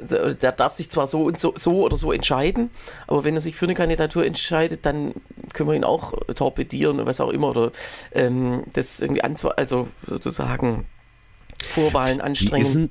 der 0.00 0.52
darf 0.52 0.72
sich 0.72 0.90
zwar 0.90 1.06
so 1.06 1.22
und 1.22 1.40
so, 1.40 1.52
so 1.56 1.82
oder 1.84 1.96
so 1.96 2.12
entscheiden, 2.12 2.70
aber 3.06 3.24
wenn 3.24 3.34
er 3.34 3.40
sich 3.40 3.56
für 3.56 3.66
eine 3.66 3.74
Kandidatur 3.74 4.24
entscheidet, 4.24 4.86
dann 4.86 5.12
können 5.52 5.68
wir 5.68 5.74
ihn 5.76 5.84
auch 5.84 6.12
torpedieren 6.34 7.00
und 7.00 7.06
was 7.06 7.20
auch 7.20 7.30
immer 7.30 7.48
oder 7.50 7.72
ähm, 8.12 8.62
das 8.74 9.00
irgendwie 9.00 9.22
anzwe 9.22 9.56
also 9.58 9.88
sozusagen 10.06 10.86
Vorwahlen 11.68 12.20
anstrengen. 12.20 12.90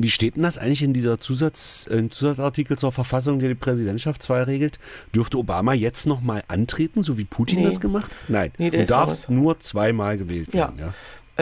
Wie 0.00 0.10
steht 0.10 0.36
denn 0.36 0.44
das 0.44 0.58
eigentlich 0.58 0.82
in 0.82 0.92
dieser 0.92 1.18
Zusatz, 1.18 1.88
äh, 1.90 2.08
Zusatzartikel 2.08 2.78
zur 2.78 2.92
Verfassung, 2.92 3.40
der 3.40 3.48
die 3.48 3.54
Präsidentschaftswahl 3.56 4.44
regelt? 4.44 4.78
Dürfte 5.12 5.38
Obama 5.38 5.72
jetzt 5.74 6.06
nochmal 6.06 6.44
antreten, 6.46 7.02
so 7.02 7.18
wie 7.18 7.24
Putin 7.24 7.58
Nee. 7.58 7.64
das 7.64 7.80
gemacht? 7.80 8.10
Nein, 8.28 8.52
Nee, 8.58 8.70
du 8.70 8.84
darfst 8.84 9.28
nur 9.28 9.58
zweimal 9.58 10.16
gewählt 10.16 10.54
Ja. 10.54 10.68
werden. 10.68 10.78
Ja. 10.78 10.94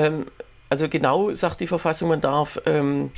Ähm, 0.02 0.26
also 0.70 0.88
genau 0.88 1.34
sagt 1.34 1.60
die 1.60 1.66
Verfassung, 1.66 2.08
man 2.08 2.22
darf 2.22 2.58
ähm, 2.64 3.10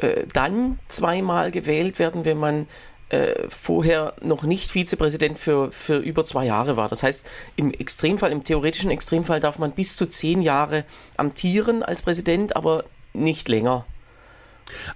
äh, 0.00 0.24
dann 0.32 0.78
zweimal 0.88 1.50
gewählt 1.50 1.98
werden, 1.98 2.24
wenn 2.24 2.38
man 2.38 2.66
äh, 3.10 3.48
vorher 3.48 4.14
noch 4.22 4.44
nicht 4.44 4.70
Vizepräsident 4.70 5.38
für, 5.38 5.72
für 5.72 5.96
über 5.98 6.24
zwei 6.24 6.46
Jahre 6.46 6.76
war. 6.76 6.88
Das 6.88 7.02
heißt, 7.02 7.26
im 7.56 7.72
Extremfall, 7.72 8.30
im 8.32 8.44
theoretischen 8.44 8.90
Extremfall 8.90 9.40
darf 9.40 9.58
man 9.58 9.72
bis 9.72 9.96
zu 9.96 10.06
zehn 10.06 10.42
Jahre 10.42 10.84
amtieren 11.16 11.82
als 11.82 12.02
Präsident, 12.02 12.54
aber 12.56 12.84
nicht 13.12 13.48
länger. 13.48 13.84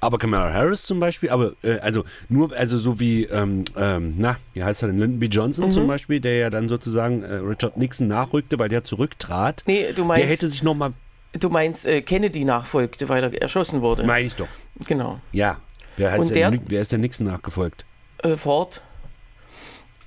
Aber 0.01 0.19
Kamala 0.19 0.53
Harris 0.53 0.83
zum 0.83 1.01
Beispiel, 1.01 1.31
aber 1.31 1.55
äh, 1.65 1.81
also 1.81 2.05
nur, 2.29 2.53
also 2.53 2.79
so 2.79 3.01
wie, 3.01 3.25
ähm, 3.25 3.65
ähm, 3.77 4.15
na, 4.17 4.37
wie 4.53 4.63
heißt 4.63 4.83
er 4.83 4.89
denn, 4.89 4.99
Lyndon 4.99 5.19
B. 5.19 5.27
Johnson 5.27 5.67
Mhm. 5.67 5.71
zum 5.73 5.87
Beispiel, 5.89 6.21
der 6.21 6.37
ja 6.37 6.51
dann 6.51 6.69
sozusagen 6.69 7.25
äh, 7.25 7.35
Richard 7.35 7.77
Nixon 7.77 8.07
nachrückte, 8.07 8.59
weil 8.61 8.69
der 8.69 8.85
zurücktrat. 8.85 9.63
Nee, 9.67 9.89
du 9.89 9.95
der 9.95 10.05
meinst, 10.05 10.29
hätte 10.29 10.49
sich 10.49 10.63
nochmal, 10.63 10.93
du 11.39 11.49
meinst 11.51 11.87
äh, 11.87 12.03
Kennedy 12.03 12.45
nachfolgte, 12.45 13.09
weil 13.09 13.23
er 13.25 13.43
erschossen 13.43 13.81
wurde. 13.83 14.05
meine 14.05 14.27
ich 14.27 14.37
doch, 14.37 14.49
Genau. 14.87 15.21
ja. 15.33 15.59
Wer, 15.97 16.11
heißt 16.13 16.35
der, 16.35 16.51
der- 16.51 16.61
wer 16.67 16.81
ist 16.81 16.91
der 16.91 16.99
Nixon 16.99 17.27
nachgefolgt? 17.27 17.85
Äh, 18.23 18.37
Ford. 18.37 18.83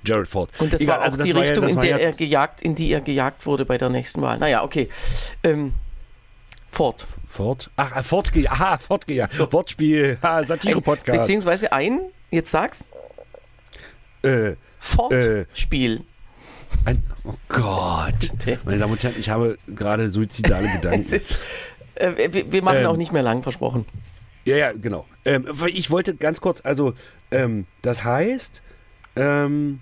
Jared 0.05 0.27
Ford. 0.27 0.49
Und 0.59 0.71
das 0.73 0.81
Egal, 0.81 0.95
war 0.95 1.01
auch 1.01 1.05
also 1.05 1.17
das 1.17 1.25
die 1.27 1.33
war 1.33 1.43
ja- 1.43 1.49
Richtung, 1.49 1.63
das 1.63 1.73
in 1.73 1.79
der 1.79 1.89
ja- 1.91 1.97
er 1.97 2.11
gejagt, 2.13 2.61
in 2.61 2.75
die 2.75 2.91
er 2.91 3.01
gejagt 3.01 3.45
wurde 3.45 3.65
bei 3.65 3.77
der 3.77 3.89
nächsten 3.89 4.21
Wahl. 4.21 4.37
Naja, 4.37 4.63
okay. 4.63 4.89
Ähm, 5.43 5.73
Ford. 6.71 7.05
Ford? 7.27 7.69
Ach, 7.75 7.95
äh, 7.97 8.03
Ford, 8.03 8.31
ge- 8.31 8.47
aha, 8.47 8.77
Ford, 8.77 9.09
ja. 9.09 9.25
Wortspiel, 9.51 10.17
ha, 10.21 10.37
Ein, 10.37 10.47
Satire-Podcast. 10.47 11.19
beziehungsweise 11.21 11.71
ein, 11.71 11.99
jetzt 12.31 12.51
sag's, 12.51 12.85
Äh, 14.23 14.53
Ford-Spiel. 14.79 16.03
Ein, 16.85 17.03
oh 17.23 17.33
Gott. 17.49 18.31
Meine 18.65 18.79
Damen 18.79 18.93
und 18.93 19.03
Herren, 19.03 19.15
ich 19.17 19.29
habe 19.29 19.57
gerade 19.67 20.09
suizidale 20.09 20.67
Gedanken. 20.75 21.13
ist, 21.13 21.37
äh, 21.95 22.31
wir, 22.31 22.51
wir 22.51 22.63
machen 22.63 22.79
Ähm. 22.79 22.85
auch 22.87 22.97
nicht 22.97 23.11
mehr 23.11 23.23
lang, 23.23 23.43
versprochen. 23.43 23.85
Ja, 24.45 24.55
ja, 24.55 24.71
genau. 24.71 25.05
Ähm, 25.25 25.45
ich 25.67 25.91
wollte 25.91 26.15
ganz 26.15 26.39
kurz, 26.39 26.61
also, 26.63 26.93
ähm, 27.31 27.65
das 27.81 28.03
heißt, 28.05 28.61
ähm, 29.17 29.81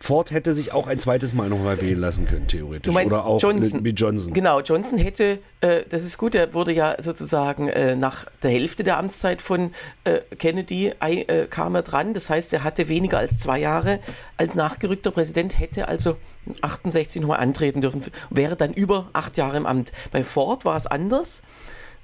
Ford 0.00 0.30
hätte 0.30 0.54
sich 0.54 0.72
auch 0.72 0.86
ein 0.86 0.98
zweites 0.98 1.34
Mal 1.34 1.48
nochmal 1.48 1.80
wählen 1.80 1.98
lassen 1.98 2.26
können, 2.26 2.46
theoretisch. 2.46 2.86
Du 2.86 2.92
meinst 2.92 3.12
Oder 3.12 3.24
auch 3.24 3.40
Johnson. 3.40 3.82
B. 3.82 3.90
Johnson. 3.90 4.32
Genau, 4.32 4.60
Johnson 4.60 4.98
hätte, 4.98 5.38
äh, 5.60 5.82
das 5.88 6.04
ist 6.04 6.18
gut, 6.18 6.34
er 6.34 6.54
wurde 6.54 6.72
ja 6.72 6.96
sozusagen 7.00 7.68
äh, 7.68 7.96
nach 7.96 8.26
der 8.42 8.50
Hälfte 8.50 8.84
der 8.84 8.98
Amtszeit 8.98 9.42
von 9.42 9.72
äh, 10.04 10.20
Kennedy 10.38 10.92
äh, 11.00 11.46
kam 11.46 11.74
er 11.74 11.82
dran. 11.82 12.14
Das 12.14 12.30
heißt, 12.30 12.52
er 12.52 12.64
hatte 12.64 12.88
weniger 12.88 13.18
als 13.18 13.38
zwei 13.40 13.58
Jahre 13.58 13.98
als 14.36 14.54
nachgerückter 14.54 15.10
Präsident, 15.10 15.58
hätte 15.58 15.88
also 15.88 16.16
68 16.62 17.20
nochmal 17.20 17.40
antreten 17.40 17.80
dürfen, 17.80 18.02
wäre 18.30 18.56
dann 18.56 18.72
über 18.72 19.10
acht 19.12 19.36
Jahre 19.36 19.56
im 19.56 19.66
Amt. 19.66 19.92
Bei 20.12 20.22
Ford 20.22 20.64
war 20.64 20.76
es 20.76 20.86
anders. 20.86 21.42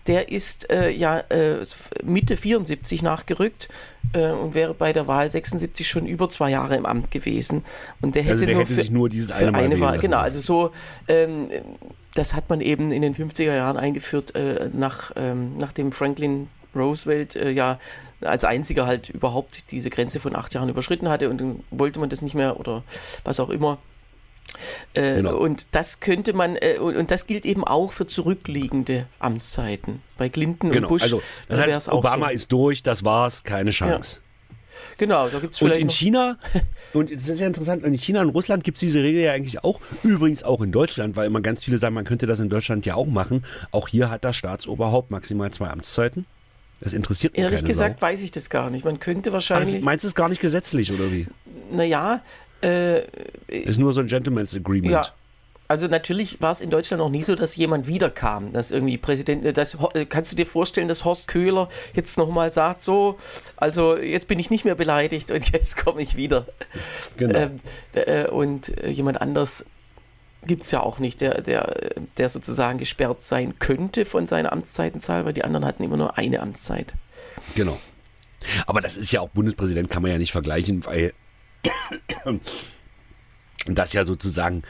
Der 0.07 0.31
ist 0.31 0.71
äh, 0.71 0.91
ja 0.91 1.19
äh, 1.31 1.65
Mitte 2.03 2.37
74 2.37 3.03
nachgerückt 3.03 3.69
äh, 4.13 4.31
und 4.31 4.55
wäre 4.55 4.75
bei 4.75 4.93
der 4.93 5.07
Wahl 5.07 5.31
76 5.31 5.89
schon 5.89 6.07
über 6.07 6.29
zwei 6.29 6.51
Jahre 6.51 6.77
im 6.77 6.87
Amt 6.87 7.11
gewesen. 7.11 7.65
Und 8.01 8.15
der 8.15 8.23
hätte, 8.23 8.35
Also 8.35 8.45
der 8.45 8.55
nur 8.55 8.63
hätte 8.65 8.75
für, 8.75 8.81
sich 8.81 8.91
nur 8.91 9.09
dieses 9.09 9.31
eine 9.31 9.55
eine 9.55 9.81
Wahl. 9.81 9.99
Genau, 9.99 10.19
also 10.19 10.41
so, 10.41 10.71
ähm, 11.09 11.49
das 12.15 12.35
hat 12.35 12.51
man 12.51 12.61
eben 12.61 12.93
in 12.93 13.03
den 13.03 13.15
50er 13.15 13.55
Jahren 13.55 13.77
eingeführt, 13.77 14.35
äh, 14.35 14.71
nach, 14.73 15.13
ähm, 15.17 15.57
nachdem 15.59 15.93
Franklin 15.93 16.49
Roosevelt 16.75 17.37
äh, 17.37 17.51
ja 17.51 17.79
als 18.21 18.45
einziger 18.45 18.87
halt 18.87 19.11
überhaupt 19.11 19.71
diese 19.71 19.91
Grenze 19.91 20.21
von 20.21 20.35
acht 20.35 20.55
Jahren 20.55 20.69
überschritten 20.69 21.09
hatte 21.09 21.29
und 21.29 21.41
dann 21.41 21.63
wollte 21.71 22.01
man 22.01 22.09
das 22.09 22.23
nicht 22.23 22.35
mehr 22.35 22.59
oder 22.59 22.83
was 23.25 23.41
auch 23.41 23.51
immer. 23.51 23.79
Äh, 24.95 25.17
Genau. 25.17 25.37
Und 25.37 25.67
das 25.73 26.01
könnte 26.01 26.33
man, 26.33 26.57
äh, 26.57 26.79
und, 26.79 26.97
und 26.97 27.11
das 27.11 27.27
gilt 27.27 27.45
eben 27.45 27.65
auch 27.65 27.93
für 27.93 28.07
zurückliegende 28.07 29.07
Amtszeiten. 29.19 30.03
Bei 30.17 30.29
Clinton 30.29 30.71
Genau, 30.71 30.87
und 30.87 30.89
Bush 30.91 31.03
also 31.03 31.23
das 31.49 31.59
äh, 31.59 31.63
heißt, 31.63 31.73
wär's 31.73 31.89
auch 31.89 31.99
Obama 31.99 32.29
so. 32.29 32.35
ist 32.35 32.53
durch, 32.53 32.83
das 32.83 33.05
war's, 33.05 33.43
keine 33.45 33.71
Chance. 33.71 34.21
Genau, 34.99 35.29
da 35.29 35.39
gibt 35.41 35.55
es 35.55 35.63
Und 35.63 35.69
vielleicht 35.69 35.81
in 35.81 35.87
noch, 35.89 35.95
China, 35.95 36.39
und 36.93 37.11
es 37.11 37.29
ist 37.29 37.41
ja 37.41 37.47
interessant, 37.47 37.85
und 37.85 37.93
in 37.93 37.99
China 37.99 38.21
und 38.21 38.31
Russland 38.31 38.63
gibt 38.65 38.77
es 38.77 38.81
diese 38.81 39.03
Regel 39.03 39.23
ja 39.23 39.33
eigentlich 39.33 39.65
auch, 39.65 39.81
übrigens 40.03 40.43
auch 40.43 40.61
in 40.61 40.71
Deutschland, 40.73 41.17
weil 41.17 41.27
immer 41.27 41.41
ganz 41.41 41.65
viele 41.65 41.79
sagen, 41.79 41.95
man 41.95 42.05
könnte 42.05 42.27
das 42.27 42.41
in 42.41 42.49
Deutschland 42.49 42.87
ja 42.87 42.95
auch 42.95 43.07
machen. 43.07 43.45
Auch 43.73 43.89
hier 43.89 44.11
hat 44.11 44.25
das 44.25 44.37
Staatsoberhaupt 44.37 45.11
maximal 45.11 45.51
zwei 45.51 45.69
Amtszeiten. 45.69 46.27
Das 46.81 46.93
interessiert 46.93 47.37
nur 47.37 47.45
ehrlich 47.45 47.65
gesagt 47.65 48.01
Sau. 48.01 48.07
weiß 48.07 48.23
ich 48.23 48.31
das 48.31 48.51
gar 48.51 48.69
nicht. 48.69 48.85
Man 48.85 49.01
könnte 49.01 49.31
Ach, 49.31 49.35
wahrscheinlich, 49.35 49.81
meinst 49.81 50.05
du 50.05 50.09
es 50.09 50.15
gar 50.15 50.29
nicht 50.29 50.41
gesetzlich 50.41 50.93
oder 50.93 51.11
wie? 51.11 51.27
naja, 51.73 52.21
äh, 52.65 53.07
Ist 53.49 53.79
nur 53.79 53.93
so 53.93 54.01
ein 54.01 54.07
Gentleman's 54.07 54.55
Agreement. 54.55 54.93
Ja, 54.93 55.13
also 55.67 55.89
natürlich 55.89 56.43
war 56.43 56.53
es 56.53 56.61
in 56.61 56.71
Deutschland 56.71 57.01
noch 57.01 57.11
nie 57.11 57.23
so, 57.23 57.35
dass 57.35 57.57
jemand 57.57 57.87
wiederkam, 57.87 58.53
dass 58.53 58.71
irgendwie 58.71 58.99
Präsident, 58.99 59.45
äh, 59.45 59.53
das, 59.53 59.77
äh, 59.95 60.05
kannst 60.05 60.31
du 60.33 60.37
dir 60.37 60.47
vorstellen, 60.47 60.89
dass 60.89 61.05
Horst 61.05 61.27
Köhler 61.27 61.69
jetzt 61.95 62.19
nochmal 62.19 62.51
sagt, 62.51 62.83
so, 62.83 63.19
also 63.57 63.97
jetzt 63.97 64.29
bin 64.29 64.39
ich 64.39 64.51
nicht 64.51 64.65
mehr 64.65 64.75
beleidigt 64.75 65.31
und 65.31 65.51
jetzt 65.53 65.77
komme 65.77 66.03
ich 66.03 66.17
wieder. 66.17 66.47
Genau. 67.17 67.39
Ähm, 67.39 67.57
äh, 67.95 68.29
und 68.29 68.77
äh, 68.79 68.91
jemand 68.91 69.21
anders 69.21 69.65
gibt 70.47 70.65
es 70.65 70.71
ja 70.71 70.81
auch 70.81 70.99
nicht, 70.99 71.23
der, 71.23 71.41
der, 71.41 71.95
der 72.19 72.29
sozusagen 72.29 72.79
gesperrt 72.79 73.25
sein 73.25 73.59
könnte 73.59 74.05
von 74.05 74.27
seiner 74.27 74.53
Amtszeitenzahl, 74.53 75.25
weil 75.25 75.33
die 75.33 75.45
anderen 75.45 75.65
hatten 75.65 75.83
immer 75.83 75.97
nur 75.97 76.19
eine 76.19 76.41
Amtszeit. 76.41 76.93
Genau. 77.55 77.79
Aber 78.67 78.83
das 78.83 78.99
ist 78.99 79.11
ja 79.11 79.21
auch 79.23 79.31
Bundespräsident, 79.31 79.89
kann 79.89 80.03
man 80.03 80.11
ja 80.11 80.19
nicht 80.19 80.33
vergleichen, 80.33 80.85
weil 80.85 81.15
das 83.67 83.93
ja 83.93 84.05
sozusagen 84.05 84.63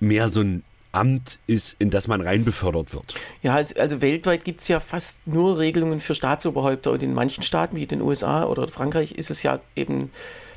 mehr 0.00 0.28
so 0.28 0.40
ein 0.40 0.62
Amt 0.92 1.40
ist, 1.48 1.74
in 1.80 1.90
das 1.90 2.06
man 2.06 2.20
rein 2.20 2.44
befördert 2.44 2.94
wird. 2.94 3.14
Ja, 3.42 3.58
es- 3.58 3.74
also 3.76 4.00
weltweit 4.00 4.44
gibt 4.44 4.60
es 4.60 4.68
ja 4.68 4.78
fast 4.78 5.18
nur 5.26 5.58
Regelungen 5.58 5.98
für 5.98 6.14
Staatsoberhäupter 6.14 6.92
und 6.92 7.02
in 7.02 7.14
manchen 7.14 7.42
Staaten 7.42 7.74
wie 7.76 7.86
den 7.86 8.00
USA 8.00 8.44
oder 8.44 8.68
Frankreich 8.68 9.10
ist 9.12 9.30
es 9.30 9.42
ja 9.42 9.58
eben, 9.74 10.12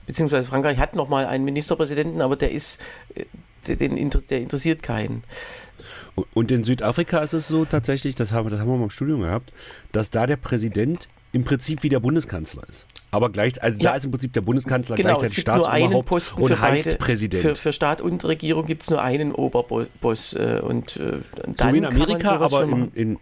beziehungsweise 0.06 0.48
Frankreich 0.48 0.78
hat 0.78 0.96
nochmal 0.96 1.26
einen 1.26 1.44
Ministerpräsidenten, 1.44 2.22
aber 2.22 2.36
der 2.36 2.52
ist, 2.52 2.80
äh, 3.16 3.26
der, 3.68 3.78
den, 3.78 3.96
der 4.30 4.40
interessiert 4.42 4.84
keinen. 4.84 5.24
Und- 6.36 6.52
in 6.52 6.64
Südafrika 6.64 7.20
ist 7.20 7.34
es 7.34 7.48
so 7.48 7.66
tatsächlich, 7.66 8.14
das 8.14 8.32
haben, 8.32 8.46
wir- 8.46 8.52
das 8.52 8.60
haben 8.60 8.70
wir 8.70 8.78
mal 8.78 8.84
im 8.84 8.90
Studium 8.92 9.22
gehabt, 9.22 9.52
dass 9.92 10.12
da 10.12 10.28
der 10.28 10.38
Präsident 10.38 11.08
im 11.32 11.46
Prinzip 11.46 11.82
wie 11.82 11.90
der 11.90 12.00
Bundeskanzler 12.00 12.62
ist. 12.70 12.86
Aber 13.12 13.30
gleich, 13.32 13.62
also 13.64 13.80
Ja. 13.80 13.92
da 13.92 13.98
ist 13.98 14.06
im 14.06 14.12
Prinzip 14.12 14.34
der 14.34 14.42
Bundeskanzler 14.42 14.96
Genau, 14.98 15.10
es 15.14 15.18
gleichzeitig 15.20 15.46
gibt 15.46 15.56
nur 15.56 15.70
einen 15.70 15.84
Staatsoberhaupt 15.86 16.08
Posten 16.10 16.42
und 16.42 16.48
für 16.50 16.60
heißt 16.60 16.86
beide. 16.86 16.98
Präsident. 16.98 17.42
Für, 17.42 17.56
für 17.56 17.74
Staat 17.74 18.02
und 18.02 18.26
Regierung 18.26 18.66
gibt 18.66 18.84
es 18.84 18.90
nur 18.90 19.02
einen 19.02 19.32
Oberboss 19.34 20.34
äh, 20.34 20.60
und 20.62 20.98
äh, 20.98 21.20
dann 21.56 21.70
so 21.70 21.74
wie 21.74 21.78
in 21.78 21.84
kann 21.84 21.94
man 21.96 22.02
Amerika, 22.02 22.32
aber 22.40 22.64
in, 22.64 22.92
in, 22.94 23.20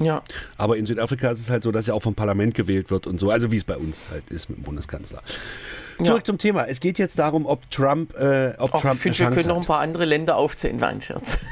ja, 0.00 0.22
aber 0.56 0.76
in 0.76 0.86
Südafrika 0.86 1.30
ist 1.30 1.40
es 1.40 1.50
halt 1.50 1.64
so, 1.64 1.72
dass 1.72 1.88
er 1.88 1.94
auch 1.96 2.02
vom 2.02 2.14
Parlament 2.14 2.54
gewählt 2.54 2.90
wird 2.92 3.08
und 3.08 3.18
so, 3.18 3.30
also 3.32 3.50
wie 3.50 3.56
es 3.56 3.64
bei 3.64 3.76
uns 3.76 4.06
halt 4.08 4.30
ist 4.30 4.48
mit 4.48 4.58
dem 4.58 4.62
Bundeskanzler. 4.62 5.20
ja. 5.98 6.04
Zurück 6.04 6.24
zum 6.24 6.38
Thema. 6.38 6.66
Es 6.68 6.78
geht 6.78 6.98
jetzt 7.00 7.18
darum, 7.18 7.44
ob 7.46 7.68
Trump, 7.72 8.14
äh, 8.16 8.54
ob 8.58 8.72
ich 8.72 8.80
Trump 8.80 8.84
eine 8.84 8.94
finde, 8.94 9.18
wir 9.18 9.30
können 9.30 9.48
noch 9.48 9.56
ein 9.56 9.60
hat. 9.62 9.66
paar 9.66 9.80
andere 9.80 10.04
Länder 10.04 10.36
aufzählen. 10.36 10.76
Nein, 10.76 11.00
Scherz. 11.00 11.40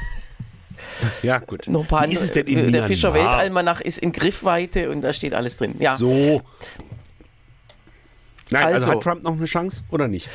Ja, 1.21 1.37
gut. 1.39 1.67
Noch 1.67 1.81
ein 1.81 1.87
paar 1.87 2.07
Wie 2.07 2.13
ist 2.13 2.23
es 2.23 2.31
denn 2.31 2.47
in 2.47 2.71
der? 2.71 2.87
Fischer 2.87 3.13
Weltalmanach 3.13 3.81
ist 3.81 3.99
in 3.99 4.11
Griffweite 4.11 4.89
und 4.89 5.01
da 5.01 5.13
steht 5.13 5.33
alles 5.33 5.57
drin. 5.57 5.75
Ja, 5.79 5.95
So. 5.95 6.41
Nein, 8.51 8.65
also, 8.65 8.75
Also. 8.75 8.91
hat 8.91 9.01
Trump 9.01 9.23
noch 9.23 9.33
eine 9.33 9.45
Chance 9.45 9.83
oder 9.89 10.07
nicht? 10.07 10.29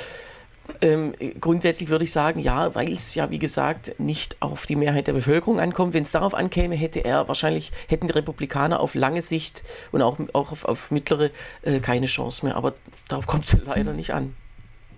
Ähm, 0.80 1.12
grundsätzlich 1.40 1.88
würde 1.88 2.04
ich 2.04 2.12
sagen, 2.12 2.40
ja, 2.40 2.74
weil 2.74 2.92
es 2.92 3.14
ja, 3.14 3.30
wie 3.30 3.38
gesagt, 3.38 3.98
nicht 3.98 4.36
auf 4.40 4.64
die 4.66 4.76
Mehrheit 4.76 5.08
der 5.08 5.12
Bevölkerung 5.12 5.58
ankommt. 5.58 5.92
Wenn 5.92 6.04
es 6.04 6.12
darauf 6.12 6.34
ankäme, 6.34 6.76
hätte 6.76 7.04
er 7.04 7.28
wahrscheinlich, 7.28 7.72
hätten 7.88 8.06
die 8.06 8.12
Republikaner 8.12 8.80
auf 8.80 8.94
lange 8.94 9.22
Sicht 9.22 9.64
und 9.90 10.02
auch, 10.02 10.18
auch 10.32 10.52
auf, 10.52 10.64
auf 10.64 10.90
mittlere 10.90 11.30
äh, 11.62 11.80
keine 11.80 12.06
Chance 12.06 12.46
mehr. 12.46 12.56
Aber 12.56 12.74
darauf 13.08 13.26
kommt 13.26 13.44
es 13.44 13.56
leider 13.64 13.92
nicht 13.92 14.14
an. 14.14 14.34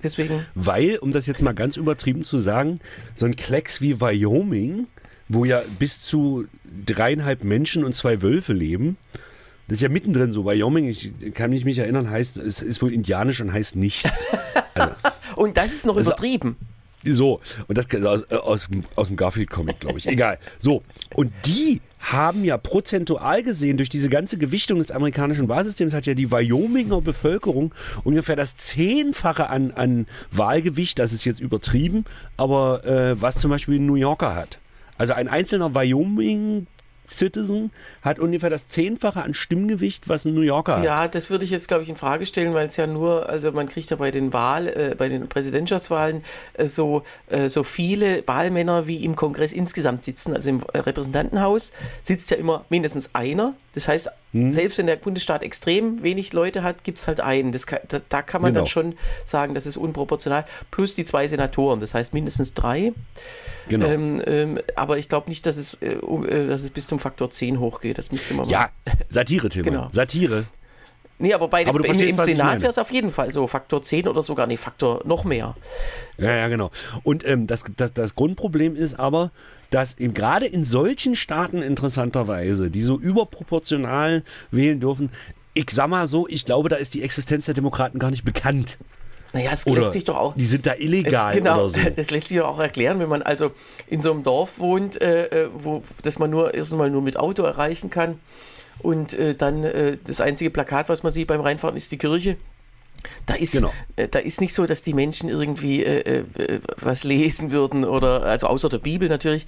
Deswegen, 0.03 0.45
Weil, 0.55 0.99
um 0.99 1.13
das 1.13 1.27
jetzt 1.27 1.43
mal 1.43 1.55
ganz 1.55 1.79
übertrieben 1.79 2.25
zu 2.25 2.39
sagen, 2.39 2.81
so 3.15 3.25
ein 3.25 3.35
Klecks 3.35 3.81
wie 3.81 4.03
Wyoming, 4.03 4.87
wo 5.29 5.47
ja 5.47 5.63
bis 5.79 6.03
zu 6.03 6.47
dreieinhalb 6.85 7.43
Menschen 7.43 7.85
und 7.85 7.95
zwei 7.95 8.21
Wölfe 8.21 8.53
leben, 8.53 8.99
das 9.69 9.77
ist 9.79 9.83
ja 9.83 9.89
mittendrin 9.89 10.33
so. 10.33 10.45
Wyoming, 10.45 10.87
ich 10.89 11.13
kann 11.35 11.51
mich 11.51 11.65
nicht 11.65 11.79
erinnern, 11.79 12.11
heißt, 12.11 12.37
es 12.39 12.61
ist 12.63 12.83
wohl 12.83 12.93
indianisch 12.93 13.41
und 13.41 13.53
heißt 13.53 13.77
nichts. 13.77 14.27
und 15.37 15.57
das 15.57 15.73
ist 15.73 15.87
noch 15.87 15.97
Also- 15.97 16.11
übertrieben. 16.11 16.57
So, 17.07 17.41
und 17.69 17.77
das 17.77 17.85
aus, 18.07 18.23
äh, 18.31 18.35
aus, 18.37 18.69
dem- 18.69 18.85
aus 18.97 19.09
dem 19.09 19.17
Garfield-Comic, 19.19 19.79
glaube 19.79 19.99
ich. 19.99 20.07
Egal. 20.07 20.39
So, 20.59 20.83
und 21.15 21.33
die 21.45 21.83
haben 21.99 22.45
ja 22.45 22.57
prozentual 22.57 23.43
gesehen, 23.43 23.77
durch 23.77 23.91
diese 23.91 24.09
ganze 24.09 24.39
Gewichtung 24.39 24.79
des 24.79 24.91
amerikanischen 24.91 25.47
Wahlsystems 25.47 25.93
hat 25.93 26.07
ja 26.07 26.15
die 26.15 26.31
Wyominger 26.33 27.03
Bevölkerung 27.03 27.75
ungefähr 28.05 28.37
das 28.37 28.57
Zehnfache 28.57 29.51
an, 29.51 29.71
an 29.73 30.07
Wahlgewicht, 30.31 30.99
das 30.99 31.13
ist 31.13 31.27
jetzt 31.27 31.41
übertrieben, 31.41 32.07
aber 32.39 32.85
äh, 32.87 33.21
was 33.21 33.35
zum 33.39 33.51
Beispiel 33.51 33.79
ein 33.81 33.85
New 33.87 33.97
Yorker 33.97 34.35
hat. 34.35 34.59
Also 34.97 35.13
ein 35.13 35.29
einzelner 35.29 35.75
Wyoming 35.75 36.67
Citizen 37.09 37.71
hat 38.03 38.19
ungefähr 38.19 38.51
das 38.51 38.69
Zehnfache 38.69 39.23
an 39.23 39.35
Stimmgewicht, 39.35 40.09
was 40.09 40.25
ein 40.25 40.35
New 40.35 40.41
Yorker 40.41 40.77
hat. 40.77 40.85
Ja, 40.85 41.09
das 41.09 41.31
würde 41.31 41.45
ich 41.45 41.51
jetzt, 41.51 41.69
glaube 41.69 41.83
ich, 41.83 41.89
in 41.89 41.97
Frage 41.97 42.27
stellen, 42.27 42.55
weil 42.55 42.67
es 42.67 42.77
ja 42.77 42.87
nur, 42.87 43.29
also 43.29 43.53
man 43.53 43.69
kriegt 43.69 43.91
ja 43.91 43.97
bei 43.97 44.11
den 44.11 44.33
Wahl, 44.33 44.69
äh, 44.69 44.95
bei 44.97 45.09
den 45.09 45.29
Präsidentschaftswahlen 45.29 46.25
äh, 46.55 46.67
so, 46.67 47.03
äh, 47.29 47.49
so 47.49 47.63
viele 47.63 48.27
Wahlmänner 48.27 48.87
wie 48.87 49.05
im 49.05 49.17
Kongress 49.17 49.53
insgesamt 49.53 50.05
sitzen. 50.05 50.35
Also 50.35 50.49
im 50.51 50.63
äh, 50.73 50.79
Repräsentantenhaus 50.79 51.73
sitzt 52.03 52.31
ja 52.31 52.37
immer 52.37 52.65
mindestens 52.69 53.11
einer. 53.15 53.55
Das 53.75 53.89
heißt, 53.89 54.11
Hm. 54.35 54.53
selbst 54.53 54.79
wenn 54.79 54.87
der 54.87 54.97
Bundesstaat 54.97 55.45
extrem 55.45 56.03
wenig 56.03 56.33
Leute 56.33 56.65
hat, 56.65 56.83
gibt 56.83 56.99
es 56.99 57.07
halt 57.07 57.21
einen. 57.21 57.53
Das 57.53 57.67
kann, 57.69 57.79
da, 57.89 58.01
da 58.09 58.21
kann 58.21 58.43
man 58.43 58.53
Genau. 58.53 58.63
dann 58.63 58.67
schon 58.67 58.97
sagen, 59.25 59.55
das 59.55 59.65
ist 59.65 59.77
unproportional. 59.77 60.45
Plus 60.73 60.97
die 60.97 61.05
zwei 61.05 61.29
Senatoren, 61.29 61.79
das 61.79 61.95
heißt 61.95 62.13
mindestens 62.13 62.53
drei. 62.53 62.93
Genau. 63.69 63.87
Ähm, 63.87 64.21
ähm, 64.27 64.59
aber 64.75 64.99
ich 64.99 65.09
glaube 65.09 65.31
nicht, 65.31 65.47
dass 65.47 65.57
es, 65.57 65.75
äh, 65.75 65.93
äh, 65.95 66.47
dass 66.49 66.63
es 66.65 66.71
bis 66.71 66.89
zum 66.89 66.99
Faktor 66.99 67.31
10 67.31 67.61
hochgeht. 67.61 67.97
Das 67.97 68.11
müsste 68.13 68.35
man 68.35 68.47
mal. 68.47 68.53
ja, 68.53 68.71
Satire, 69.09 69.49
Tim. 69.49 69.63
Genau. 69.63 69.89
Satire. 69.93 70.45
Nee, 71.19 71.33
aber 71.33 71.49
bei 71.49 71.67
Aber 71.67 71.79
du 71.79 71.85
im, 71.85 72.19
Senat 72.19 72.61
wäre 72.61 72.71
es 72.71 72.79
auf 72.79 72.91
jeden 72.91 73.11
Fall 73.11 73.33
so. 73.33 73.47
Faktor 73.47 73.83
10 73.83 74.09
oder 74.09 74.21
sogar, 74.21 74.47
nee, 74.47 74.57
Faktor 74.57 75.03
noch 75.05 75.25
mehr. 75.25 75.55
Ja, 76.19 76.35
ja, 76.35 76.49
genau. 76.49 76.71
Und 77.05 77.27
ähm, 77.27 77.47
das, 77.47 77.65
das, 77.77 77.93
das 77.93 78.15
Grundproblem 78.17 78.75
ist 78.75 78.99
aber, 78.99 79.31
dass 79.71 79.99
eben 79.99 80.15
gerade 80.15 80.47
in 80.47 80.65
solchen 80.65 81.15
Staaten 81.15 81.63
interessanterweise, 81.63 82.71
die 82.71 82.83
so 82.83 82.99
überproportional 82.99 84.25
wählen 84.51 84.81
dürfen, 84.81 85.11
ich 85.55 85.71
sag 85.71 85.89
mal 85.89 86.09
so, 86.09 86.27
ich 86.29 86.45
glaube, 86.45 86.69
da 86.69 86.77
ist 86.77 86.95
die 86.95 87.03
Existenz 87.03 87.47
der 87.47 87.55
Demokraten 87.55 88.01
gar 88.01 88.11
nicht 88.11 88.25
bekannt. 88.25 88.79
Naja, 89.33 89.51
es 89.53 89.67
Oder 89.67 89.81
lässt 89.81 89.93
sich 89.93 90.05
doch 90.05 90.17
auch. 90.17 90.35
die 90.37 90.45
sind 90.45 90.65
da 90.65 90.75
Es, 90.75 90.81
illegal 90.81 91.35
genau, 91.35 91.65
oder 91.65 91.69
so. 91.69 91.81
das 91.97 92.11
lässt 92.11 92.29
sich 92.29 92.39
doch 92.39 92.47
auch 92.47 92.61
erklären, 92.61 93.01
wenn 93.01 93.09
man 93.09 93.23
also 93.23 93.51
in 93.89 94.01
so 94.01 94.13
einem 94.13 94.23
Dorf 94.23 94.59
wohnt, 94.61 95.01
äh, 95.01 95.27
äh, 95.27 95.49
wo 95.53 95.83
das 96.03 96.19
man 96.19 96.31
nur 96.31 96.55
erstmal 96.55 96.91
nur 96.91 97.03
mit 97.03 97.17
Auto 97.17 97.43
erreichen 97.43 97.91
kann. 97.91 98.21
Und 98.81 99.15
äh, 99.15 99.35
dann 99.35 99.65
äh, 99.65 99.97
das 100.05 100.21
einzige 100.21 100.51
Plakat, 100.51 100.89
was 100.89 101.03
man 101.03 101.13
sieht 101.13 101.29
beim 101.29 101.41
Reinfahren, 101.41 101.77
ist 101.77 101.93
die 101.93 101.99
Kirche. 101.99 102.37
Da 103.27 103.35
ist, 103.35 103.53
Genau. 103.53 103.73
äh, 103.97 104.09
da 104.09 104.19
ist 104.19 104.41
nicht 104.41 104.55
so, 104.55 104.67
dass 104.67 104.83
die 104.83 104.95
Menschen 104.95 105.29
irgendwie 105.29 105.85
äh, 105.85 106.21
äh, 106.21 106.61
was 106.81 107.05
lesen 107.05 107.51
würden 107.51 107.85
oder, 107.85 108.23
also 108.23 108.47
außer 108.47 108.69
der 108.69 108.79
Bibel 108.79 109.09
natürlich, 109.09 109.47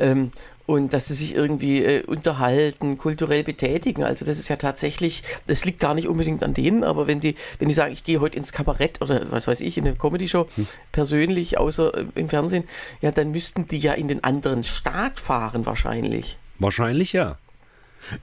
ähm, 0.00 0.30
und 0.66 0.94
dass 0.94 1.08
sie 1.08 1.14
sich 1.14 1.34
irgendwie 1.34 2.02
unterhalten, 2.06 2.96
kulturell 2.96 3.44
betätigen. 3.44 4.02
Also 4.02 4.24
das 4.24 4.38
ist 4.38 4.48
ja 4.48 4.56
tatsächlich, 4.56 5.22
das 5.46 5.66
liegt 5.66 5.78
gar 5.78 5.94
nicht 5.94 6.08
unbedingt 6.08 6.42
an 6.42 6.54
denen, 6.54 6.84
aber 6.84 7.06
wenn 7.06 7.20
die, 7.20 7.34
wenn 7.58 7.68
die 7.68 7.74
sagen, 7.74 7.92
ich 7.92 8.02
gehe 8.02 8.18
heute 8.20 8.38
ins 8.38 8.52
Kabarett 8.52 9.02
oder 9.02 9.30
was 9.30 9.46
weiß 9.46 9.60
ich, 9.60 9.76
in 9.76 9.86
eine 9.86 9.94
Comedy-Show, 9.96 10.46
persönlich, 10.90 11.58
außer 11.58 12.06
im 12.14 12.30
Fernsehen, 12.30 12.64
ja, 13.02 13.10
dann 13.10 13.30
müssten 13.30 13.68
die 13.68 13.76
ja 13.76 13.92
in 13.92 14.08
den 14.08 14.24
anderen 14.24 14.64
Staat 14.64 15.20
fahren 15.20 15.66
wahrscheinlich. 15.66 16.38
Wahrscheinlich 16.58 17.12
ja. 17.12 17.36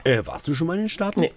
Äh, 0.04 0.22
warst 0.24 0.48
du 0.48 0.54
schon 0.54 0.66
mal 0.66 0.74
in 0.74 0.84
den 0.84 0.88
Staaten? 0.88 1.20
Nee. 1.20 1.32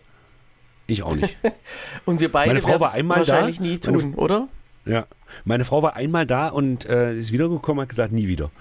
Ich 0.87 1.01
auch 1.03 1.15
nicht. 1.15 1.35
Und 2.05 2.19
wir 2.19 2.31
beide 2.31 2.49
Meine 2.49 2.61
Frau 2.61 2.79
war 2.79 2.93
einmal 2.93 3.23
da. 3.23 3.33
wahrscheinlich 3.33 3.59
nie 3.59 3.79
Meine- 3.83 3.97
tun, 3.99 4.13
oder? 4.15 4.47
ja. 4.85 5.05
Meine 5.43 5.65
Frau 5.65 5.81
war 5.81 5.95
einmal 5.95 6.25
da 6.25 6.47
und 6.49 6.85
äh, 6.85 7.13
ist 7.17 7.31
wiedergekommen 7.31 7.79
und 7.79 7.83
hat 7.83 7.89
gesagt, 7.89 8.13
nie 8.13 8.27
wieder. 8.27 8.51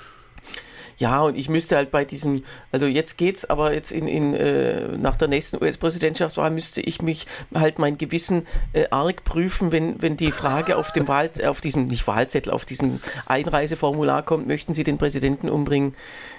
Ja, 0.97 1.21
und 1.23 1.37
ich 1.37 1.49
müsste 1.49 1.77
halt 1.77 1.91
bei 1.91 2.05
diesem, 2.05 2.43
also 2.73 2.87
jetzt 2.87 3.19
geht's, 3.19 3.45
aber 3.45 3.75
jetzt 3.75 3.93
in, 3.93 4.07
in 4.09 4.33
äh, 4.33 4.97
nach 4.97 5.17
der 5.17 5.29
nächsten 5.29 5.57
US-Präsidentschaftswahl 5.63 6.51
müsste 6.51 6.81
ich 6.81 7.03
mich 7.03 7.27
halt 7.55 7.79
mein 7.79 7.99
Gewissen 7.99 8.47
äh, 8.73 8.87
arg 8.91 9.25
prüfen, 9.25 9.73
wenn, 9.73 10.01
wenn 10.03 10.17
die 10.17 10.33
Frage 10.33 10.77
auf 10.77 10.93
dem 10.93 11.07
Wahl, 11.07 11.31
auf 11.47 11.61
diesem, 11.61 11.89
nicht 11.89 12.07
Wahlzettel, 12.07 12.53
auf 12.53 12.65
diesem 12.65 13.01
Einreiseformular 13.27 14.23
kommt, 14.23 14.47
möchten 14.47 14.73
Sie 14.73 14.85
den 14.85 14.99
Präsidenten 14.99 15.49
umbringen? 15.49 15.95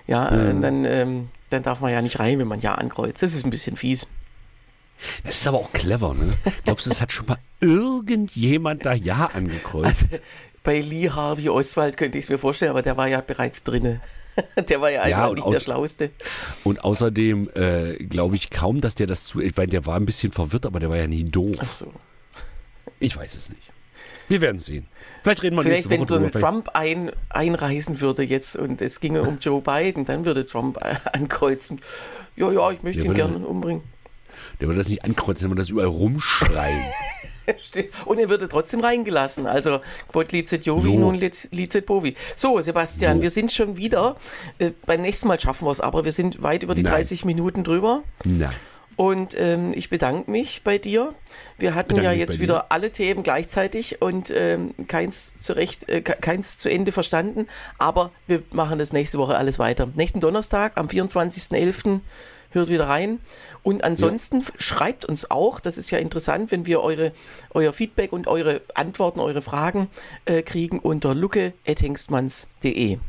Ja, 0.07 0.27
äh, 0.29 0.59
dann, 0.59 0.85
ähm, 0.85 1.29
dann 1.49 1.63
darf 1.63 1.79
man 1.79 1.91
ja 1.91 2.01
nicht 2.01 2.19
rein, 2.19 2.39
wenn 2.39 2.47
man 2.47 2.61
Ja 2.61 2.75
ankreuzt. 2.75 3.21
Das 3.23 3.33
ist 3.33 3.45
ein 3.45 3.51
bisschen 3.51 3.75
fies. 3.75 4.07
Das 5.23 5.37
ist 5.41 5.47
aber 5.47 5.57
auch 5.57 5.71
clever, 5.73 6.13
ne? 6.13 6.33
Glaubst 6.63 6.85
du, 6.85 6.89
es 6.89 7.01
hat 7.01 7.11
schon 7.11 7.25
mal 7.25 7.37
irgendjemand 7.59 8.85
da 8.85 8.93
Ja 8.93 9.27
angekreuzt? 9.33 10.19
Bei 10.63 10.79
Lee 10.79 11.09
Harvey 11.09 11.49
Oswald 11.49 11.97
könnte 11.97 12.17
ich 12.17 12.25
es 12.25 12.29
mir 12.29 12.37
vorstellen, 12.37 12.71
aber 12.71 12.81
der 12.81 12.97
war 12.97 13.07
ja 13.07 13.21
bereits 13.21 13.63
drinne. 13.63 14.01
Der 14.67 14.81
war 14.81 14.91
ja 14.91 15.01
einfach 15.03 15.29
und 15.29 15.35
nicht 15.35 15.47
der 15.49 15.61
Schlauste. 15.61 16.11
Und 16.65 16.83
außerdem 16.83 17.49
äh, 17.55 18.03
glaube 18.03 18.35
ich 18.35 18.49
kaum, 18.49 18.81
dass 18.81 18.95
der 18.95 19.07
das 19.07 19.23
zu. 19.23 19.39
Ich 19.39 19.55
meine, 19.55 19.69
der 19.69 19.85
war 19.85 19.95
ein 19.95 20.05
bisschen 20.05 20.33
verwirrt, 20.33 20.65
aber 20.65 20.81
der 20.81 20.89
war 20.89 20.97
ja 20.97 21.07
nie 21.07 21.23
doof. 21.23 21.55
Ach 21.59 21.71
so. 21.71 21.89
Ich 22.99 23.15
weiß 23.15 23.37
es 23.37 23.49
nicht. 23.49 23.71
Wir 24.27 24.41
werden 24.41 24.57
es 24.57 24.65
sehen. 24.65 24.87
Vielleicht 25.25 25.43
reden 25.43 25.55
wir 25.57 25.63
Vielleicht, 25.63 25.77
nächste 25.89 25.89
wenn 25.89 25.99
Woche 26.01 26.07
so 26.07 26.15
ein 26.15 26.19
drüber. 26.21 26.31
Vielleicht- 26.39 26.45
Trump 26.45 26.69
ein, 26.75 27.11
einreisen 27.29 27.99
würde 27.99 28.23
jetzt 28.23 28.55
und 28.55 28.81
es 28.81 28.99
ginge 28.99 29.23
um 29.23 29.39
Joe 29.41 29.59
Biden, 29.61 30.05
dann 30.05 30.23
würde 30.23 30.45
Trump 30.45 30.77
äh, 30.77 30.95
ankreuzen. 31.13 31.81
Ja, 32.35 32.51
ja, 32.51 32.71
ich 32.71 32.83
möchte 32.83 33.01
Der 33.01 33.11
ihn 33.11 33.15
gerne 33.15 33.37
umbringen. 33.39 33.81
Der 34.61 34.67
würde 34.67 34.77
das 34.77 34.87
nicht 34.89 35.03
ankreuzen, 35.03 35.45
der 35.45 35.49
würde 35.51 35.61
das 35.63 35.69
überall 35.69 35.87
rumschreien. 35.89 36.83
Und 38.05 38.17
er 38.19 38.29
würde 38.29 38.47
trotzdem 38.49 38.79
reingelassen. 38.79 39.45
Also 39.45 39.79
Quod 40.11 40.31
licet 40.31 40.65
Jovi, 40.65 40.93
So. 40.93 40.99
nun 40.99 41.15
lic- 41.15 41.47
licet 41.51 41.85
Bovi. 41.85 42.15
So, 42.35 42.59
Sebastian, 42.61 43.17
So. 43.17 43.21
wir 43.23 43.29
sind 43.29 43.51
schon 43.51 43.77
wieder. 43.77 44.15
Äh, 44.57 44.71
beim 44.85 45.01
nächsten 45.01 45.27
Mal 45.27 45.39
schaffen 45.39 45.65
wir 45.67 45.71
es 45.71 45.79
aber. 45.81 46.05
Wir 46.05 46.11
sind 46.11 46.41
weit 46.41 46.63
über 46.63 46.73
die 46.75 46.81
Nein. 46.83 46.93
30 46.93 47.23
Minuten 47.25 47.63
drüber. 47.63 48.01
Na, 48.23 48.51
Und 48.97 49.35
ähm, 49.37 49.73
ich 49.75 49.89
bedanke 49.89 50.31
mich 50.31 50.63
bei 50.63 50.77
dir. 50.77 51.13
Wir 51.57 51.75
hatten 51.75 51.89
Bedanke 51.89 52.11
ja 52.11 52.11
jetzt 52.17 52.39
wieder 52.39 52.71
alle 52.71 52.91
Themen 52.91 53.23
gleichzeitig 53.23 54.01
und 54.01 54.31
ähm, 54.33 54.73
keins, 54.87 55.35
zurecht, 55.37 55.89
äh, 55.89 56.01
ke- 56.01 56.15
keins 56.19 56.57
zu 56.57 56.69
Ende 56.69 56.91
verstanden. 56.93 57.47
Aber 57.77 58.11
wir 58.27 58.41
machen 58.51 58.79
das 58.79 58.93
nächste 58.93 59.17
Woche 59.17 59.35
alles 59.37 59.59
weiter. 59.59 59.89
Nächsten 59.95 60.21
Donnerstag 60.21 60.73
am 60.75 60.87
24.11. 60.87 61.99
hört 62.51 62.69
wieder 62.69 62.87
rein. 62.87 63.19
Und 63.63 63.83
ansonsten 63.83 64.37
f- 64.37 64.53
schreibt 64.57 65.03
uns 65.03 65.29
auch, 65.29 65.59
das 65.59 65.77
ist 65.77 65.91
ja 65.91 65.97
interessant, 65.97 66.51
wenn 66.51 66.65
wir 66.65 66.81
eure, 66.81 67.11
euer 67.53 67.73
Feedback 67.73 68.13
und 68.13 68.27
eure 68.27 68.61
Antworten, 68.75 69.19
eure 69.19 69.41
Fragen 69.41 69.89
äh, 70.25 70.41
kriegen 70.41 70.79
unter 70.79 71.13
lucke.hengstmanns.de. 71.15 72.99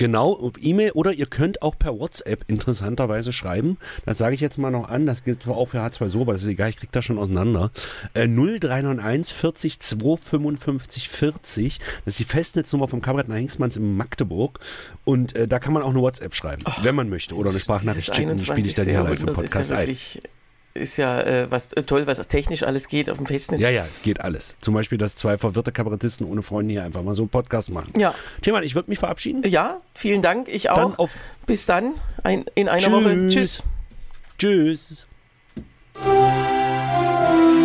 genau, 0.00 0.32
auf 0.32 0.54
E-Mail 0.58 0.92
oder 0.92 1.12
ihr 1.12 1.26
könnt 1.26 1.60
auch 1.60 1.78
per 1.78 1.98
WhatsApp 1.98 2.44
interessanterweise 2.48 3.34
schreiben. 3.34 3.76
Das 4.06 4.16
sage 4.16 4.34
ich 4.34 4.40
jetzt 4.40 4.56
mal 4.56 4.70
noch 4.70 4.88
an. 4.88 5.04
Das 5.04 5.24
gilt 5.24 5.42
zwar 5.42 5.58
auch 5.58 5.66
für 5.66 5.78
H2 5.78 6.08
so, 6.08 6.22
aber 6.22 6.32
das 6.32 6.42
ist 6.42 6.48
egal, 6.48 6.70
ich 6.70 6.78
kriege 6.78 6.90
das 6.90 7.04
schon 7.04 7.18
auseinander. 7.18 7.70
Äh, 8.14 8.26
0391 8.26 9.34
40 9.34 9.80
255 9.80 11.08
40. 11.10 11.78
Das 12.06 12.14
ist 12.14 12.18
die 12.18 12.24
Festnetznummer 12.24 12.88
vom 12.88 13.02
Kabarett 13.02 13.28
nach 13.28 13.36
Hengstmanns 13.36 13.76
in 13.76 13.94
Magdeburg. 13.98 14.58
Und 15.04 15.36
äh, 15.36 15.46
da 15.46 15.58
kann 15.58 15.74
man 15.74 15.82
auch 15.82 15.90
eine 15.90 16.00
WhatsApp 16.00 16.34
schreiben, 16.34 16.64
wenn 16.82 16.94
man 16.94 17.10
möchte. 17.10 17.36
Oder 17.36 17.50
eine 17.50 17.60
Sprachnachricht 17.60 18.16
schicken. 18.16 18.38
Spiele 18.38 18.66
ich 18.66 18.74
dann 18.74 18.86
hier 18.86 19.02
live 19.02 19.20
im 19.20 19.28
21. 19.28 19.34
Podcast 19.34 19.72
ein. 19.72 19.96
Ist 20.74 20.96
ja 20.96 21.20
äh, 21.20 21.50
was 21.50 21.72
äh, 21.72 21.82
toll, 21.82 22.06
was 22.06 22.18
technisch 22.28 22.62
alles 22.62 22.88
geht 22.88 23.10
auf 23.10 23.16
dem 23.16 23.26
Festnetz. 23.26 23.60
Ja, 23.60 23.70
ja, 23.70 23.86
geht 24.02 24.20
alles. 24.20 24.56
Zum 24.60 24.74
Beispiel, 24.74 24.98
dass 24.98 25.16
zwei 25.16 25.36
verwirrte 25.38 25.72
Kabarettisten 25.72 26.26
ohne 26.26 26.42
Freunde 26.42 26.72
hier 26.72 26.84
einfach 26.84 27.02
mal 27.02 27.14
so 27.14 27.22
einen 27.22 27.28
Podcast 27.28 27.70
machen. 27.70 27.92
Ja. 27.98 28.14
Tillmann, 28.42 28.62
ich 28.62 28.74
würde 28.74 28.90
mich 28.90 28.98
verabschieden. 28.98 29.42
Ja, 29.48 29.80
vielen 29.94 30.22
Dank. 30.22 30.48
Ich 30.48 30.64
Dann 30.64 30.92
auch. 30.94 30.98
auf 30.98 31.10
Bis 31.46 31.66
dann. 31.66 31.94
Ein, 32.22 32.44
in 32.54 32.68
einer 32.68 32.80
Tschüss. 32.80 32.92
Woche. 32.92 33.28
Tschüss. 34.38 35.06
Tschüss. 35.96 37.59